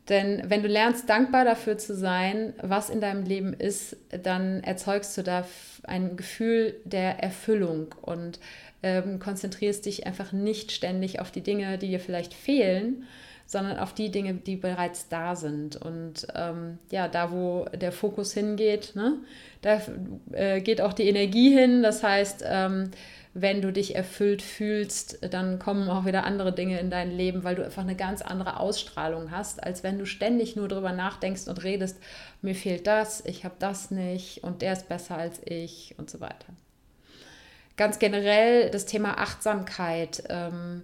Denn 0.09 0.43
wenn 0.47 0.63
du 0.63 0.69
lernst, 0.69 1.09
dankbar 1.09 1.45
dafür 1.45 1.79
zu 1.79 1.95
sein, 1.95 2.53
was 2.61 2.91
in 2.91 3.01
deinem 3.01 3.25
Leben 3.25 3.55
ist, 3.55 3.97
dann 4.11 4.63
erzeugst 4.65 5.17
du 5.17 5.23
da 5.23 5.47
ein 5.85 6.17
Gefühl 6.17 6.75
der 6.85 7.23
Erfüllung 7.23 7.95
und 8.03 8.41
ähm, 8.83 9.21
konzentrierst 9.21 9.87
dich 9.87 10.07
einfach 10.07 10.33
nicht 10.33 10.73
ständig 10.73 11.21
auf 11.21 11.31
die 11.31 11.43
Dinge, 11.43 11.79
die 11.79 11.89
dir 11.89 12.01
vielleicht 12.01 12.35
fehlen, 12.35 13.05
sondern 13.47 13.79
auf 13.79 13.95
die 13.95 14.11
Dinge, 14.11 14.35
die 14.35 14.57
bereits 14.57 15.09
da 15.09 15.37
sind. 15.37 15.77
Und 15.77 16.27
ähm, 16.35 16.79
ja, 16.91 17.07
da, 17.07 17.31
wo 17.31 17.67
der 17.67 17.93
Fokus 17.93 18.33
hingeht, 18.33 18.93
ne, 18.95 19.19
da 19.61 19.81
äh, 20.33 20.61
geht 20.61 20.81
auch 20.81 20.93
die 20.93 21.09
Energie 21.09 21.51
hin. 21.57 21.83
Das 21.83 22.03
heißt, 22.03 22.45
ähm, 22.47 22.91
wenn 23.33 23.63
du 23.63 23.73
dich 23.73 23.95
erfüllt 23.95 24.43
fühlst, 24.43 25.19
dann 25.33 25.61
kommen 25.61 25.89
auch 25.89 26.05
wieder 26.05 26.25
andere 26.25 26.53
Dinge 26.53 26.81
in 26.81 26.91
dein 26.91 27.13
Leben, 27.13 27.45
weil 27.45 27.55
du 27.55 27.65
einfach 27.65 27.83
eine 27.83 27.95
ganz 27.95 28.23
andere 28.23 28.59
Ausstrahlung 28.59 29.31
hast, 29.31 29.63
als 29.63 29.85
wenn 29.85 29.99
du 29.99 30.07
ständig 30.07 30.57
nur 30.57 30.67
darüber 30.67 30.93
nachdenkst 30.93 31.47
und 31.47 31.63
redest, 31.63 31.99
mir 32.43 32.57
fehlt 32.57 32.89
das, 32.89 33.25
ich 33.25 33.45
habe 33.45 33.55
das 33.61 33.93
nicht 33.93 34.43
und 34.43 34.63
der 34.63 34.73
ist 34.73 34.89
besser 34.89 35.17
als 35.17 35.41
ich 35.45 35.95
und 35.97 36.11
so 36.11 36.21
weiter. 36.21 36.47
Ganz 37.77 38.01
generell 38.01 38.71
das 38.71 38.85
Thema 38.85 39.19
Achtsamkeit, 39.19 40.25
ähm, 40.29 40.83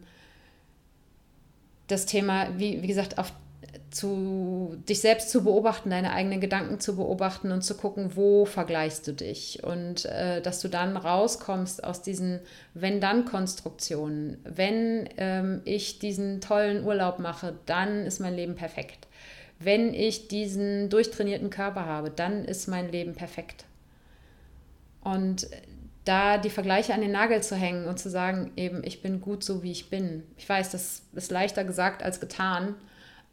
das 1.88 2.06
Thema, 2.06 2.48
wie, 2.58 2.80
wie 2.82 2.86
gesagt, 2.86 3.18
auf 3.18 3.32
zu, 3.90 4.76
dich 4.88 5.00
selbst 5.00 5.30
zu 5.30 5.44
beobachten, 5.44 5.90
deine 5.90 6.12
eigenen 6.12 6.40
Gedanken 6.40 6.80
zu 6.80 6.96
beobachten 6.96 7.52
und 7.52 7.62
zu 7.62 7.76
gucken, 7.76 8.16
wo 8.16 8.44
vergleichst 8.44 9.06
du 9.06 9.12
dich. 9.12 9.62
Und 9.64 10.04
äh, 10.06 10.40
dass 10.42 10.60
du 10.60 10.68
dann 10.68 10.96
rauskommst 10.96 11.84
aus 11.84 12.02
diesen 12.02 12.40
Wenn-Dann-Konstruktionen. 12.74 14.38
Wenn 14.44 15.08
ähm, 15.16 15.62
ich 15.64 15.98
diesen 15.98 16.40
tollen 16.40 16.84
Urlaub 16.84 17.18
mache, 17.18 17.54
dann 17.66 18.06
ist 18.06 18.20
mein 18.20 18.34
Leben 18.34 18.54
perfekt. 18.54 19.06
Wenn 19.58 19.94
ich 19.94 20.28
diesen 20.28 20.90
durchtrainierten 20.90 21.50
Körper 21.50 21.86
habe, 21.86 22.10
dann 22.10 22.44
ist 22.44 22.68
mein 22.68 22.90
Leben 22.90 23.14
perfekt. 23.14 23.64
Und 25.02 25.48
da 26.06 26.38
die 26.38 26.50
Vergleiche 26.50 26.94
an 26.94 27.00
den 27.00 27.12
Nagel 27.12 27.42
zu 27.42 27.56
hängen 27.56 27.86
und 27.86 27.98
zu 27.98 28.08
sagen, 28.08 28.52
eben, 28.56 28.82
ich 28.84 29.02
bin 29.02 29.20
gut 29.20 29.42
so, 29.42 29.62
wie 29.62 29.72
ich 29.72 29.90
bin. 29.90 30.22
Ich 30.36 30.48
weiß, 30.48 30.70
das 30.70 31.02
ist 31.14 31.30
leichter 31.30 31.64
gesagt 31.64 32.02
als 32.02 32.20
getan, 32.20 32.74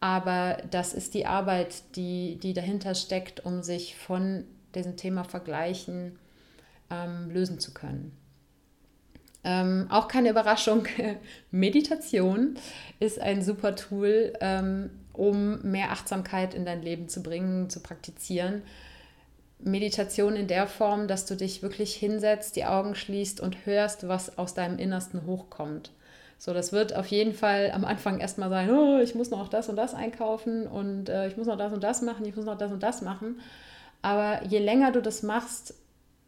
aber 0.03 0.57
das 0.69 0.93
ist 0.93 1.13
die 1.13 1.25
Arbeit, 1.25 1.95
die, 1.95 2.35
die 2.35 2.51
dahinter 2.51 2.93
steckt, 2.93 3.45
um 3.45 3.63
sich 3.63 3.95
von 3.95 4.43
diesem 4.75 4.97
Thema 4.97 5.23
Vergleichen 5.23 6.19
ähm, 6.89 7.29
lösen 7.29 7.57
zu 7.57 7.73
können. 7.73 8.11
Ähm, 9.45 9.87
auch 9.89 10.09
keine 10.09 10.31
Überraschung, 10.31 10.87
Meditation 11.51 12.55
ist 12.99 13.17
ein 13.17 13.41
super 13.41 13.77
Tool, 13.77 14.33
ähm, 14.41 14.89
um 15.13 15.61
mehr 15.61 15.91
Achtsamkeit 15.91 16.53
in 16.53 16.65
dein 16.65 16.81
Leben 16.81 17.07
zu 17.07 17.23
bringen, 17.23 17.69
zu 17.69 17.79
praktizieren. 17.79 18.63
Meditation 19.59 20.35
in 20.35 20.47
der 20.47 20.67
Form, 20.67 21.07
dass 21.07 21.25
du 21.25 21.37
dich 21.37 21.61
wirklich 21.63 21.95
hinsetzt, 21.95 22.57
die 22.57 22.65
Augen 22.65 22.95
schließt 22.95 23.39
und 23.39 23.65
hörst, 23.65 24.05
was 24.09 24.37
aus 24.37 24.53
deinem 24.53 24.79
Innersten 24.79 25.25
hochkommt. 25.25 25.91
So, 26.43 26.53
das 26.53 26.73
wird 26.73 26.93
auf 26.93 27.07
jeden 27.07 27.33
Fall 27.33 27.71
am 27.71 27.85
Anfang 27.85 28.19
erstmal 28.19 28.49
sein, 28.49 28.69
oh, 28.69 28.99
ich 28.99 29.15
muss 29.15 29.29
noch 29.29 29.47
das 29.47 29.69
und 29.69 29.77
das 29.77 29.93
einkaufen 29.93 30.67
und 30.67 31.07
äh, 31.07 31.29
ich 31.29 31.37
muss 31.37 31.47
noch 31.47 31.57
das 31.57 31.71
und 31.71 31.81
das 31.81 32.01
machen, 32.01 32.25
ich 32.25 32.35
muss 32.35 32.43
noch 32.43 32.57
das 32.57 32.69
und 32.69 32.83
das 32.83 33.01
machen. 33.01 33.39
Aber 34.01 34.43
je 34.43 34.59
länger 34.59 34.91
du 34.91 35.01
das 35.01 35.23
machst, 35.23 35.73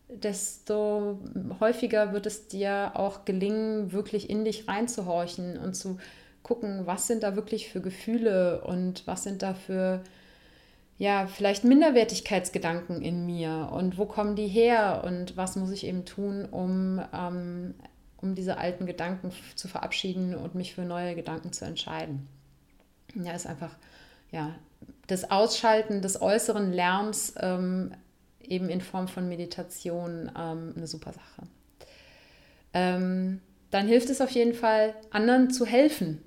desto 0.07 1.19
häufiger 1.59 2.13
wird 2.13 2.27
es 2.27 2.47
dir 2.47 2.91
auch 2.93 3.25
gelingen, 3.25 3.91
wirklich 3.91 4.29
in 4.29 4.45
dich 4.45 4.69
reinzuhorchen 4.69 5.57
und 5.57 5.73
zu 5.73 5.97
gucken, 6.43 6.83
was 6.85 7.07
sind 7.07 7.21
da 7.21 7.35
wirklich 7.35 7.67
für 7.67 7.81
Gefühle 7.81 8.61
und 8.61 9.05
was 9.05 9.23
sind 9.23 9.41
da 9.41 9.53
für, 9.53 10.01
ja, 10.97 11.27
vielleicht 11.27 11.65
Minderwertigkeitsgedanken 11.65 13.01
in 13.01 13.25
mir 13.25 13.69
und 13.73 13.97
wo 13.97 14.05
kommen 14.05 14.37
die 14.37 14.47
her 14.47 15.03
und 15.05 15.35
was 15.35 15.57
muss 15.57 15.71
ich 15.71 15.85
eben 15.85 16.05
tun, 16.05 16.45
um 16.49 17.01
ähm, 17.13 17.73
um 18.17 18.35
diese 18.35 18.57
alten 18.57 18.85
Gedanken 18.85 19.31
zu 19.55 19.67
verabschieden 19.67 20.35
und 20.35 20.55
mich 20.55 20.75
für 20.75 20.83
neue 20.83 21.15
Gedanken 21.15 21.53
zu 21.53 21.65
entscheiden. 21.65 22.27
Ja, 23.15 23.33
ist 23.33 23.47
einfach 23.47 23.75
ja, 24.31 24.55
das 25.07 25.31
Ausschalten 25.31 26.01
des 26.01 26.21
äußeren 26.21 26.73
Lärms 26.73 27.33
ähm, 27.39 27.91
eben 28.41 28.69
in 28.69 28.81
Form 28.81 29.07
von 29.07 29.27
Meditation 29.29 30.31
ähm, 30.37 30.73
eine 30.75 30.87
super 30.87 31.13
Sache. 31.13 31.47
Ähm, 32.73 33.41
dann 33.71 33.87
hilft 33.87 34.09
es 34.09 34.21
auf 34.21 34.29
jeden 34.31 34.53
Fall, 34.53 34.93
anderen 35.11 35.49
zu 35.49 35.65
helfen? 35.65 36.21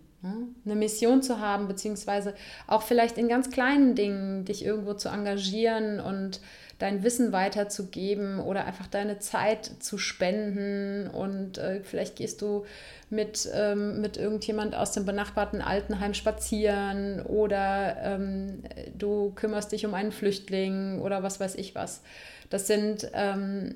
Eine 0.64 0.74
Mission 0.74 1.22
zu 1.22 1.40
haben, 1.40 1.68
beziehungsweise 1.68 2.34
auch 2.66 2.82
vielleicht 2.82 3.18
in 3.18 3.28
ganz 3.28 3.50
kleinen 3.50 3.94
Dingen 3.94 4.44
dich 4.44 4.64
irgendwo 4.64 4.94
zu 4.94 5.08
engagieren 5.08 6.00
und 6.00 6.40
dein 6.78 7.02
Wissen 7.02 7.32
weiterzugeben 7.32 8.38
oder 8.38 8.64
einfach 8.64 8.86
deine 8.86 9.18
Zeit 9.18 9.70
zu 9.80 9.98
spenden 9.98 11.08
und 11.08 11.58
äh, 11.58 11.80
vielleicht 11.82 12.16
gehst 12.16 12.40
du 12.40 12.64
mit, 13.10 13.48
ähm, 13.52 14.00
mit 14.00 14.16
irgendjemand 14.16 14.76
aus 14.76 14.92
dem 14.92 15.04
benachbarten 15.04 15.60
Altenheim 15.60 16.14
spazieren 16.14 17.22
oder 17.22 17.96
ähm, 18.02 18.62
du 18.96 19.32
kümmerst 19.34 19.72
dich 19.72 19.86
um 19.86 19.94
einen 19.94 20.12
Flüchtling 20.12 21.00
oder 21.00 21.22
was 21.22 21.40
weiß 21.40 21.56
ich 21.56 21.74
was. 21.74 22.02
Das 22.48 22.66
sind 22.66 23.10
ähm, 23.12 23.74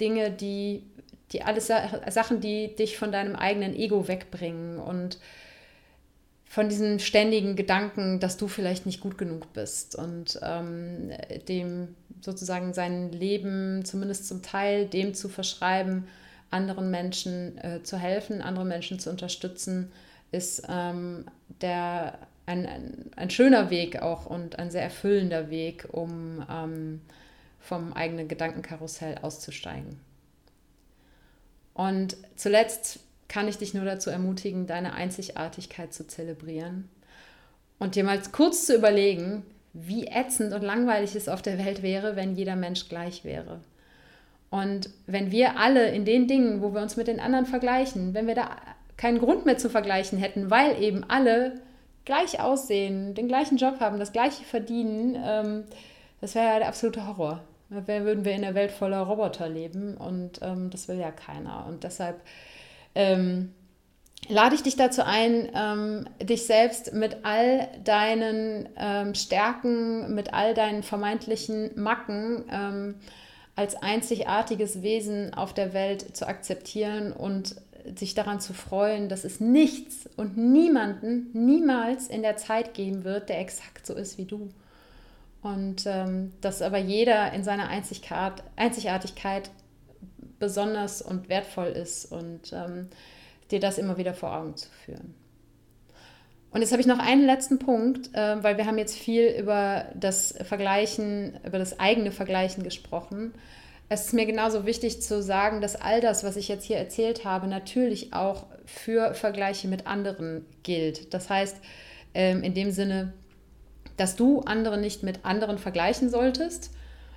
Dinge, 0.00 0.30
die, 0.30 0.84
die 1.32 1.42
alles 1.42 1.66
Sachen, 1.66 2.40
die 2.40 2.74
dich 2.74 2.96
von 2.96 3.12
deinem 3.12 3.36
eigenen 3.36 3.74
Ego 3.74 4.08
wegbringen 4.08 4.78
und 4.78 5.18
von 6.52 6.68
diesen 6.68 7.00
ständigen 7.00 7.56
Gedanken, 7.56 8.20
dass 8.20 8.36
du 8.36 8.46
vielleicht 8.46 8.84
nicht 8.84 9.00
gut 9.00 9.16
genug 9.16 9.54
bist 9.54 9.96
und 9.96 10.38
ähm, 10.42 11.10
dem 11.48 11.96
sozusagen 12.20 12.74
sein 12.74 13.10
Leben 13.10 13.86
zumindest 13.86 14.28
zum 14.28 14.42
Teil 14.42 14.84
dem 14.84 15.14
zu 15.14 15.30
verschreiben, 15.30 16.08
anderen 16.50 16.90
Menschen 16.90 17.56
äh, 17.56 17.82
zu 17.82 17.96
helfen, 17.96 18.42
andere 18.42 18.66
Menschen 18.66 18.98
zu 18.98 19.08
unterstützen, 19.08 19.92
ist 20.30 20.64
ähm, 20.68 21.24
der, 21.62 22.18
ein, 22.44 22.66
ein, 22.66 23.10
ein, 23.16 23.30
schöner 23.30 23.70
Weg 23.70 24.02
auch 24.02 24.26
und 24.26 24.58
ein 24.58 24.70
sehr 24.70 24.82
erfüllender 24.82 25.48
Weg, 25.48 25.88
um 25.90 26.44
ähm, 26.50 27.00
vom 27.60 27.94
eigenen 27.94 28.28
Gedankenkarussell 28.28 29.16
auszusteigen. 29.22 29.98
Und 31.72 32.18
zuletzt 32.36 33.00
kann 33.32 33.48
ich 33.48 33.56
dich 33.56 33.72
nur 33.72 33.86
dazu 33.86 34.10
ermutigen, 34.10 34.66
deine 34.66 34.92
Einzigartigkeit 34.92 35.94
zu 35.94 36.06
zelebrieren 36.06 36.90
und 37.78 37.94
dir 37.94 38.04
mal 38.04 38.20
kurz 38.30 38.66
zu 38.66 38.76
überlegen, 38.76 39.42
wie 39.72 40.06
ätzend 40.06 40.52
und 40.52 40.60
langweilig 40.60 41.16
es 41.16 41.30
auf 41.30 41.40
der 41.40 41.58
Welt 41.58 41.82
wäre, 41.82 42.14
wenn 42.14 42.36
jeder 42.36 42.56
Mensch 42.56 42.90
gleich 42.90 43.24
wäre. 43.24 43.60
Und 44.50 44.90
wenn 45.06 45.30
wir 45.30 45.58
alle 45.58 45.88
in 45.92 46.04
den 46.04 46.28
Dingen, 46.28 46.60
wo 46.60 46.74
wir 46.74 46.82
uns 46.82 46.98
mit 46.98 47.08
den 47.08 47.20
anderen 47.20 47.46
vergleichen, 47.46 48.12
wenn 48.12 48.26
wir 48.26 48.34
da 48.34 48.50
keinen 48.98 49.18
Grund 49.18 49.46
mehr 49.46 49.56
zu 49.56 49.70
vergleichen 49.70 50.18
hätten, 50.18 50.50
weil 50.50 50.82
eben 50.82 51.02
alle 51.08 51.54
gleich 52.04 52.38
aussehen, 52.38 53.14
den 53.14 53.28
gleichen 53.28 53.56
Job 53.56 53.80
haben, 53.80 53.98
das 53.98 54.12
gleiche 54.12 54.44
verdienen, 54.44 55.16
ähm, 55.24 55.64
das 56.20 56.34
wäre 56.34 56.48
ja 56.48 56.58
der 56.58 56.68
absolute 56.68 57.06
Horror. 57.06 57.40
Da 57.70 57.86
würden 57.86 58.26
wir 58.26 58.32
in 58.32 58.44
einer 58.44 58.54
Welt 58.54 58.72
voller 58.72 59.00
Roboter 59.00 59.48
leben 59.48 59.96
und 59.96 60.40
ähm, 60.42 60.68
das 60.68 60.86
will 60.88 60.98
ja 60.98 61.10
keiner. 61.10 61.64
Und 61.66 61.84
deshalb 61.84 62.20
ähm, 62.94 63.52
lade 64.28 64.54
ich 64.54 64.62
dich 64.62 64.76
dazu 64.76 65.04
ein, 65.04 65.50
ähm, 65.54 66.08
dich 66.20 66.46
selbst 66.46 66.92
mit 66.92 67.24
all 67.24 67.68
deinen 67.84 68.68
ähm, 68.76 69.14
Stärken, 69.14 70.14
mit 70.14 70.32
all 70.32 70.54
deinen 70.54 70.82
vermeintlichen 70.82 71.70
Macken 71.80 72.44
ähm, 72.50 72.94
als 73.56 73.74
einzigartiges 73.76 74.82
Wesen 74.82 75.34
auf 75.34 75.52
der 75.52 75.74
Welt 75.74 76.16
zu 76.16 76.26
akzeptieren 76.26 77.12
und 77.12 77.56
sich 77.96 78.14
daran 78.14 78.40
zu 78.40 78.54
freuen, 78.54 79.08
dass 79.08 79.24
es 79.24 79.40
nichts 79.40 80.08
und 80.16 80.36
niemanden 80.36 81.30
niemals 81.32 82.06
in 82.06 82.22
der 82.22 82.36
Zeit 82.36 82.74
geben 82.74 83.04
wird, 83.04 83.28
der 83.28 83.40
exakt 83.40 83.86
so 83.86 83.94
ist 83.94 84.18
wie 84.18 84.24
du. 84.24 84.50
Und 85.42 85.82
ähm, 85.86 86.32
dass 86.40 86.62
aber 86.62 86.78
jeder 86.78 87.32
in 87.32 87.42
seiner 87.42 87.68
Einzigartigkeit 87.68 89.50
besonders 90.42 91.00
und 91.00 91.30
wertvoll 91.30 91.68
ist 91.68 92.04
und 92.12 92.52
ähm, 92.52 92.88
dir 93.50 93.60
das 93.60 93.78
immer 93.78 93.96
wieder 93.96 94.12
vor 94.12 94.36
Augen 94.36 94.54
zu 94.56 94.68
führen. 94.84 95.14
Und 96.50 96.60
jetzt 96.60 96.72
habe 96.72 96.82
ich 96.82 96.86
noch 96.86 96.98
einen 96.98 97.24
letzten 97.24 97.58
Punkt, 97.58 98.14
äh, 98.14 98.42
weil 98.42 98.58
wir 98.58 98.66
haben 98.66 98.76
jetzt 98.76 98.98
viel 98.98 99.28
über 99.28 99.86
das 99.94 100.34
Vergleichen, 100.42 101.38
über 101.46 101.58
das 101.58 101.80
eigene 101.80 102.12
Vergleichen 102.12 102.62
gesprochen. 102.62 103.32
Es 103.88 104.06
ist 104.06 104.12
mir 104.12 104.26
genauso 104.26 104.66
wichtig 104.66 105.00
zu 105.00 105.22
sagen, 105.22 105.60
dass 105.62 105.76
all 105.76 106.00
das, 106.00 106.24
was 106.24 106.36
ich 106.36 106.48
jetzt 106.48 106.64
hier 106.64 106.76
erzählt 106.76 107.24
habe, 107.24 107.46
natürlich 107.46 108.12
auch 108.12 108.44
für 108.66 109.14
Vergleiche 109.14 109.68
mit 109.68 109.86
anderen 109.86 110.44
gilt. 110.62 111.14
Das 111.14 111.30
heißt, 111.30 111.56
ähm, 112.14 112.42
in 112.42 112.52
dem 112.52 112.70
Sinne, 112.70 113.14
dass 113.96 114.16
du 114.16 114.40
andere 114.40 114.78
nicht 114.78 115.02
mit 115.02 115.24
anderen 115.24 115.58
vergleichen 115.58 116.10
solltest, 116.10 116.70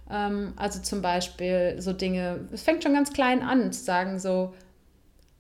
also 0.08 0.82
zum 0.82 1.01
Beispiel 1.01 1.78
so 1.80 1.91
Dinge, 1.93 2.47
es 2.51 2.64
fängt 2.64 2.84
schon 2.84 2.93
ganz 2.93 3.12
klein 3.12 3.41
an, 3.41 3.72
zu 3.72 3.84
sagen 3.84 4.20
so, 4.20 4.53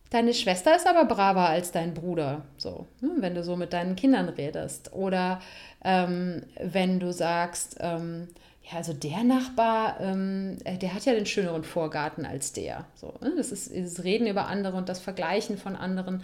deine 0.09 0.33
Schwester 0.33 0.75
ist 0.75 0.87
aber 0.87 1.05
braver 1.05 1.49
als 1.49 1.71
dein 1.71 1.93
Bruder, 1.93 2.43
so, 2.57 2.87
ne, 3.01 3.11
wenn 3.17 3.35
du 3.35 3.43
so 3.43 3.55
mit 3.55 3.73
deinen 3.73 3.95
Kindern 3.95 4.29
redest. 4.29 4.93
Oder 4.93 5.39
ähm, 5.83 6.43
wenn 6.59 6.99
du 6.99 7.11
sagst, 7.11 7.77
ähm, 7.79 8.27
ja, 8.63 8.77
also 8.77 8.93
der 8.93 9.23
Nachbar, 9.23 9.99
ähm, 9.99 10.57
äh, 10.63 10.77
der 10.77 10.93
hat 10.93 11.05
ja 11.05 11.13
den 11.13 11.25
schöneren 11.25 11.63
Vorgarten 11.63 12.25
als 12.25 12.53
der. 12.53 12.85
So, 12.95 13.13
ne? 13.21 13.33
Das 13.37 13.51
ist 13.51 13.75
das 13.75 14.03
Reden 14.03 14.25
über 14.25 14.47
andere 14.47 14.75
und 14.77 14.89
das 14.89 14.99
Vergleichen 14.99 15.57
von 15.57 15.75
anderen. 15.75 16.23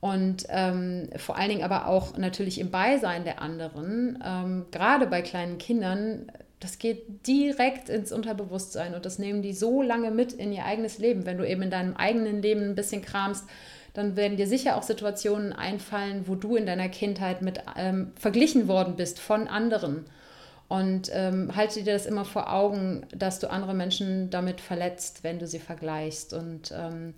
Und 0.00 0.46
ähm, 0.48 1.08
vor 1.16 1.36
allen 1.36 1.50
Dingen 1.50 1.62
aber 1.62 1.86
auch 1.86 2.16
natürlich 2.16 2.58
im 2.58 2.70
Beisein 2.70 3.24
der 3.24 3.40
anderen, 3.42 4.22
ähm, 4.24 4.66
gerade 4.70 5.06
bei 5.06 5.22
kleinen 5.22 5.58
Kindern, 5.58 6.30
das 6.60 6.78
geht 6.78 7.26
direkt 7.26 7.88
ins 7.88 8.12
Unterbewusstsein 8.12 8.94
und 8.94 9.06
das 9.06 9.18
nehmen 9.18 9.40
die 9.40 9.54
so 9.54 9.80
lange 9.80 10.10
mit 10.10 10.32
in 10.32 10.52
ihr 10.52 10.66
eigenes 10.66 10.98
Leben. 10.98 11.24
Wenn 11.24 11.38
du 11.38 11.48
eben 11.48 11.62
in 11.62 11.70
deinem 11.70 11.96
eigenen 11.96 12.42
Leben 12.42 12.62
ein 12.62 12.74
bisschen 12.74 13.02
kramst, 13.02 13.46
dann 13.94 14.14
werden 14.14 14.36
dir 14.36 14.46
sicher 14.46 14.76
auch 14.76 14.82
Situationen 14.82 15.52
einfallen, 15.52 16.28
wo 16.28 16.34
du 16.34 16.56
in 16.56 16.66
deiner 16.66 16.88
Kindheit 16.88 17.42
mit 17.42 17.60
ähm, 17.76 18.12
verglichen 18.14 18.68
worden 18.68 18.94
bist 18.96 19.18
von 19.18 19.48
anderen. 19.48 20.04
Und 20.68 21.10
ähm, 21.12 21.56
halte 21.56 21.82
dir 21.82 21.94
das 21.94 22.06
immer 22.06 22.24
vor 22.24 22.52
Augen, 22.52 23.04
dass 23.12 23.40
du 23.40 23.50
andere 23.50 23.74
Menschen 23.74 24.30
damit 24.30 24.60
verletzt, 24.60 25.24
wenn 25.24 25.40
du 25.40 25.48
sie 25.48 25.58
vergleichst. 25.58 26.32
Und 26.32 26.72
ähm, 26.72 27.14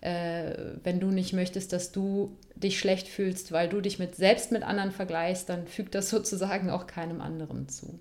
äh, 0.00 0.52
wenn 0.82 1.00
du 1.00 1.08
nicht 1.08 1.34
möchtest, 1.34 1.74
dass 1.74 1.92
du 1.92 2.38
dich 2.54 2.78
schlecht 2.78 3.08
fühlst, 3.08 3.52
weil 3.52 3.68
du 3.68 3.82
dich 3.82 3.98
mit, 3.98 4.16
selbst 4.16 4.52
mit 4.52 4.62
anderen 4.62 4.92
vergleichst, 4.92 5.50
dann 5.50 5.66
fügt 5.66 5.94
das 5.94 6.08
sozusagen 6.08 6.70
auch 6.70 6.86
keinem 6.86 7.20
anderen 7.20 7.68
zu. 7.68 7.98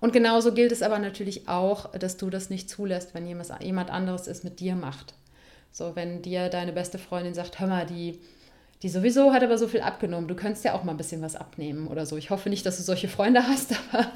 Und 0.00 0.12
genauso 0.12 0.52
gilt 0.52 0.72
es 0.72 0.82
aber 0.82 0.98
natürlich 0.98 1.48
auch, 1.48 1.90
dass 1.92 2.16
du 2.16 2.30
das 2.30 2.50
nicht 2.50 2.70
zulässt, 2.70 3.14
wenn 3.14 3.26
jemand 3.26 3.90
anderes 3.90 4.26
es 4.26 4.44
mit 4.44 4.60
dir 4.60 4.76
macht. 4.76 5.14
So, 5.72 5.96
wenn 5.96 6.22
dir 6.22 6.48
deine 6.48 6.72
beste 6.72 6.98
Freundin 6.98 7.34
sagt, 7.34 7.58
hör 7.60 7.66
mal, 7.66 7.86
die, 7.86 8.20
die 8.82 8.88
sowieso 8.88 9.32
hat 9.32 9.42
aber 9.42 9.58
so 9.58 9.66
viel 9.66 9.80
abgenommen, 9.80 10.28
du 10.28 10.36
könntest 10.36 10.64
ja 10.64 10.74
auch 10.74 10.84
mal 10.84 10.92
ein 10.92 10.98
bisschen 10.98 11.20
was 11.20 11.36
abnehmen 11.36 11.88
oder 11.88 12.06
so. 12.06 12.16
Ich 12.16 12.30
hoffe 12.30 12.48
nicht, 12.48 12.64
dass 12.64 12.76
du 12.76 12.82
solche 12.82 13.08
Freunde 13.08 13.42
hast, 13.46 13.72
aber 13.92 14.12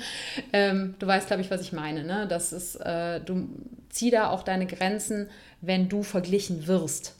ähm, 0.52 0.94
du 0.98 1.06
weißt, 1.06 1.26
glaube 1.26 1.42
ich, 1.42 1.50
was 1.50 1.60
ich 1.60 1.72
meine. 1.72 2.04
Ne? 2.04 2.26
Das 2.28 2.52
ist, 2.52 2.76
äh, 2.76 3.20
du 3.20 3.48
zieh 3.90 4.10
da 4.10 4.30
auch 4.30 4.44
deine 4.44 4.66
Grenzen, 4.66 5.28
wenn 5.60 5.88
du 5.88 6.02
verglichen 6.02 6.66
wirst. 6.66 7.16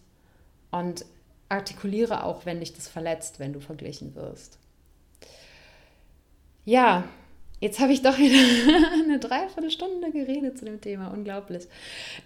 Und 0.70 1.04
artikuliere 1.48 2.24
auch, 2.24 2.46
wenn 2.46 2.60
dich 2.60 2.72
das 2.72 2.88
verletzt, 2.88 3.38
wenn 3.38 3.52
du 3.52 3.60
verglichen 3.60 4.14
wirst. 4.14 4.58
Ja, 6.64 7.04
jetzt 7.62 7.80
habe 7.80 7.94
ich 7.94 8.02
doch 8.02 8.18
wieder 8.18 8.38
eine 9.04 9.18
Dreiviertelstunde 9.18 10.12
geredet 10.12 10.58
zu 10.58 10.66
dem 10.66 10.82
Thema. 10.82 11.08
Unglaublich. 11.08 11.64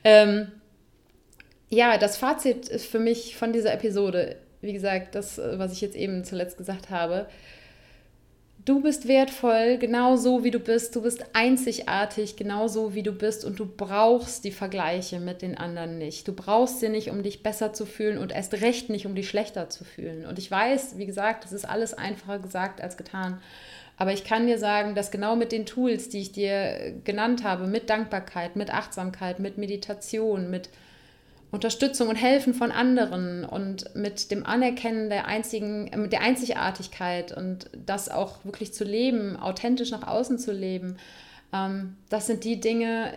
Ähm, 0.03 0.51
ja, 1.71 1.97
das 1.99 2.17
Fazit 2.17 2.69
ist 2.69 2.87
für 2.87 2.99
mich 2.99 3.37
von 3.37 3.53
dieser 3.53 3.73
Episode 3.73 4.37
wie 4.67 4.73
gesagt, 4.73 5.15
das, 5.15 5.39
äh, 5.39 5.59
was 5.59 5.73
ich 5.73 5.81
jetzt 5.81 5.97
eben 5.97 6.25
zuletzt 6.25 6.59
gesagt 6.59 6.91
habe. 6.91 7.27
Du 8.65 8.83
bist 8.83 9.07
wertvoll, 9.07 9.79
genau 9.79 10.17
so 10.17 10.43
wie 10.43 10.51
du 10.51 10.59
bist. 10.59 10.97
Du 10.97 11.03
bist 11.03 11.25
einzigartig, 11.35 12.35
genau 12.35 12.67
so 12.67 12.95
wie 12.95 13.05
du 13.05 13.13
bist. 13.13 13.45
Und 13.45 13.61
du 13.61 13.67
brauchst 13.67 14.45
die 14.45 14.51
Vergleiche 14.51 15.21
mit 15.21 15.41
den 15.41 15.57
anderen 15.57 15.99
nicht. 15.99 16.27
Du 16.27 16.33
brauchst 16.33 16.81
sie 16.81 16.89
nicht, 16.89 17.11
um 17.11 17.23
dich 17.23 17.45
besser 17.45 17.73
zu 17.73 17.87
fühlen 17.87 18.19
und 18.19 18.33
erst 18.33 18.55
recht 18.55 18.91
nicht, 18.91 19.07
um 19.07 19.15
dich 19.15 19.29
schlechter 19.29 19.71
zu 19.71 19.85
fühlen. 19.85 20.27
Und 20.27 20.41
ich 20.41 20.51
weiß, 20.51 20.99
wie 20.99 21.07
gesagt, 21.07 21.45
es 21.45 21.53
ist 21.53 21.65
alles 21.65 21.95
einfacher 21.95 22.41
gesagt 22.41 22.81
als 22.81 22.97
getan. 22.97 23.41
Aber 23.97 24.13
ich 24.13 24.25
kann 24.25 24.47
dir 24.47 24.59
sagen, 24.59 24.95
dass 24.95 25.11
genau 25.11 25.37
mit 25.37 25.53
den 25.53 25.65
Tools, 25.67 26.09
die 26.09 26.21
ich 26.21 26.33
dir 26.33 26.95
genannt 27.05 27.45
habe, 27.45 27.67
mit 27.67 27.89
Dankbarkeit, 27.89 28.57
mit 28.57 28.73
Achtsamkeit, 28.73 29.39
mit 29.39 29.57
Meditation, 29.57 30.51
mit 30.51 30.69
Unterstützung 31.51 32.09
und 32.09 32.17
Helfen 32.17 32.53
von 32.53 32.73
anderen 32.73 33.45
und 33.45 33.95
mit 33.95 34.31
dem 34.31 34.45
Anerkennen 34.45 35.09
der 35.09 35.27
einzigen, 35.27 35.87
äh, 35.87 36.09
der 36.09 36.21
Einzigartigkeit 36.21 37.33
und 37.35 37.71
das 37.87 38.09
auch 38.09 38.45
wirklich 38.45 38.75
zu 38.75 38.85
leben, 38.85 39.37
authentisch 39.37 39.91
nach 39.91 40.07
außen 40.07 40.39
zu 40.39 40.53
leben, 40.53 40.99
ähm, 41.53 41.97
das 42.09 42.27
sind 42.27 42.45
die 42.45 42.61
Dinge, 42.61 43.17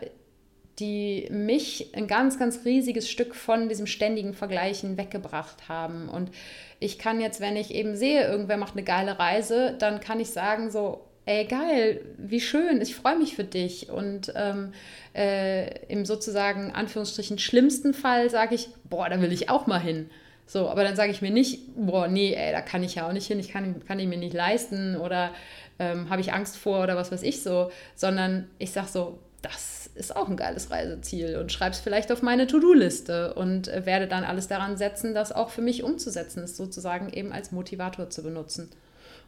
die 0.79 1.27
mich 1.31 1.89
ein 1.93 2.07
ganz, 2.07 2.39
ganz 2.39 2.65
riesiges 2.65 3.09
Stück 3.09 3.35
von 3.35 3.69
diesem 3.69 3.87
ständigen 3.87 4.33
Vergleichen 4.33 4.97
weggebracht 4.97 5.67
haben. 5.67 6.09
Und 6.09 6.31
ich 6.79 6.99
kann 6.99 7.19
jetzt, 7.19 7.41
wenn 7.41 7.57
ich 7.57 7.73
eben 7.73 7.95
sehe, 7.95 8.27
irgendwer 8.27 8.57
macht 8.57 8.73
eine 8.73 8.83
geile 8.83 9.19
Reise, 9.19 9.75
dann 9.77 9.99
kann 9.99 10.19
ich 10.19 10.29
sagen, 10.29 10.71
so, 10.71 11.05
ey 11.25 11.45
geil, 11.45 12.01
wie 12.17 12.41
schön, 12.41 12.81
ich 12.81 12.95
freue 12.95 13.17
mich 13.17 13.35
für 13.35 13.43
dich. 13.43 13.89
Und 13.89 14.33
ähm, 14.35 14.71
äh, 15.15 15.85
im 15.87 16.05
sozusagen 16.05 16.71
Anführungsstrichen 16.71 17.37
schlimmsten 17.37 17.93
Fall 17.93 18.29
sage 18.29 18.55
ich, 18.55 18.69
boah, 18.89 19.09
da 19.09 19.21
will 19.21 19.31
ich 19.31 19.49
auch 19.49 19.67
mal 19.67 19.81
hin. 19.81 20.09
So, 20.47 20.67
aber 20.67 20.83
dann 20.83 20.95
sage 20.95 21.11
ich 21.11 21.21
mir 21.21 21.29
nicht, 21.29 21.59
boah, 21.75 22.07
nee, 22.07 22.33
ey, 22.33 22.51
da 22.51 22.61
kann 22.61 22.81
ich 22.81 22.95
ja 22.95 23.07
auch 23.07 23.13
nicht 23.13 23.27
hin, 23.27 23.39
ich 23.39 23.49
kann, 23.49 23.85
kann 23.85 23.99
ich 23.99 24.07
mir 24.07 24.17
nicht 24.17 24.33
leisten 24.33 24.95
oder 24.95 25.31
ähm, 25.77 26.09
habe 26.09 26.21
ich 26.21 26.33
Angst 26.33 26.57
vor 26.57 26.81
oder 26.81 26.95
was 26.95 27.11
weiß 27.11 27.21
ich 27.21 27.43
so, 27.43 27.69
sondern 27.93 28.49
ich 28.57 28.71
sage 28.71 28.87
so, 28.87 29.19
das 29.43 29.78
ist 29.99 30.15
auch 30.15 30.29
ein 30.29 30.37
geiles 30.37 30.71
Reiseziel 30.71 31.37
und 31.37 31.51
schreibe 31.51 31.71
es 31.71 31.79
vielleicht 31.79 32.11
auf 32.11 32.21
meine 32.21 32.47
To-Do-Liste 32.47 33.33
und 33.33 33.67
äh, 33.67 33.85
werde 33.85 34.07
dann 34.07 34.23
alles 34.23 34.47
daran 34.47 34.77
setzen, 34.77 35.13
das 35.13 35.31
auch 35.31 35.49
für 35.49 35.61
mich 35.61 35.83
umzusetzen, 35.83 36.43
es 36.43 36.57
sozusagen 36.57 37.11
eben 37.13 37.31
als 37.31 37.51
Motivator 37.51 38.09
zu 38.09 38.23
benutzen 38.23 38.69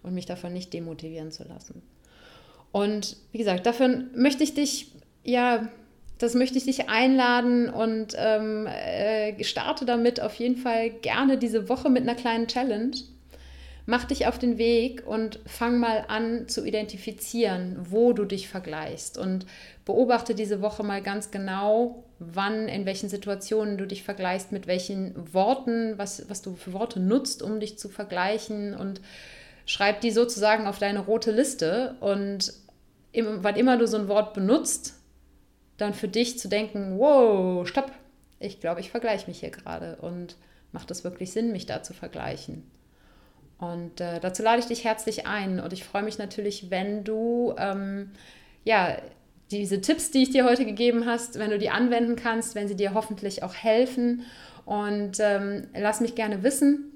und 0.01 0.13
mich 0.13 0.25
davon 0.25 0.53
nicht 0.53 0.73
demotivieren 0.73 1.31
zu 1.31 1.43
lassen. 1.43 1.83
Und 2.71 3.17
wie 3.31 3.37
gesagt, 3.37 3.65
dafür 3.65 4.05
möchte 4.15 4.43
ich 4.43 4.53
dich, 4.53 4.91
ja, 5.23 5.67
das 6.17 6.35
möchte 6.35 6.57
ich 6.57 6.65
dich 6.65 6.89
einladen 6.89 7.69
und 7.69 8.13
ähm, 8.15 8.67
äh, 8.67 9.43
starte 9.43 9.85
damit 9.85 10.21
auf 10.21 10.35
jeden 10.35 10.57
Fall 10.57 10.89
gerne 10.89 11.37
diese 11.37 11.67
Woche 11.67 11.89
mit 11.89 12.03
einer 12.03 12.15
kleinen 12.15 12.47
Challenge. 12.47 12.95
Mach 13.87 14.05
dich 14.05 14.27
auf 14.27 14.37
den 14.37 14.59
Weg 14.59 15.05
und 15.07 15.39
fang 15.47 15.79
mal 15.79 16.05
an 16.07 16.47
zu 16.47 16.63
identifizieren, 16.63 17.77
wo 17.89 18.13
du 18.13 18.25
dich 18.25 18.47
vergleichst 18.47 19.17
und 19.17 19.47
beobachte 19.91 20.35
diese 20.35 20.61
Woche 20.61 20.83
mal 20.83 21.01
ganz 21.01 21.31
genau, 21.31 22.05
wann, 22.17 22.69
in 22.69 22.85
welchen 22.85 23.09
Situationen 23.09 23.77
du 23.77 23.85
dich 23.85 24.03
vergleichst, 24.03 24.53
mit 24.53 24.65
welchen 24.65 25.33
Worten, 25.33 25.97
was, 25.97 26.29
was 26.29 26.41
du 26.41 26.55
für 26.55 26.71
Worte 26.71 27.01
nutzt, 27.01 27.43
um 27.43 27.59
dich 27.59 27.77
zu 27.77 27.89
vergleichen 27.89 28.73
und 28.73 29.01
schreib 29.65 29.99
die 29.99 30.11
sozusagen 30.11 30.65
auf 30.65 30.79
deine 30.79 31.01
rote 31.01 31.31
Liste. 31.31 31.95
Und 31.99 32.53
im, 33.11 33.43
wann 33.43 33.57
immer 33.57 33.77
du 33.77 33.85
so 33.85 33.97
ein 33.97 34.07
Wort 34.07 34.33
benutzt, 34.33 34.93
dann 35.75 35.93
für 35.93 36.07
dich 36.07 36.39
zu 36.39 36.47
denken, 36.47 36.97
wow, 36.97 37.67
stopp, 37.67 37.91
ich 38.39 38.61
glaube, 38.61 38.79
ich 38.79 38.91
vergleiche 38.91 39.27
mich 39.27 39.41
hier 39.41 39.51
gerade. 39.51 39.97
Und 39.97 40.37
macht 40.71 40.89
es 40.89 41.03
wirklich 41.03 41.33
Sinn, 41.33 41.51
mich 41.51 41.65
da 41.65 41.83
zu 41.83 41.93
vergleichen? 41.93 42.63
Und 43.57 43.99
äh, 43.99 44.21
dazu 44.21 44.41
lade 44.41 44.59
ich 44.59 44.67
dich 44.67 44.85
herzlich 44.85 45.27
ein. 45.27 45.59
Und 45.59 45.73
ich 45.73 45.83
freue 45.83 46.03
mich 46.03 46.17
natürlich, 46.17 46.71
wenn 46.71 47.03
du 47.03 47.53
ähm, 47.57 48.11
ja 48.63 48.97
diese 49.51 49.81
Tipps, 49.81 50.11
die 50.11 50.23
ich 50.23 50.29
dir 50.31 50.45
heute 50.45 50.65
gegeben 50.65 51.05
hast, 51.05 51.37
wenn 51.37 51.51
du 51.51 51.59
die 51.59 51.69
anwenden 51.69 52.15
kannst, 52.15 52.55
wenn 52.55 52.67
sie 52.67 52.75
dir 52.75 52.93
hoffentlich 52.93 53.43
auch 53.43 53.53
helfen. 53.53 54.25
Und 54.65 55.19
ähm, 55.19 55.67
lass 55.75 56.01
mich 56.01 56.15
gerne 56.15 56.43
wissen, 56.43 56.91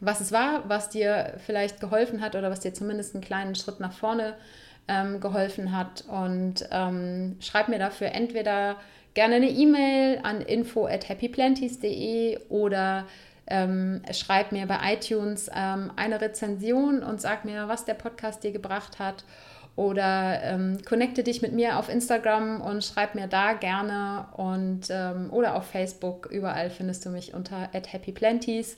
was 0.00 0.20
es 0.20 0.32
war, 0.32 0.68
was 0.68 0.88
dir 0.88 1.34
vielleicht 1.44 1.80
geholfen 1.80 2.20
hat 2.20 2.36
oder 2.36 2.50
was 2.50 2.60
dir 2.60 2.72
zumindest 2.72 3.14
einen 3.14 3.24
kleinen 3.24 3.54
Schritt 3.54 3.80
nach 3.80 3.92
vorne 3.92 4.34
ähm, 4.86 5.20
geholfen 5.20 5.76
hat. 5.76 6.04
Und 6.08 6.66
ähm, 6.70 7.36
schreib 7.40 7.68
mir 7.68 7.78
dafür 7.78 8.12
entweder 8.12 8.76
gerne 9.14 9.36
eine 9.36 9.50
E-Mail 9.50 10.20
an 10.22 10.40
info 10.40 10.86
at 10.86 11.08
happyplanties.de 11.08 12.38
oder 12.48 13.06
ähm, 13.48 14.02
schreib 14.12 14.52
mir 14.52 14.66
bei 14.66 14.78
iTunes 14.92 15.50
ähm, 15.54 15.90
eine 15.96 16.20
Rezension 16.20 17.02
und 17.02 17.20
sag 17.20 17.44
mir, 17.44 17.68
was 17.68 17.84
der 17.84 17.94
Podcast 17.94 18.44
dir 18.44 18.52
gebracht 18.52 18.98
hat. 18.98 19.24
Oder 19.78 20.42
ähm, 20.42 20.78
connecte 20.84 21.22
dich 21.22 21.40
mit 21.40 21.52
mir 21.52 21.78
auf 21.78 21.88
Instagram 21.88 22.60
und 22.60 22.82
schreib 22.82 23.14
mir 23.14 23.28
da 23.28 23.52
gerne 23.52 24.26
und 24.36 24.88
ähm, 24.90 25.32
oder 25.32 25.54
auf 25.54 25.66
Facebook. 25.66 26.26
Überall 26.32 26.68
findest 26.68 27.06
du 27.06 27.10
mich 27.10 27.32
unter 27.32 27.72
at 27.72 27.92
happyplanties. 27.92 28.76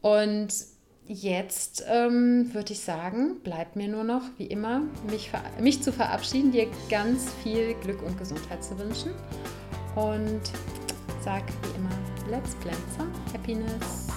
Und 0.00 0.48
jetzt 1.06 1.84
ähm, 1.88 2.52
würde 2.52 2.72
ich 2.72 2.80
sagen, 2.80 3.38
bleibt 3.44 3.76
mir 3.76 3.86
nur 3.86 4.02
noch, 4.02 4.22
wie 4.36 4.46
immer, 4.46 4.82
mich, 5.08 5.30
mich 5.60 5.80
zu 5.80 5.92
verabschieden, 5.92 6.50
dir 6.50 6.66
ganz 6.90 7.32
viel 7.44 7.74
Glück 7.74 8.02
und 8.02 8.18
Gesundheit 8.18 8.64
zu 8.64 8.76
wünschen. 8.80 9.12
Und 9.94 10.40
sag 11.22 11.44
wie 11.46 11.76
immer, 11.76 12.36
let's 12.36 12.56
plan 12.56 12.74
some 12.98 13.12
happiness. 13.32 14.08